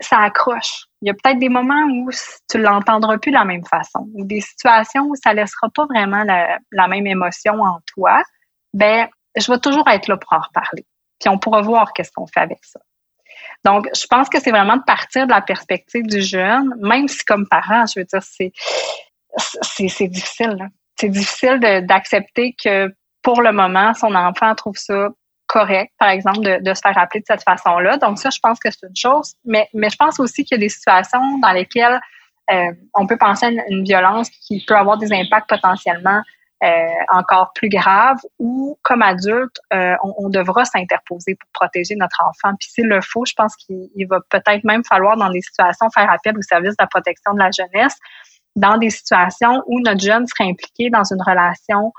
ça 0.01 0.19
accroche, 0.19 0.85
il 1.01 1.09
y 1.09 1.11
a 1.11 1.15
peut-être 1.15 1.39
des 1.39 1.49
moments 1.49 1.85
où 1.85 2.11
tu 2.51 2.59
l'entendras 2.59 3.17
plus 3.17 3.31
de 3.31 3.37
la 3.37 3.47
même 3.47 3.65
façon, 3.65 4.07
ou 4.13 4.23
des 4.23 4.43
situations 4.43 5.05
où 5.05 5.15
ça 5.17 5.33
laissera 5.33 5.71
pas 5.75 5.87
vraiment 5.87 6.25
la, 6.25 6.89
même 6.89 7.07
émotion 7.07 7.63
en 7.63 7.81
toi, 7.87 8.23
ben 8.75 9.09
je 9.35 9.51
vais 9.51 9.59
toujours 9.59 9.89
être 9.89 10.09
là 10.09 10.19
pour 10.19 10.31
en 10.35 10.41
reparler. 10.41 10.85
Puis 11.19 11.31
on 11.31 11.39
pourra 11.39 11.63
voir 11.63 11.95
qu'est-ce 11.95 12.13
qu'on 12.13 12.27
fait 12.27 12.41
avec 12.41 12.63
ça. 12.63 12.81
Donc, 13.65 13.89
je 13.97 14.07
pense 14.07 14.29
que 14.29 14.39
c'est 14.39 14.51
vraiment 14.51 14.77
de 14.77 14.85
partir 14.85 15.27
de 15.27 15.33
la 15.33 15.41
perspective 15.41 16.07
du 16.07 16.21
jeune, 16.21 16.75
même 16.83 17.09
si 17.09 17.25
comme 17.25 17.49
parent, 17.49 17.87
je 17.87 18.01
veux 18.01 18.05
dire, 18.05 18.23
c'est 18.23 18.53
c'est 19.63 20.09
difficile. 20.09 20.69
C'est 21.01 21.09
difficile 21.09 21.61
d'accepter 21.87 22.55
que 22.63 22.95
pour 23.23 23.41
le 23.41 23.53
moment, 23.53 23.95
son 23.95 24.15
enfant 24.15 24.55
trouve 24.55 24.77
ça 24.77 25.09
correct, 25.47 25.93
par 25.99 26.09
exemple, 26.09 26.41
de, 26.41 26.75
se 26.75 26.81
faire 26.81 26.99
appeler 26.99 27.21
de 27.21 27.27
cette 27.27 27.43
façon-là. 27.43 27.97
Donc 27.99 28.19
ça, 28.19 28.31
je 28.31 28.39
pense 28.41 28.59
que 28.59 28.71
c'est 28.71 28.87
une 28.87 28.97
chose. 28.97 29.35
Mais, 29.45 29.69
mais 29.75 29.91
je 29.91 29.97
pense 29.97 30.21
aussi 30.21 30.45
qu'il 30.45 30.57
y 30.57 30.61
a 30.61 30.65
des 30.65 30.69
situations 30.69 31.39
dans 31.39 31.53
lesquelles 31.53 32.01
euh, 32.51 32.73
on 32.95 33.07
peut 33.07 33.17
penser 33.17 33.47
à 33.47 33.51
une, 33.69 33.85
violence 33.85 34.31
qui 34.31 34.65
peut 34.67 34.77
avoir 34.77 34.99
des 34.99 35.13
impacts 35.13 35.49
potentiellement 35.49 36.23
euh, 36.63 36.69
encore 37.09 37.53
plus 37.55 37.69
graves 37.69 38.21
ou, 38.39 38.79
comme 38.83 39.03
adulte, 39.03 39.59
euh, 39.75 39.95
on, 40.03 40.29
devra 40.29 40.65
s'interposer 40.65 41.35
pour 41.35 41.51
protéger 41.53 41.97
notre 41.97 42.23
enfant. 42.23 42.55
Puis 42.59 42.71
s'il 42.71 42.87
le 42.87 43.01
faut, 43.01 43.25
je 43.25 43.35
pense 43.35 43.55
qu'il 43.57 44.07
va 44.09 44.21
peut-être 44.31 44.65
même 44.65 44.85
falloir, 44.85 45.17
dans 45.17 45.29
des 45.31 45.43
situations, 45.43 45.91
faire 45.91 46.11
appel 46.11 46.37
au 46.39 46.43
service 46.43 46.71
de 46.71 46.77
la 46.79 46.87
protection 46.87 47.35
de 47.35 47.41
la 47.41 47.51
jeunesse 47.51 47.97
dans 48.55 48.79
des 48.79 48.89
situations 48.89 49.63
où 49.67 49.81
notre 49.81 50.01
jeune 50.01 50.27
serait 50.27 50.49
impliqué 50.49 50.89
dans 50.89 51.05
une 51.05 51.21
relation 51.21 51.93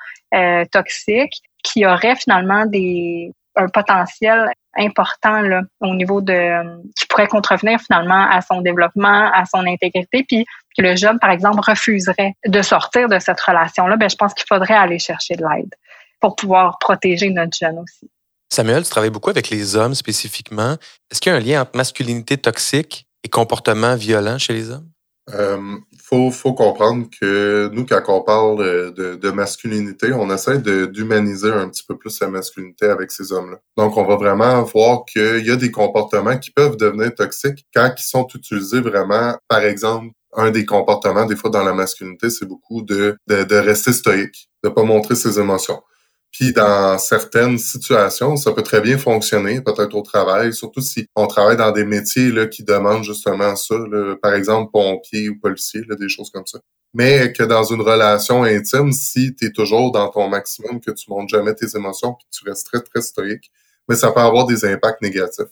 toxique 0.71 1.43
qui 1.63 1.85
aurait 1.85 2.15
finalement 2.15 2.65
des, 2.65 3.31
un 3.57 3.67
potentiel 3.67 4.51
important 4.77 5.41
là, 5.41 5.61
au 5.81 5.95
niveau 5.95 6.21
de 6.21 6.61
qui 6.95 7.07
pourrait 7.07 7.27
contrevenir 7.27 7.79
finalement 7.79 8.29
à 8.29 8.41
son 8.41 8.61
développement, 8.61 9.31
à 9.33 9.43
son 9.45 9.65
intégrité, 9.65 10.23
puis 10.27 10.45
que 10.77 10.83
le 10.83 10.95
jeune, 10.95 11.19
par 11.19 11.31
exemple, 11.31 11.59
refuserait 11.59 12.33
de 12.45 12.61
sortir 12.61 13.09
de 13.09 13.19
cette 13.19 13.41
relation-là, 13.41 13.97
ben, 13.97 14.09
je 14.09 14.15
pense 14.15 14.33
qu'il 14.33 14.45
faudrait 14.47 14.75
aller 14.75 14.99
chercher 14.99 15.35
de 15.35 15.43
l'aide 15.43 15.73
pour 16.19 16.35
pouvoir 16.35 16.77
protéger 16.79 17.29
notre 17.29 17.57
jeune 17.57 17.79
aussi. 17.79 18.09
Samuel, 18.49 18.83
tu 18.83 18.89
travailles 18.89 19.09
beaucoup 19.09 19.29
avec 19.29 19.49
les 19.49 19.75
hommes 19.75 19.93
spécifiquement. 19.93 20.77
Est-ce 21.11 21.19
qu'il 21.19 21.31
y 21.31 21.35
a 21.35 21.37
un 21.37 21.41
lien 21.41 21.61
entre 21.61 21.75
masculinité 21.75 22.37
toxique 22.37 23.07
et 23.23 23.29
comportement 23.29 23.95
violent 23.95 24.37
chez 24.37 24.53
les 24.53 24.69
hommes? 24.69 24.89
Euh, 25.33 25.77
faut, 26.07 26.31
faut 26.31 26.53
comprendre 26.53 27.07
que 27.19 27.69
nous, 27.73 27.85
quand 27.85 28.01
on 28.07 28.21
parle 28.21 28.93
de, 28.93 29.15
de 29.15 29.31
masculinité, 29.31 30.13
on 30.13 30.33
essaie 30.33 30.59
d'humaniser 30.59 31.51
un 31.51 31.67
petit 31.67 31.83
peu 31.83 31.97
plus 31.97 32.17
la 32.21 32.29
masculinité 32.29 32.85
avec 32.85 33.11
ces 33.11 33.33
hommes-là. 33.33 33.57
Donc, 33.75 33.97
on 33.97 34.05
va 34.05 34.15
vraiment 34.15 34.63
voir 34.63 35.03
qu'il 35.05 35.45
y 35.45 35.51
a 35.51 35.57
des 35.57 35.71
comportements 35.71 36.37
qui 36.37 36.51
peuvent 36.51 36.77
devenir 36.77 37.13
toxiques 37.13 37.65
quand 37.75 37.93
ils 37.97 38.03
sont 38.03 38.27
utilisés 38.33 38.79
vraiment, 38.79 39.35
par 39.49 39.59
exemple, 39.59 40.11
un 40.33 40.51
des 40.51 40.65
comportements, 40.65 41.25
des 41.25 41.35
fois 41.35 41.49
dans 41.49 41.63
la 41.63 41.73
masculinité, 41.73 42.29
c'est 42.29 42.45
beaucoup 42.45 42.83
de, 42.83 43.17
de, 43.27 43.43
de 43.43 43.55
rester 43.55 43.91
stoïque, 43.91 44.49
de 44.63 44.69
pas 44.69 44.83
montrer 44.83 45.15
ses 45.15 45.39
émotions. 45.39 45.81
Puis 46.39 46.53
dans 46.53 46.99
certaines 46.99 47.57
situations, 47.57 48.35
ça 48.35 48.51
peut 48.51 48.61
très 48.61 48.79
bien 48.79 48.99
fonctionner, 48.99 49.59
peut-être 49.59 49.95
au 49.95 50.03
travail, 50.03 50.53
surtout 50.53 50.81
si 50.81 51.07
on 51.15 51.25
travaille 51.25 51.57
dans 51.57 51.71
des 51.71 51.83
métiers 51.83 52.31
là, 52.31 52.45
qui 52.45 52.63
demandent 52.63 53.03
justement 53.03 53.55
ça, 53.55 53.73
par 54.21 54.35
exemple 54.35 54.69
pompier 54.71 55.29
ou 55.29 55.39
policier, 55.39 55.81
là, 55.89 55.95
des 55.95 56.09
choses 56.09 56.29
comme 56.29 56.45
ça. 56.45 56.59
Mais 56.93 57.33
que 57.33 57.41
dans 57.41 57.63
une 57.63 57.81
relation 57.81 58.43
intime, 58.43 58.91
si 58.91 59.33
tu 59.33 59.47
es 59.47 59.51
toujours 59.51 59.91
dans 59.91 60.09
ton 60.09 60.29
maximum, 60.29 60.79
que 60.79 60.91
tu 60.91 61.09
montres 61.09 61.29
jamais 61.29 61.55
tes 61.55 61.75
émotions, 61.75 62.13
puis 62.13 62.27
tu 62.31 62.47
restes 62.47 62.67
très, 62.67 62.81
très 62.81 63.01
stoïque, 63.01 63.49
mais 63.89 63.95
ça 63.95 64.11
peut 64.11 64.19
avoir 64.19 64.45
des 64.45 64.63
impacts 64.63 65.01
négatifs. 65.01 65.49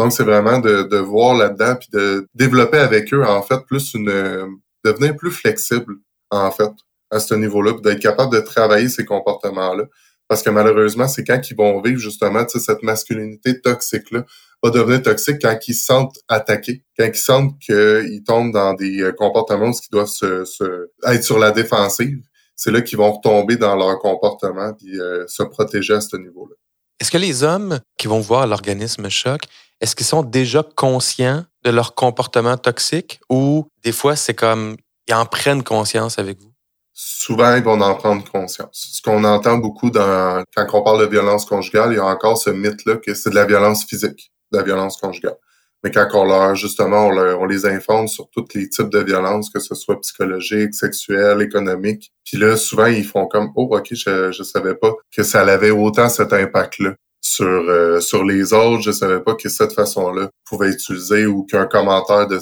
Donc, 0.00 0.12
c'est 0.12 0.24
vraiment 0.24 0.58
de, 0.58 0.82
de 0.82 0.96
voir 0.96 1.36
là-dedans, 1.36 1.76
puis 1.76 1.90
de 1.92 2.26
développer 2.34 2.78
avec 2.78 3.14
eux, 3.14 3.24
en 3.24 3.42
fait, 3.42 3.60
plus 3.68 3.94
une... 3.94 4.58
devenir 4.84 5.14
plus 5.14 5.30
flexible, 5.30 5.94
en 6.30 6.50
fait, 6.50 6.72
à 7.12 7.20
ce 7.20 7.34
niveau-là, 7.34 7.74
d'être 7.84 8.00
capable 8.00 8.34
de 8.34 8.40
travailler 8.40 8.88
ces 8.88 9.04
comportements-là. 9.04 9.84
Parce 10.28 10.42
que 10.42 10.50
malheureusement, 10.50 11.06
c'est 11.06 11.24
quand 11.24 11.40
ils 11.50 11.56
vont 11.56 11.80
vivre 11.82 11.98
justement 11.98 12.46
cette 12.48 12.82
masculinité 12.82 13.60
toxique-là, 13.60 14.24
va 14.64 14.70
devenir 14.70 15.02
toxique 15.02 15.36
quand 15.42 15.56
ils 15.68 15.74
se 15.74 15.84
sentent 15.84 16.18
attaqués, 16.28 16.84
quand 16.98 17.06
ils 17.06 17.14
sentent 17.14 17.58
qu'ils 17.58 18.22
tombent 18.24 18.52
dans 18.52 18.74
des 18.74 19.02
euh, 19.02 19.12
comportements 19.12 19.72
qui 19.72 19.90
doivent 19.90 20.06
se, 20.06 20.90
être 21.06 21.22
sur 21.22 21.38
la 21.38 21.50
défensive. 21.50 22.20
C'est 22.56 22.70
là 22.70 22.80
qu'ils 22.80 22.98
vont 22.98 23.12
retomber 23.12 23.56
dans 23.56 23.76
leur 23.76 23.98
comportement 23.98 24.72
et 24.84 24.98
euh, 24.98 25.26
se 25.26 25.42
protéger 25.42 25.94
à 25.94 26.00
ce 26.00 26.16
niveau-là. 26.16 26.54
Est-ce 27.00 27.10
que 27.10 27.18
les 27.18 27.42
hommes 27.42 27.80
qui 27.98 28.06
vont 28.06 28.20
voir 28.20 28.46
l'organisme 28.46 29.08
choc, 29.10 29.42
est-ce 29.80 29.94
qu'ils 29.96 30.06
sont 30.06 30.22
déjà 30.22 30.62
conscients 30.76 31.44
de 31.64 31.70
leur 31.70 31.94
comportement 31.94 32.56
toxique 32.56 33.20
ou 33.28 33.66
des 33.82 33.92
fois 33.92 34.16
c'est 34.16 34.34
comme 34.34 34.76
ils 35.08 35.14
en 35.14 35.26
prennent 35.26 35.64
conscience 35.64 36.18
avec 36.18 36.40
vous? 36.40 36.53
Souvent, 36.94 37.56
ils 37.56 37.62
vont 37.62 37.80
en 37.80 37.94
prendre 37.96 38.24
conscience. 38.30 38.70
Ce 38.72 39.02
qu'on 39.02 39.24
entend 39.24 39.58
beaucoup 39.58 39.90
dans, 39.90 40.44
quand 40.56 40.66
on 40.72 40.82
parle 40.82 41.00
de 41.00 41.10
violence 41.10 41.44
conjugale, 41.44 41.92
il 41.92 41.96
y 41.96 41.98
a 41.98 42.04
encore 42.04 42.38
ce 42.38 42.50
mythe-là 42.50 42.96
que 42.96 43.14
c'est 43.14 43.30
de 43.30 43.34
la 43.34 43.44
violence 43.44 43.84
physique, 43.84 44.32
de 44.52 44.58
la 44.58 44.64
violence 44.64 44.96
conjugale. 44.96 45.36
Mais 45.82 45.90
quand 45.90 46.08
on 46.14 46.24
leur, 46.24 46.54
justement, 46.54 47.08
on, 47.08 47.44
les 47.44 47.66
informe 47.66 48.08
sur 48.08 48.30
tous 48.30 48.46
les 48.54 48.70
types 48.70 48.88
de 48.88 49.00
violences, 49.00 49.50
que 49.50 49.60
ce 49.60 49.74
soit 49.74 50.00
psychologique, 50.00 50.74
sexuelle, 50.74 51.42
économique, 51.42 52.10
puis 52.24 52.38
là, 52.38 52.56
souvent, 52.56 52.86
ils 52.86 53.04
font 53.04 53.26
comme, 53.26 53.50
oh, 53.54 53.68
ok, 53.70 53.88
je, 53.90 54.32
je 54.32 54.42
savais 54.42 54.76
pas 54.76 54.92
que 55.14 55.22
ça 55.22 55.42
avait 55.42 55.70
autant 55.70 56.08
cet 56.08 56.32
impact-là 56.32 56.94
sur 57.20 57.46
euh, 57.46 58.00
sur 58.00 58.24
les 58.24 58.52
autres. 58.54 58.82
Je 58.82 58.92
savais 58.92 59.20
pas 59.20 59.34
que 59.34 59.48
cette 59.48 59.72
façon-là 59.72 60.30
pouvait 60.46 60.70
utiliser 60.70 61.26
ou 61.26 61.44
qu'un 61.44 61.66
commentaire 61.66 62.28
de, 62.28 62.40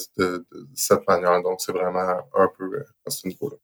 cette 0.75 1.09
manière. 1.09 1.43
Donc, 1.43 1.61
c'est 1.61 1.73
vraiment 1.73 2.21
un 2.35 2.49
peu 2.57 2.65
euh, 2.65 2.85
à 3.07 3.11
ce 3.11 3.27
niveau-là 3.27 3.57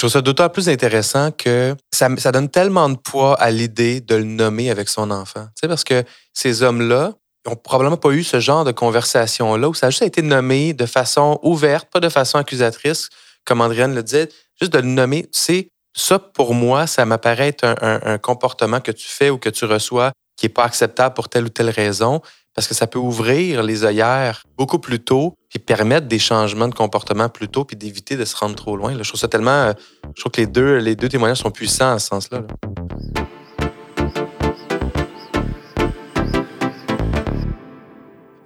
trouve 0.00 0.10
ça 0.10 0.20
d'autant 0.20 0.48
plus 0.48 0.68
intéressant 0.68 1.30
que 1.30 1.76
ça, 1.92 2.08
donne 2.32 2.48
tellement 2.48 2.88
de 2.88 2.96
poids 2.96 3.34
à 3.34 3.50
l'idée 3.50 4.00
de 4.00 4.16
le 4.16 4.24
nommer 4.24 4.70
avec 4.70 4.88
son 4.88 5.10
enfant. 5.10 5.46
Tu 5.60 5.68
parce 5.68 5.84
que 5.84 6.04
ces 6.32 6.62
hommes-là, 6.62 7.12
n'ont 7.46 7.56
probablement 7.56 7.96
pas 7.96 8.10
eu 8.10 8.22
ce 8.22 8.40
genre 8.40 8.64
de 8.64 8.72
conversation-là 8.72 9.68
où 9.68 9.74
ça 9.74 9.86
a 9.86 9.90
juste 9.90 10.02
été 10.02 10.22
nommé 10.22 10.74
de 10.74 10.86
façon 10.86 11.38
ouverte, 11.42 11.88
pas 11.90 12.00
de 12.00 12.08
façon 12.08 12.38
accusatrice, 12.38 13.08
comme 13.44 13.60
Andréane 13.60 13.94
le 13.94 14.02
disait, 14.02 14.28
juste 14.60 14.72
de 14.72 14.78
le 14.78 14.86
nommer. 14.86 15.22
Tu 15.22 15.40
sais, 15.40 15.68
ça, 15.94 16.18
pour 16.18 16.54
moi, 16.54 16.86
ça 16.86 17.04
m'apparaît 17.04 17.48
être 17.48 17.64
un, 17.64 18.18
comportement 18.18 18.80
que 18.80 18.92
tu 18.92 19.08
fais 19.08 19.30
ou 19.30 19.38
que 19.38 19.48
tu 19.48 19.64
reçois 19.64 20.12
qui 20.36 20.46
n'est 20.46 20.52
pas 20.52 20.64
acceptable 20.64 21.14
pour 21.14 21.28
telle 21.28 21.44
ou 21.44 21.48
telle 21.48 21.70
raison, 21.70 22.22
parce 22.54 22.66
que 22.66 22.74
ça 22.74 22.86
peut 22.86 22.98
ouvrir 22.98 23.62
les 23.62 23.84
œillères 23.84 24.44
beaucoup 24.56 24.78
plus 24.78 25.00
tôt, 25.00 25.34
puis 25.48 25.58
permettre 25.58 26.08
des 26.08 26.18
changements 26.18 26.68
de 26.68 26.74
comportement 26.74 27.28
plus 27.28 27.48
tôt, 27.48 27.64
puis 27.64 27.76
d'éviter 27.76 28.16
de 28.16 28.24
se 28.24 28.36
rendre 28.36 28.56
trop 28.56 28.76
loin. 28.76 28.96
Je 28.96 29.08
trouve 29.08 29.20
ça 29.20 29.28
tellement. 29.28 29.50
Euh, 29.50 29.72
je 30.16 30.20
trouve 30.20 30.32
que 30.32 30.40
les 30.40 30.46
deux, 30.46 30.78
les 30.78 30.96
deux 30.96 31.08
témoignages 31.08 31.38
sont 31.38 31.50
puissants 31.50 31.92
à 31.92 31.98
ce 31.98 32.08
sens-là. 32.08 32.42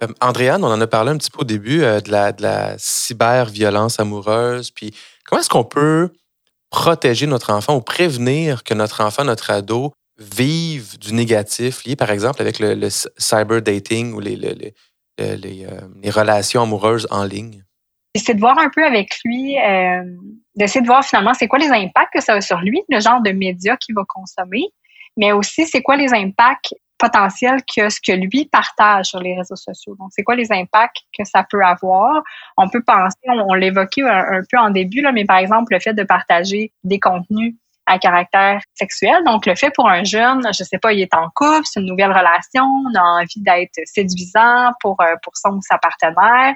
Euh, 0.03 0.07
Andréane, 0.21 0.63
on 0.63 0.71
en 0.71 0.81
a 0.81 0.87
parlé 0.87 1.11
un 1.11 1.17
petit 1.17 1.31
peu 1.31 1.41
au 1.41 1.45
début 1.45 1.83
euh, 1.83 1.99
de 1.99 2.11
la, 2.11 2.31
de 2.31 2.41
la 2.41 2.75
cyber-violence 2.77 3.99
amoureuse. 3.99 4.71
Puis 4.71 4.93
comment 5.25 5.39
est-ce 5.39 5.49
qu'on 5.49 5.63
peut 5.63 6.11
protéger 6.69 7.25
notre 7.25 7.51
enfant 7.53 7.75
ou 7.75 7.81
prévenir 7.81 8.63
que 8.63 8.73
notre 8.73 9.01
enfant, 9.01 9.23
notre 9.23 9.49
ado, 9.49 9.93
vive 10.17 10.97
du 10.99 11.13
négatif 11.13 11.83
lié, 11.85 11.95
par 11.95 12.11
exemple, 12.11 12.41
avec 12.41 12.59
le, 12.59 12.89
cyber 12.89 13.61
dating 13.61 14.13
ou 14.13 14.19
les, 14.19 14.35
les, 14.35 14.73
euh, 15.21 15.35
les, 15.35 16.09
relations 16.09 16.63
amoureuses 16.63 17.07
en 17.11 17.23
ligne? 17.23 17.63
C'est 18.15 18.35
de 18.35 18.39
voir 18.39 18.57
un 18.57 18.69
peu 18.69 18.83
avec 18.85 19.09
lui, 19.25 19.55
d'essayer 20.55 20.81
de 20.81 20.85
voir 20.87 21.03
finalement 21.03 21.33
c'est 21.33 21.49
quoi 21.49 21.59
les 21.59 21.69
impacts 21.69 22.13
que 22.13 22.21
ça 22.21 22.33
a 22.33 22.41
sur 22.41 22.61
lui, 22.61 22.81
le 22.87 23.01
genre 23.01 23.21
de 23.21 23.31
médias 23.31 23.75
qu'il 23.75 23.93
va 23.93 24.03
consommer, 24.07 24.63
mais 25.17 25.33
aussi 25.33 25.65
c'est 25.65 25.81
quoi 25.81 25.97
les 25.97 26.13
impacts 26.13 26.73
potentiel 26.97 27.59
que 27.63 27.89
ce 27.89 27.99
que 27.99 28.13
lui 28.13 28.45
partage 28.45 29.07
sur 29.07 29.19
les 29.19 29.35
réseaux 29.35 29.55
sociaux. 29.55 29.95
Donc, 29.99 30.09
c'est 30.11 30.23
quoi 30.23 30.35
les 30.35 30.51
impacts 30.51 30.97
que 31.17 31.25
ça 31.25 31.45
peut 31.49 31.63
avoir? 31.63 32.23
On 32.57 32.69
peut 32.69 32.83
penser, 32.83 33.17
on, 33.27 33.53
l'évoquait 33.53 34.03
un, 34.03 34.41
peu 34.49 34.57
en 34.57 34.69
début, 34.69 35.01
là, 35.01 35.11
mais 35.11 35.25
par 35.25 35.37
exemple, 35.37 35.73
le 35.73 35.79
fait 35.79 35.93
de 35.93 36.03
partager 36.03 36.71
des 36.83 36.99
contenus 36.99 37.55
à 37.85 37.99
caractère 37.99 38.61
sexuel. 38.73 39.23
Donc, 39.25 39.45
le 39.45 39.55
fait 39.55 39.71
pour 39.73 39.87
un 39.87 40.03
jeune, 40.03 40.41
je 40.53 40.63
sais 40.63 40.79
pas, 40.79 40.93
il 40.93 41.01
est 41.01 41.13
en 41.13 41.27
couple, 41.35 41.61
c'est 41.65 41.79
une 41.79 41.87
nouvelle 41.87 42.11
relation, 42.11 42.63
on 42.63 42.95
a 42.95 43.21
envie 43.21 43.41
d'être 43.41 43.79
séduisant 43.85 44.71
pour, 44.81 44.99
euh, 45.01 45.15
pour 45.23 45.37
son 45.37 45.57
ou 45.57 45.61
sa 45.61 45.77
partenaire. 45.77 46.53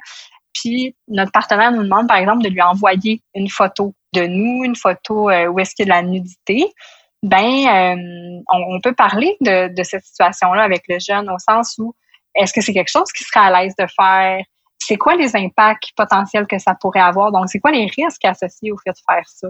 Puis, 0.54 0.96
notre 1.08 1.32
partenaire 1.32 1.72
nous 1.72 1.84
demande, 1.84 2.08
par 2.08 2.18
exemple, 2.18 2.44
de 2.44 2.50
lui 2.50 2.62
envoyer 2.62 3.22
une 3.36 3.50
photo 3.50 3.94
de 4.13 4.26
nous, 4.26 4.63
une 4.63 4.76
photo 4.76 5.30
euh, 5.30 5.48
où 5.48 5.60
est-ce 5.60 5.76
qu'il 5.76 5.88
y 5.88 5.92
a 5.92 6.02
de 6.02 6.04
la 6.04 6.10
nudité 6.10 6.74
ben 7.22 7.68
euh, 7.68 8.42
on, 8.48 8.80
peut 8.80 8.94
parler 8.94 9.36
de, 9.42 9.84
cette 9.84 10.06
situation-là 10.06 10.63
avec 10.63 10.84
le 10.88 11.00
jeune 11.00 11.30
au 11.30 11.38
sens 11.38 11.76
où 11.78 11.94
est-ce 12.34 12.54
que 12.54 12.62
c'est 12.62 12.74
quelque 12.74 12.92
chose 12.92 13.12
qui 13.12 13.24
serait 13.24 13.46
à 13.46 13.62
l'aise 13.62 13.74
de 13.78 13.86
faire? 13.88 14.42
C'est 14.78 14.96
quoi 14.96 15.15
les 15.15 15.36
impacts 15.36 15.92
potentiels 15.98 16.48
que 16.48 16.58
ça 16.58 16.76
pourrait 16.80 17.02
avoir? 17.02 17.32
Donc, 17.32 17.50
c'est 17.50 17.60
quoi 17.60 17.72
les 17.72 17.88
risques 17.88 18.24
associés 18.24 18.72
au 18.72 18.78
fait 18.78 18.92
de 18.92 19.00
faire 19.06 19.28
ça? 19.28 19.48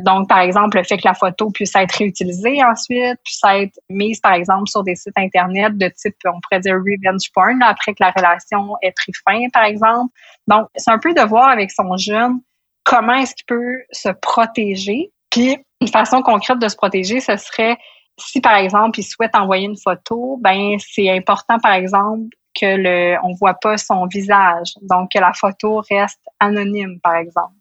Donc, 0.00 0.28
par 0.28 0.38
exemple, 0.38 0.76
le 0.76 0.84
fait 0.84 0.96
que 0.96 1.06
la 1.06 1.14
photo 1.14 1.50
puisse 1.50 1.74
être 1.74 1.92
réutilisée 1.92 2.62
ensuite, 2.62 3.18
puisse 3.24 3.40
être 3.44 3.78
mise, 3.90 4.20
par 4.20 4.34
exemple, 4.34 4.68
sur 4.68 4.84
des 4.84 4.94
sites 4.94 5.16
Internet 5.16 5.76
de 5.76 5.88
type, 5.88 6.14
on 6.24 6.40
pourrait 6.40 6.60
dire 6.60 6.74
revenge 6.74 7.32
porn, 7.34 7.60
après 7.62 7.94
que 7.94 8.02
la 8.04 8.12
relation 8.12 8.76
ait 8.82 8.92
pris 8.92 9.12
fin, 9.26 9.48
par 9.52 9.64
exemple. 9.64 10.12
Donc, 10.46 10.68
c'est 10.76 10.92
un 10.92 10.98
peu 10.98 11.12
de 11.14 11.22
voir 11.22 11.48
avec 11.48 11.72
son 11.72 11.96
jeune 11.96 12.40
comment 12.84 13.14
est-ce 13.14 13.34
qu'il 13.34 13.46
peut 13.46 13.82
se 13.90 14.10
protéger. 14.10 15.10
Puis, 15.30 15.58
une 15.80 15.88
façon 15.88 16.22
concrète 16.22 16.60
de 16.60 16.68
se 16.68 16.76
protéger, 16.76 17.20
ce 17.20 17.36
serait 17.36 17.76
si 18.18 18.40
par 18.40 18.56
exemple 18.56 18.98
il 18.98 19.04
souhaite 19.04 19.34
envoyer 19.34 19.66
une 19.66 19.76
photo, 19.76 20.38
ben 20.40 20.76
c'est 20.78 21.10
important 21.10 21.58
par 21.60 21.72
exemple 21.72 22.34
que 22.60 22.66
le 22.66 23.16
on 23.22 23.34
voit 23.34 23.54
pas 23.54 23.78
son 23.78 24.06
visage, 24.06 24.74
donc 24.82 25.12
que 25.12 25.18
la 25.18 25.32
photo 25.32 25.82
reste 25.88 26.20
anonyme 26.40 26.98
par 27.00 27.16
exemple. 27.16 27.54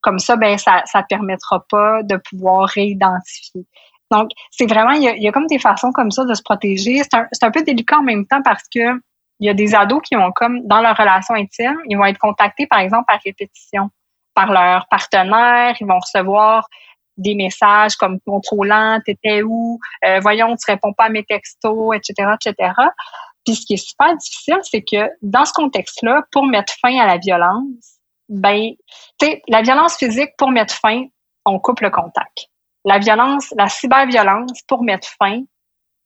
Comme 0.00 0.18
ça, 0.18 0.36
ben 0.36 0.58
ça 0.58 0.82
ça 0.86 1.02
permettra 1.02 1.64
pas 1.70 2.02
de 2.02 2.16
pouvoir 2.16 2.68
réidentifier. 2.68 3.66
Donc 4.10 4.30
c'est 4.50 4.66
vraiment 4.66 4.92
il 4.92 5.02
y, 5.02 5.28
a, 5.28 5.32
comme 5.32 5.46
des 5.46 5.58
façons 5.58 5.92
comme 5.92 6.10
ça 6.10 6.24
de 6.24 6.34
se 6.34 6.42
protéger. 6.42 7.02
C'est 7.02 7.14
un, 7.14 7.26
un 7.42 7.50
peu 7.50 7.62
délicat 7.62 7.98
en 7.98 8.02
même 8.02 8.26
temps 8.26 8.42
parce 8.42 8.64
que 8.74 9.00
il 9.40 9.46
y 9.46 9.48
a 9.48 9.54
des 9.54 9.74
ados 9.74 10.00
qui 10.02 10.16
ont 10.16 10.32
comme 10.32 10.66
dans 10.66 10.80
leur 10.80 10.96
relation 10.96 11.34
intime, 11.34 11.76
ils 11.86 11.96
vont 11.96 12.06
être 12.06 12.18
contactés 12.18 12.66
par 12.66 12.80
exemple 12.80 13.04
par 13.06 13.18
répétition 13.24 13.90
par 14.34 14.52
leur 14.52 14.86
partenaire, 14.88 15.74
ils 15.80 15.86
vont 15.86 15.98
recevoir 15.98 16.68
des 17.16 17.34
messages 17.34 17.96
comme 17.96 18.20
contrôlant, 18.20 19.00
t'étais 19.04 19.42
où, 19.42 19.80
euh, 20.04 20.20
voyons, 20.20 20.54
tu 20.54 20.70
réponds 20.70 20.92
pas 20.92 21.06
à 21.06 21.08
mes 21.08 21.24
textos, 21.24 21.96
etc., 21.96 22.30
etc. 22.40 22.72
Puis 23.44 23.56
ce 23.56 23.66
qui 23.66 23.74
est 23.74 23.88
super 23.88 24.16
difficile, 24.16 24.58
c'est 24.62 24.82
que 24.82 25.10
dans 25.22 25.44
ce 25.44 25.52
contexte-là, 25.52 26.22
pour 26.30 26.46
mettre 26.46 26.72
fin 26.80 26.96
à 27.00 27.06
la 27.06 27.18
violence, 27.18 27.97
ben, 28.28 28.72
tu 29.18 29.26
sais, 29.26 29.42
la 29.48 29.62
violence 29.62 29.96
physique, 29.96 30.30
pour 30.36 30.50
mettre 30.50 30.74
fin, 30.74 31.04
on 31.44 31.58
coupe 31.58 31.80
le 31.80 31.90
contact. 31.90 32.48
La 32.84 32.98
violence, 32.98 33.52
la 33.56 33.68
cyberviolence, 33.68 34.62
pour 34.66 34.82
mettre 34.82 35.08
fin, 35.18 35.42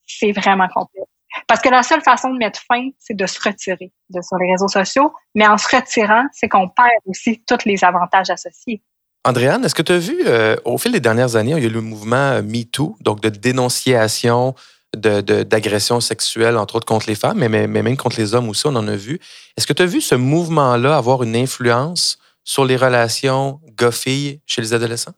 c'est 0.06 0.32
vraiment 0.32 0.68
complexe. 0.68 1.08
Parce 1.46 1.60
que 1.60 1.68
la 1.68 1.82
seule 1.82 2.02
façon 2.02 2.30
de 2.30 2.38
mettre 2.38 2.60
fin, 2.60 2.90
c'est 2.98 3.16
de 3.16 3.26
se 3.26 3.40
retirer 3.42 3.92
de 4.10 4.20
sur 4.20 4.36
les 4.36 4.50
réseaux 4.50 4.68
sociaux. 4.68 5.12
Mais 5.34 5.46
en 5.46 5.56
se 5.56 5.74
retirant, 5.74 6.24
c'est 6.32 6.48
qu'on 6.48 6.68
perd 6.68 6.90
aussi 7.06 7.42
tous 7.46 7.64
les 7.64 7.84
avantages 7.84 8.30
associés. 8.30 8.82
Andréane, 9.24 9.64
est-ce 9.64 9.74
que 9.74 9.82
tu 9.82 9.92
as 9.92 9.98
vu, 9.98 10.18
euh, 10.26 10.56
au 10.64 10.78
fil 10.78 10.92
des 10.92 11.00
dernières 11.00 11.36
années, 11.36 11.52
il 11.52 11.62
y 11.62 11.66
a 11.66 11.68
eu 11.68 11.72
le 11.72 11.80
mouvement 11.80 12.16
euh, 12.16 12.42
MeToo, 12.42 12.96
donc 13.00 13.20
de 13.20 13.28
dénonciation 13.28 14.54
d'agressions 14.94 15.98
de, 15.98 16.02
sexuelles, 16.02 16.56
entre 16.56 16.76
autres 16.76 16.86
contre 16.86 17.06
les 17.08 17.14
femmes, 17.14 17.38
mais, 17.38 17.48
mais, 17.48 17.66
même 17.66 17.96
contre 17.96 18.18
les 18.18 18.34
hommes 18.34 18.48
aussi, 18.48 18.66
on 18.66 18.76
en 18.76 18.88
a 18.88 18.96
vu. 18.96 19.18
Est-ce 19.56 19.66
que 19.66 19.72
tu 19.72 19.82
as 19.82 19.86
vu 19.86 20.00
ce 20.00 20.14
mouvement-là 20.14 20.96
avoir 20.96 21.22
une 21.22 21.36
influence 21.36 22.18
sur 22.44 22.64
les 22.64 22.76
relations 22.76 23.60
gars-filles 23.76 24.40
chez 24.46 24.60
les 24.60 24.74
adolescents? 24.74 25.14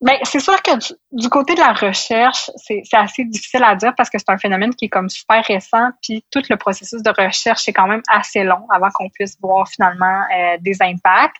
Bien, 0.00 0.18
c'est 0.24 0.40
sûr 0.40 0.60
que 0.60 0.72
du, 1.12 1.30
côté 1.30 1.54
de 1.54 1.60
la 1.60 1.72
recherche, 1.72 2.50
c'est 2.56 2.82
assez 2.92 3.24
difficile 3.24 3.64
à 3.64 3.74
dire 3.74 3.94
parce 3.96 4.10
que 4.10 4.18
c'est 4.18 4.28
un 4.28 4.36
phénomène 4.36 4.74
qui 4.74 4.86
est 4.86 4.88
comme 4.90 5.08
super 5.08 5.42
récent, 5.44 5.88
puis 6.02 6.22
tout 6.30 6.42
le 6.50 6.56
processus 6.56 7.02
de 7.02 7.10
recherche 7.10 7.66
est 7.68 7.72
quand 7.72 7.86
même 7.86 8.02
assez 8.08 8.44
long 8.44 8.66
avant 8.70 8.90
qu'on 8.92 9.08
puisse 9.08 9.38
voir 9.40 9.66
finalement 9.66 10.24
euh, 10.36 10.58
des 10.60 10.76
impacts. 10.82 11.36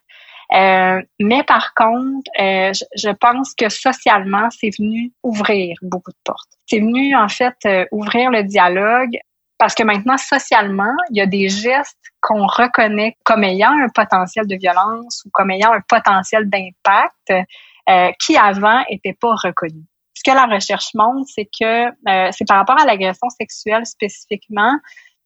Euh, 0.53 1.01
mais 1.21 1.43
par 1.45 1.75
contre, 1.75 2.31
euh, 2.41 2.73
je, 2.97 3.11
pense 3.11 3.55
que 3.55 3.69
socialement, 3.69 4.49
c'est 4.51 4.71
venu 4.79 5.13
ouvrir 5.23 5.77
beaucoup 5.83 6.11
de 6.11 6.19
portes. 6.25 6.51
C'est 6.67 6.81
venu 6.81 7.17
en 7.17 7.29
fait 7.29 7.57
euh, 7.67 7.87
ouvrir 7.93 8.31
le 8.31 8.43
dialogue 8.43 9.17
parce 9.59 9.75
que 9.75 9.83
maintenant, 9.83 10.19
socialement, 10.19 10.95
il 11.11 11.19
y 11.19 11.21
a 11.21 11.27
des 11.27 11.49
gestes 11.49 11.99
qu'on 12.21 12.47
reconnaît 12.47 13.17
comme 13.25 13.45
ayant 13.45 13.73
un 13.73 13.89
potentiel 13.89 14.47
de 14.47 14.57
violence 14.57 15.23
ou 15.25 15.31
comme 15.33 15.51
ayant 15.51 15.73
un 15.73 15.81
potentiel 15.81 16.49
d'impact 16.51 17.47
qui 18.19 18.37
avant 18.37 18.83
n'étaient 18.91 19.17
pas 19.19 19.35
reconnus. 19.35 19.85
Ce 20.15 20.23
que 20.25 20.35
la 20.35 20.47
recherche 20.47 20.89
montre, 20.95 21.29
c'est 21.35 21.45
que 21.45 22.33
c'est 22.33 22.47
par 22.49 22.57
rapport 22.57 22.81
à 22.81 22.87
l'agression 22.87 23.29
sexuelle 23.29 23.85
spécifiquement, 23.85 24.75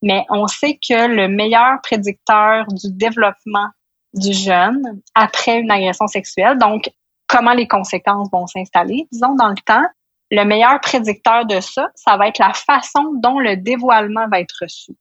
mais 0.01 0.25
on 0.29 0.45
sait 0.47 0.77
que 0.77 1.07
le 1.07 1.27
meilleur 1.29 1.81
prédicteur 1.81 2.65
du 2.67 2.91
développement 2.91 3.69
du 4.13 4.33
jeune 4.33 5.01
après 5.15 5.59
une 5.59 5.71
agression 5.71 6.07
sexuelle. 6.07 6.57
Donc, 6.57 6.89
comment 7.27 7.53
les 7.53 7.67
conséquences 7.67 8.29
vont 8.31 8.47
s'installer, 8.47 9.07
disons, 9.11 9.35
dans 9.35 9.49
le 9.49 9.61
temps. 9.65 9.85
Le 10.31 10.43
meilleur 10.43 10.79
prédicteur 10.81 11.45
de 11.45 11.59
ça, 11.59 11.89
ça 11.95 12.17
va 12.17 12.27
être 12.27 12.39
la 12.39 12.53
façon 12.53 13.13
dont 13.15 13.39
le 13.39 13.55
dévoilement 13.57 14.27
va 14.27 14.39
être 14.39 14.55
reçu 14.61 14.93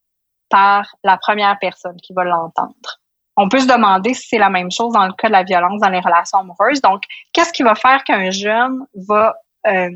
par 0.49 0.87
la 1.05 1.19
première 1.19 1.59
personne 1.59 1.97
qui 2.03 2.15
va 2.15 2.25
l'entendre. 2.25 3.01
On 3.37 3.49
peut 3.49 3.61
se 3.61 3.67
demander 3.67 4.15
si 4.15 4.29
c'est 4.29 4.39
la 4.39 4.51
même 4.51 4.71
chose 4.71 4.93
dans 4.93 5.07
le 5.07 5.13
cas 5.13 5.29
de 5.29 5.33
la 5.33 5.45
violence 5.45 5.81
dans 5.81 5.91
les 5.91 6.01
relations 6.01 6.39
amoureuses. 6.39 6.81
Donc, 6.81 7.05
qu'est-ce 7.33 7.53
qui 7.53 7.63
va 7.63 7.75
faire 7.75 8.03
qu'un 8.05 8.31
jeune 8.31 8.87
va 8.95 9.37
euh, 9.67 9.91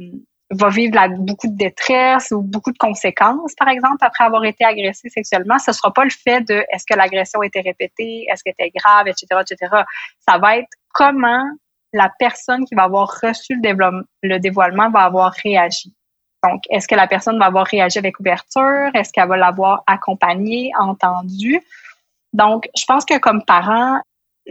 va 0.53 0.69
vivre 0.69 0.99
beaucoup 1.19 1.49
de 1.49 1.57
détresse 1.57 2.31
ou 2.31 2.43
beaucoup 2.43 2.73
de 2.73 2.79
conséquences, 2.79 3.55
par 3.59 3.69
exemple, 3.69 3.99
après 4.01 4.25
avoir 4.25 4.45
été 4.45 4.65
agressé 4.65 5.09
sexuellement, 5.09 5.59
ce 5.59 5.73
sera 5.73 5.93
pas 5.93 6.05
le 6.05 6.11
fait 6.11 6.43
de 6.43 6.65
est-ce 6.71 6.85
que 6.89 6.97
l'agression 6.97 7.43
était 7.43 7.61
répétée, 7.61 8.27
est-ce 8.31 8.43
qu'elle 8.45 8.55
était 8.59 8.73
grave, 8.77 9.09
etc., 9.09 9.27
etc. 9.41 9.83
Ça 10.29 10.39
va 10.39 10.59
être 10.59 10.69
comment 10.93 11.45
la 11.93 12.11
personne 12.19 12.65
qui 12.65 12.75
va 12.75 12.85
avoir 12.85 13.09
reçu 13.23 13.61
le, 13.63 14.05
le 14.23 14.39
dévoilement 14.39 14.91
va 14.91 15.01
avoir 15.01 15.33
réagi. 15.43 15.95
Donc, 16.45 16.63
est-ce 16.71 16.89
que 16.89 16.95
la 16.95 17.07
personne 17.07 17.39
va 17.39 17.47
avoir 17.47 17.67
réagi 17.67 17.99
avec 17.99 18.19
ouverture? 18.19 18.91
Est-ce 18.95 19.13
qu'elle 19.13 19.29
va 19.29 19.37
l'avoir 19.37 19.85
accompagné, 19.87 20.73
entendu? 20.79 21.61
Donc, 22.33 22.69
je 22.77 22.85
pense 22.87 23.05
que 23.05 23.19
comme 23.19 23.45
parent, 23.45 24.01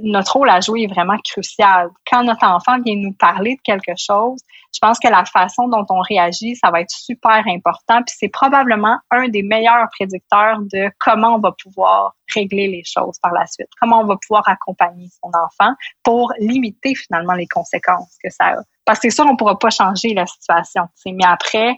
notre 0.01 0.37
rôle 0.37 0.49
à 0.49 0.61
jouer 0.61 0.83
est 0.83 0.93
vraiment 0.93 1.17
crucial. 1.23 1.89
Quand 2.09 2.23
notre 2.23 2.45
enfant 2.45 2.79
vient 2.79 2.95
nous 2.95 3.13
parler 3.13 3.55
de 3.55 3.61
quelque 3.61 3.93
chose, 3.97 4.39
je 4.73 4.79
pense 4.81 4.99
que 4.99 5.09
la 5.09 5.25
façon 5.25 5.67
dont 5.67 5.85
on 5.89 5.99
réagit, 5.99 6.55
ça 6.55 6.71
va 6.71 6.79
être 6.81 6.91
super 6.91 7.43
important. 7.47 8.01
Puis 8.03 8.15
c'est 8.17 8.29
probablement 8.29 8.97
un 9.11 9.27
des 9.27 9.43
meilleurs 9.43 9.87
prédicteurs 9.91 10.59
de 10.71 10.89
comment 10.99 11.35
on 11.35 11.39
va 11.39 11.51
pouvoir 11.61 12.15
régler 12.33 12.67
les 12.67 12.83
choses 12.85 13.17
par 13.21 13.33
la 13.33 13.45
suite, 13.47 13.67
comment 13.81 13.99
on 13.99 14.05
va 14.05 14.15
pouvoir 14.15 14.47
accompagner 14.47 15.09
son 15.21 15.29
enfant 15.29 15.73
pour 16.03 16.31
limiter 16.39 16.95
finalement 16.95 17.33
les 17.33 17.47
conséquences 17.47 18.15
que 18.23 18.29
ça 18.29 18.45
a. 18.45 18.55
Parce 18.85 18.99
que 18.99 19.09
c'est 19.09 19.15
sûr, 19.15 19.25
on 19.25 19.33
ne 19.33 19.37
pourra 19.37 19.59
pas 19.59 19.69
changer 19.69 20.13
la 20.13 20.25
situation. 20.25 20.83
Mais 21.05 21.25
après, 21.25 21.75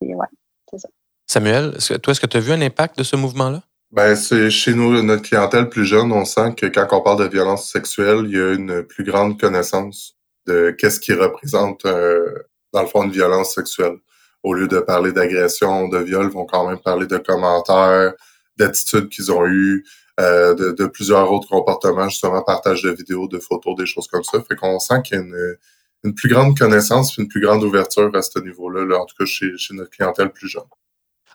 c'est 0.00 0.78
ça. 0.78 0.88
Samuel, 1.26 1.76
toi, 2.02 2.12
est-ce 2.12 2.20
que 2.20 2.26
tu 2.26 2.36
as 2.38 2.40
vu 2.40 2.52
un 2.52 2.62
impact 2.62 2.98
de 2.98 3.04
ce 3.04 3.16
mouvement-là? 3.16 3.60
Ben, 3.92 4.16
c'est 4.16 4.48
chez 4.48 4.72
nous, 4.72 5.02
notre 5.02 5.20
clientèle 5.22 5.68
plus 5.68 5.84
jeune, 5.84 6.12
on 6.12 6.24
sent 6.24 6.54
que 6.56 6.64
quand 6.64 6.88
on 6.92 7.02
parle 7.02 7.18
de 7.24 7.28
violence 7.28 7.70
sexuelle, 7.70 8.22
il 8.24 8.32
y 8.34 8.40
a 8.40 8.52
une 8.54 8.82
plus 8.84 9.04
grande 9.04 9.38
connaissance 9.38 10.16
de 10.46 10.70
qu'est-ce 10.70 10.98
qui 10.98 11.12
représente, 11.12 11.84
euh, 11.84 12.32
dans 12.72 12.80
le 12.80 12.88
fond, 12.88 13.02
une 13.04 13.10
violence 13.10 13.54
sexuelle. 13.54 13.98
Au 14.42 14.54
lieu 14.54 14.66
de 14.66 14.80
parler 14.80 15.12
d'agression, 15.12 15.88
de 15.88 15.98
viol, 15.98 16.24
ils 16.24 16.32
vont 16.32 16.46
quand 16.46 16.66
même 16.66 16.78
parler 16.78 17.06
de 17.06 17.18
commentaires, 17.18 18.14
d'attitudes 18.56 19.10
qu'ils 19.10 19.30
ont 19.30 19.46
eues, 19.46 19.84
euh, 20.20 20.54
de, 20.54 20.70
de, 20.72 20.86
plusieurs 20.86 21.30
autres 21.30 21.48
comportements, 21.48 22.08
justement, 22.08 22.42
partage 22.42 22.82
de 22.82 22.90
vidéos, 22.92 23.28
de 23.28 23.38
photos, 23.38 23.76
des 23.76 23.86
choses 23.86 24.08
comme 24.08 24.24
ça. 24.24 24.40
Fait 24.48 24.56
qu'on 24.56 24.78
sent 24.78 25.02
qu'il 25.04 25.18
y 25.18 25.20
a 25.20 25.22
une, 25.22 25.56
une 26.04 26.14
plus 26.14 26.30
grande 26.30 26.58
connaissance, 26.58 27.18
une 27.18 27.28
plus 27.28 27.42
grande 27.42 27.62
ouverture 27.62 28.10
à 28.14 28.22
ce 28.22 28.38
niveau-là, 28.38 28.86
là, 28.86 29.00
en 29.00 29.04
tout 29.04 29.16
cas 29.18 29.26
chez, 29.26 29.58
chez 29.58 29.74
notre 29.74 29.90
clientèle 29.90 30.30
plus 30.30 30.48
jeune. 30.48 30.62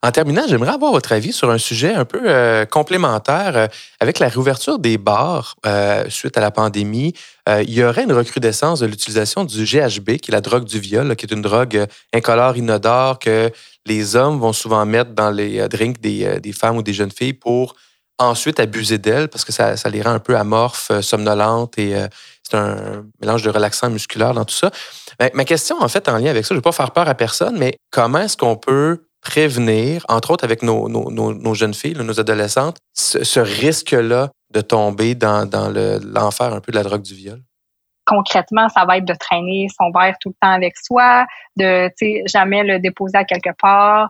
En 0.04 0.12
terminant, 0.12 0.44
j'aimerais 0.48 0.74
avoir 0.74 0.92
votre 0.92 1.12
avis 1.12 1.34
sur 1.34 1.50
un 1.50 1.58
sujet 1.58 1.94
un 1.94 2.06
peu 2.06 2.22
euh, 2.26 2.66
complémentaire. 2.66 3.58
Euh, 3.58 3.68
avec 4.00 4.20
la 4.20 4.30
réouverture 4.30 4.78
des 4.78 4.98
bars 4.98 5.56
euh, 5.66 6.06
suite 6.10 6.38
à 6.38 6.42
la 6.42 6.52
pandémie, 6.52 7.14
il 7.50 7.74
y 7.74 7.82
aurait 7.82 8.04
une 8.04 8.12
recrudescence 8.12 8.82
de 8.82 8.88
l'utilisation 8.88 9.46
du 9.46 9.64
GHB, 9.64 10.18
qui 10.18 10.32
est 10.32 10.34
la 10.34 10.42
drogue 10.42 10.66
du 10.66 10.80
viol, 10.80 11.16
qui 11.16 11.26
est 11.26 11.32
une 11.32 11.42
drogue 11.42 11.86
incolore, 12.14 12.58
inodore, 12.58 13.20
que 13.20 13.50
les 13.86 14.18
hommes 14.18 14.38
vont 14.38 14.52
souvent 14.52 14.86
mettre 14.86 15.12
dans 15.12 15.32
les 15.32 15.66
drinks 15.70 16.02
des, 16.02 16.42
des 16.42 16.52
femmes 16.52 16.76
ou 16.76 16.84
des 16.84 16.92
jeunes 16.92 17.12
filles 17.12 17.32
pour 17.32 17.76
ensuite 18.20 18.60
abuser 18.60 18.98
d'elles 18.98 19.30
parce 19.30 19.46
que 19.46 19.54
ça, 19.54 19.76
les 19.90 20.02
rend 20.02 20.12
un 20.12 20.20
peu 20.20 20.36
amorphes, 20.36 20.92
somnolentes 21.00 21.80
et 21.80 21.96
c'est 22.44 22.58
un 22.58 23.06
mélange 23.22 23.44
de 23.44 23.50
relaxant 23.50 23.90
musculaire 23.90 24.34
dans 24.34 24.44
tout 24.44 24.56
ça. 24.56 24.70
ma 25.34 25.46
question, 25.46 25.78
en 25.80 25.88
fait, 25.88 26.10
en 26.10 26.18
lien 26.18 26.32
avec 26.32 26.44
ça, 26.44 26.50
je 26.50 26.56
ne 26.56 26.58
veux 26.58 26.64
pas 26.64 26.74
faire 26.74 26.92
peur 26.92 27.08
à 27.08 27.16
personne, 27.16 27.58
mais 27.58 27.78
comment 27.92 28.20
est-ce 28.20 28.36
qu'on 28.36 28.58
peut 28.58 29.08
prévenir, 29.22 30.06
entre 30.10 30.32
autres 30.32 30.44
avec 30.44 30.64
nos, 30.64 30.90
nos, 30.90 31.54
jeunes 31.54 31.74
filles, 31.74 31.96
nos 31.96 32.20
adolescentes, 32.20 32.78
ce, 32.94 33.40
risque-là 33.40 34.30
de 34.54 34.62
tomber 34.62 35.16
dans, 35.16 35.48
dans 35.48 35.70
l'enfer 35.70 36.54
un 36.54 36.62
peu 36.62 36.72
de 36.72 36.78
la 36.78 36.84
drogue 36.84 37.02
du 37.02 37.14
viol? 37.14 37.42
Concrètement, 38.06 38.70
ça 38.70 38.86
va 38.86 38.98
être 38.98 39.06
de 39.06 39.14
traîner 39.14 39.68
son 39.78 39.92
verre 39.92 40.16
tout 40.22 40.30
le 40.30 40.36
temps 40.42 40.54
avec 40.54 40.78
soi, 40.78 41.26
de 41.58 41.92
jamais 42.26 42.64
le 42.64 42.80
déposer 42.80 43.18
à 43.18 43.26
quelque 43.26 43.54
part. 43.62 44.10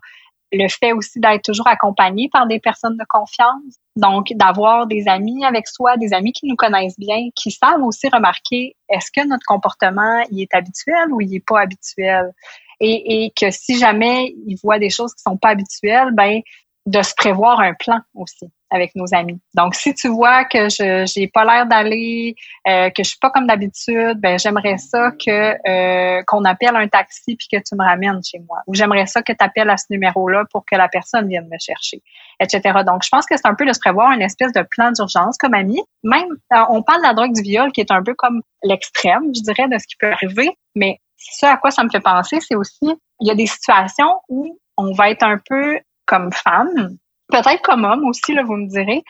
Le 0.52 0.68
fait 0.70 0.94
aussi 0.94 1.20
d'être 1.20 1.42
toujours 1.42 1.68
accompagné 1.68 2.30
par 2.32 2.46
des 2.46 2.60
personnes 2.60 2.96
de 2.96 3.04
confiance. 3.10 3.80
Donc, 3.96 4.28
d'avoir 4.36 4.86
des 4.86 5.08
amis 5.08 5.44
avec 5.44 5.68
soi, 5.68 5.98
des 5.98 6.14
amis 6.14 6.32
qui 6.32 6.46
nous 6.46 6.56
connaissent 6.56 7.00
bien, 7.00 7.30
qui 7.36 7.50
savent 7.50 7.82
aussi 7.82 8.08
remarquer 8.08 8.76
est-ce 8.88 9.10
que 9.12 9.28
notre 9.28 9.46
comportement 9.48 10.24
il 10.30 10.44
est 10.44 10.54
habituel 10.54 11.12
ou 11.12 11.20
il 11.20 11.34
est 11.34 11.44
pas 11.46 11.62
habituel? 11.62 12.32
Et, 12.80 13.26
et 13.26 13.32
que 13.36 13.52
si 13.52 13.78
jamais 13.78 14.34
ils 14.46 14.58
voient 14.64 14.80
des 14.80 14.90
choses 14.90 15.14
qui 15.14 15.22
sont 15.22 15.38
pas 15.38 15.50
habituelles, 15.50 16.12
ben 16.14 16.42
de 16.88 17.02
se 17.02 17.14
prévoir 17.16 17.60
un 17.60 17.74
plan 17.74 18.00
aussi 18.16 18.50
avec 18.70 18.96
nos 18.96 19.14
amis. 19.14 19.40
Donc, 19.56 19.76
si 19.76 19.94
tu 19.94 20.08
vois 20.10 20.46
que 20.46 20.70
je 20.70 21.06
j'ai 21.06 21.28
pas 21.28 21.46
l'air 21.46 21.66
d'aller, 21.66 22.36
euh, 22.68 22.90
que 22.90 23.04
je 23.04 23.10
suis 23.10 23.20
pas 23.20 23.30
comme 23.30 23.48
d'habitude, 23.48 24.20
ben 24.20 24.38
j'aimerais 24.38 24.78
ça 24.78 25.12
que 25.12 25.56
euh, 25.70 26.22
qu'on 26.28 26.44
appelle 26.44 26.76
un 26.76 26.88
taxi 26.88 27.36
puis 27.36 27.48
que 27.52 27.58
tu 27.58 27.76
me 27.76 27.84
ramènes 27.84 28.22
chez 28.24 28.40
moi. 28.40 28.60
Ou 28.68 28.74
j'aimerais 28.74 29.06
ça 29.06 29.22
que 29.22 29.32
tu 29.32 29.44
appelles 29.44 29.70
à 29.70 29.78
ce 29.78 29.86
numéro-là 29.90 30.46
pour 30.52 30.66
que 30.66 30.76
la 30.76 30.88
personne 30.90 31.28
vienne 31.28 31.48
me 31.52 31.58
chercher, 31.60 32.02
etc. 32.40 32.80
Donc, 32.86 33.04
je 33.04 33.10
pense 33.10 33.26
que 33.26 33.36
c'est 33.38 33.48
un 33.48 33.56
peu 33.56 33.66
de 33.66 33.74
se 33.74 33.80
prévoir 33.80 34.12
une 34.12 34.22
espèce 34.22 34.52
de 34.54 34.62
plan 34.62 34.92
d'urgence 34.92 35.38
comme 35.38 35.54
ami. 35.54 35.82
Même, 36.04 36.28
euh, 36.54 36.64
on 36.70 36.84
parle 36.84 37.02
de 37.02 37.08
la 37.08 37.14
drogue 37.14 37.34
du 37.34 37.42
viol 37.42 37.72
qui 37.72 37.82
est 37.82 37.92
un 37.92 38.04
peu 38.04 38.16
comme 38.16 38.42
l'extrême, 38.64 39.34
je 39.36 39.42
dirais, 39.42 39.68
de 39.68 39.78
ce 39.78 39.88
qui 39.88 39.96
peut 39.98 40.12
arriver, 40.12 40.50
mais 40.76 41.00
ce 41.18 41.46
à 41.46 41.58
quoi 41.58 41.72
ça 41.72 41.84
me 41.84 41.90
fait 41.90 42.00
penser, 42.00 42.40
c'est 42.42 42.56
aussi, 42.56 42.94
il 43.20 43.28
y 43.28 43.32
a 43.32 43.36
des 43.36 43.48
situations 43.48 44.22
où 44.30 44.60
on 44.78 44.94
va 44.94 45.10
être 45.10 45.24
un 45.24 45.40
peu 45.50 45.80
comme 46.06 46.32
femme, 46.32 46.98
peut-être 47.30 47.62
comme 47.62 47.84
homme 47.84 48.06
aussi, 48.06 48.34
là, 48.34 48.44
vous 48.44 48.56
me 48.56 48.68
direz, 48.68 49.04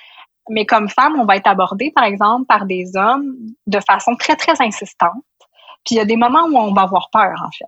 mais 0.50 0.66
comme 0.66 0.90
femme, 0.90 1.20
on 1.20 1.26
va 1.26 1.36
être 1.36 1.48
abordé, 1.48 1.92
par 1.94 2.06
exemple, 2.06 2.46
par 2.46 2.66
des 2.66 2.96
hommes 2.96 3.36
de 3.68 3.80
façon 3.80 4.16
très, 4.16 4.36
très 4.36 4.62
insistante. 4.62 5.24
Puis 5.86 5.96
il 5.96 5.98
y 5.98 6.02
a 6.02 6.06
des 6.06 6.16
moments 6.18 6.46
où 6.46 6.58
on 6.58 6.74
va 6.74 6.84
avoir 6.84 7.10
peur, 7.12 7.36
en 7.46 7.52
fait. 7.52 7.66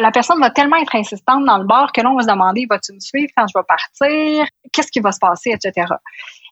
La 0.00 0.10
personne 0.12 0.40
va 0.40 0.50
tellement 0.50 0.76
être 0.76 0.94
insistante 0.94 1.44
dans 1.44 1.58
le 1.58 1.64
bar 1.64 1.92
que 1.92 2.00
là, 2.00 2.10
on 2.10 2.16
va 2.16 2.22
se 2.22 2.28
demander, 2.28 2.66
vas-tu 2.68 2.92
me 2.92 3.00
suivre 3.00 3.30
quand 3.36 3.46
je 3.46 3.58
vais 3.58 3.64
partir? 3.64 4.46
Qu'est-ce 4.72 4.90
qui 4.90 5.00
va 5.00 5.12
se 5.12 5.18
passer, 5.18 5.50
etc. 5.50 5.92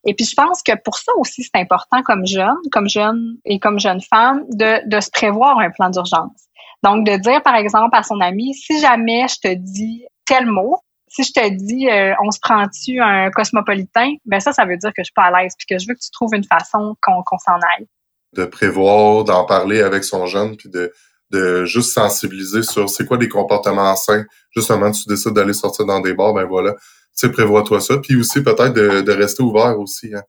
Et 0.04 0.14
puis, 0.14 0.24
je 0.24 0.34
pense 0.34 0.62
que 0.62 0.72
pour 0.84 0.96
ça 0.96 1.12
aussi, 1.16 1.42
c'est 1.44 1.60
important 1.60 2.02
comme 2.02 2.26
jeune, 2.26 2.58
comme 2.72 2.88
jeune 2.88 3.36
et 3.44 3.60
comme 3.60 3.78
jeune 3.78 4.00
femme, 4.00 4.44
de 4.48 5.00
se 5.00 5.10
prévoir 5.10 5.58
un 5.58 5.70
plan 5.70 5.90
d'urgence. 5.90 6.48
Donc, 6.82 7.06
de 7.06 7.16
dire, 7.16 7.42
par 7.42 7.56
exemple, 7.56 7.90
à 7.92 8.02
son 8.02 8.20
ami, 8.20 8.54
si 8.54 8.80
jamais 8.80 9.26
je 9.28 9.48
te 9.48 9.54
dis 9.54 10.04
tel 10.26 10.46
mot, 10.46 10.76
si 11.08 11.24
je 11.24 11.32
te 11.32 11.48
dis 11.50 11.88
euh, 11.88 12.14
on 12.24 12.30
se 12.30 12.38
prend-tu 12.40 13.00
un 13.00 13.30
cosmopolitain, 13.30 14.14
ben 14.24 14.40
ça, 14.40 14.52
ça 14.52 14.64
veut 14.64 14.76
dire 14.76 14.90
que 14.90 15.02
je 15.02 15.04
suis 15.04 15.14
pas 15.14 15.24
à 15.24 15.42
l'aise 15.42 15.52
puis 15.58 15.66
que 15.68 15.78
je 15.78 15.86
veux 15.88 15.94
que 15.94 16.00
tu 16.00 16.10
trouves 16.12 16.34
une 16.34 16.44
façon 16.44 16.96
qu'on 17.02 17.38
s'en 17.38 17.58
aille. 17.76 17.86
De 18.32 18.44
prévoir, 18.44 19.24
d'en 19.24 19.44
parler 19.44 19.82
avec 19.82 20.04
son 20.04 20.26
jeune, 20.26 20.56
puis 20.56 20.70
de, 20.70 20.92
juste 21.64 21.92
sensibiliser 21.92 22.62
sur 22.62 22.88
c'est 22.88 23.06
quoi 23.06 23.16
des 23.16 23.28
comportements 23.28 23.94
sains. 23.96 24.24
Justement, 24.54 24.90
tu 24.92 25.08
décides 25.08 25.32
d'aller 25.32 25.52
sortir 25.52 25.84
dans 25.84 26.00
des 26.00 26.14
bars, 26.14 26.32
ben 26.32 26.44
voilà, 26.44 26.74
tu 26.74 26.80
sais, 27.14 27.30
prévois-toi 27.30 27.80
ça. 27.80 27.98
Puis 27.98 28.16
aussi 28.16 28.42
peut-être 28.42 28.72
de, 28.72 29.00
de 29.00 29.12
rester 29.12 29.42
ouvert 29.42 29.78
aussi. 29.78 30.14
Hein. 30.14 30.22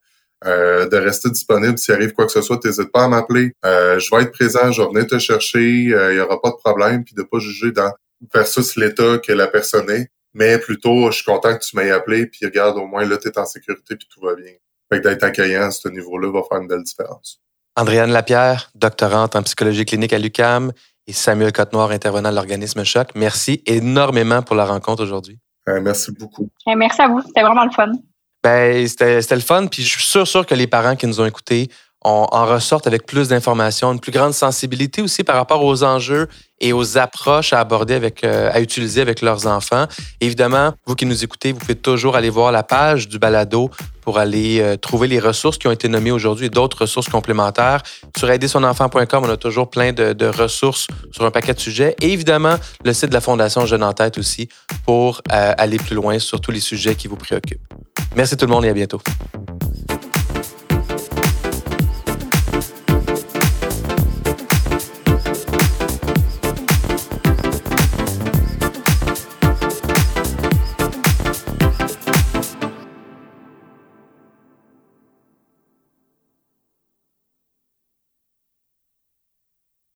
Euh, 0.46 0.88
de 0.88 0.96
rester 0.96 1.30
disponible. 1.30 1.78
S'il 1.78 1.94
arrive 1.94 2.12
quoi 2.12 2.26
que 2.26 2.32
ce 2.32 2.42
soit, 2.42 2.62
n'hésite 2.64 2.90
pas 2.90 3.04
à 3.04 3.08
m'appeler. 3.08 3.52
Euh, 3.64 3.98
je 4.00 4.14
vais 4.14 4.22
être 4.22 4.32
présent, 4.32 4.72
je 4.72 4.82
vais 4.82 4.88
venir 4.88 5.06
te 5.06 5.18
chercher, 5.18 5.92
euh, 5.94 6.12
il 6.12 6.16
y 6.16 6.20
aura 6.20 6.40
pas 6.40 6.50
de 6.50 6.56
problème, 6.56 7.04
puis 7.04 7.14
de 7.14 7.22
pas 7.22 7.38
juger 7.38 7.70
dans 7.70 7.92
versus 8.34 8.76
l'état 8.76 9.18
que 9.18 9.32
la 9.32 9.46
personne 9.46 9.88
est. 9.90 10.10
Mais 10.34 10.58
plutôt, 10.58 11.10
je 11.10 11.16
suis 11.16 11.24
content 11.24 11.56
que 11.56 11.62
tu 11.62 11.76
m'aies 11.76 11.90
appelé, 11.90 12.26
puis 12.26 12.44
regarde, 12.44 12.76
au 12.76 12.86
moins 12.86 13.04
là, 13.04 13.18
tu 13.18 13.28
es 13.28 13.38
en 13.38 13.44
sécurité, 13.44 13.96
puis 13.96 14.08
tout 14.12 14.20
va 14.20 14.34
bien. 14.34 14.52
Fait 14.90 15.00
que 15.00 15.08
d'être 15.08 15.22
accueillant 15.22 15.64
à 15.64 15.70
ce 15.70 15.88
niveau-là 15.88 16.32
va 16.32 16.40
faire 16.48 16.60
une 16.60 16.68
belle 16.68 16.82
différence. 16.82 17.40
Andréane 17.76 18.10
Lapierre, 18.10 18.70
doctorante 18.74 19.36
en 19.36 19.42
psychologie 19.42 19.84
clinique 19.84 20.12
à 20.12 20.18
l'UCAM, 20.18 20.72
et 21.06 21.12
Samuel 21.12 21.52
Cotenoir, 21.52 21.90
intervenant 21.90 22.30
de 22.30 22.34
l'organisme 22.34 22.84
Choc. 22.84 23.10
Merci 23.14 23.62
énormément 23.66 24.42
pour 24.42 24.56
la 24.56 24.64
rencontre 24.64 25.02
aujourd'hui. 25.02 25.38
merci 25.66 26.10
beaucoup. 26.12 26.50
merci 26.66 27.00
à 27.00 27.08
vous. 27.08 27.20
C'était 27.22 27.42
vraiment 27.42 27.64
le 27.64 27.70
fun. 27.70 27.92
Ben, 28.42 28.86
c'était 28.86 29.34
le 29.34 29.40
fun. 29.40 29.66
Puis 29.66 29.82
je 29.82 29.88
suis 29.88 30.06
sûr, 30.06 30.26
sûr 30.26 30.46
que 30.46 30.54
les 30.54 30.66
parents 30.66 30.96
qui 30.96 31.06
nous 31.06 31.20
ont 31.20 31.26
écoutés 31.26 31.68
en 32.04 32.46
ressortent 32.46 32.88
avec 32.88 33.06
plus 33.06 33.28
d'informations, 33.28 33.92
une 33.92 34.00
plus 34.00 34.10
grande 34.10 34.34
sensibilité 34.34 35.02
aussi 35.02 35.22
par 35.22 35.36
rapport 35.36 35.64
aux 35.64 35.84
enjeux 35.84 36.28
et 36.60 36.72
aux 36.72 36.98
approches 36.98 37.52
à 37.52 37.60
aborder 37.60 37.94
avec, 37.94 38.24
euh, 38.24 38.50
à 38.52 38.60
utiliser 38.60 39.00
avec 39.00 39.20
leurs 39.20 39.46
enfants. 39.46 39.86
Évidemment, 40.20 40.72
vous 40.86 40.94
qui 40.94 41.06
nous 41.06 41.22
écoutez, 41.22 41.52
vous 41.52 41.60
pouvez 41.60 41.76
toujours 41.76 42.16
aller 42.16 42.30
voir 42.30 42.50
la 42.50 42.62
page 42.62 43.08
du 43.08 43.18
balado 43.18 43.70
pour 44.02 44.18
aller 44.18 44.60
euh, 44.60 44.76
trouver 44.76 45.08
les 45.08 45.18
ressources 45.18 45.56
qui 45.56 45.66
ont 45.66 45.72
été 45.72 45.88
nommées 45.88 46.10
aujourd'hui 46.10 46.46
et 46.46 46.50
d'autres 46.50 46.82
ressources 46.82 47.08
complémentaires. 47.08 47.82
Sur 48.18 48.30
aidersonenfant.com, 48.30 49.24
on 49.24 49.30
a 49.30 49.36
toujours 49.38 49.70
plein 49.70 49.92
de, 49.92 50.26
ressources 50.26 50.86
sur 51.10 51.24
un 51.24 51.30
paquet 51.30 51.54
de 51.54 51.60
sujets. 51.60 51.96
Et 52.00 52.12
évidemment, 52.12 52.56
le 52.84 52.92
site 52.92 53.08
de 53.08 53.14
la 53.14 53.20
Fondation 53.20 53.64
Jeune 53.64 53.82
en 53.82 53.92
tête 53.92 54.18
aussi 54.18 54.48
pour 54.84 55.22
euh, 55.32 55.54
aller 55.56 55.78
plus 55.78 55.94
loin 55.94 56.18
sur 56.18 56.40
tous 56.40 56.50
les 56.50 56.60
sujets 56.60 56.94
qui 56.94 57.08
vous 57.08 57.16
préoccupent. 57.16 57.62
Merci 58.16 58.36
tout 58.36 58.46
le 58.46 58.52
monde 58.52 58.64
et 58.64 58.68
à 58.68 58.74
bientôt. 58.74 59.00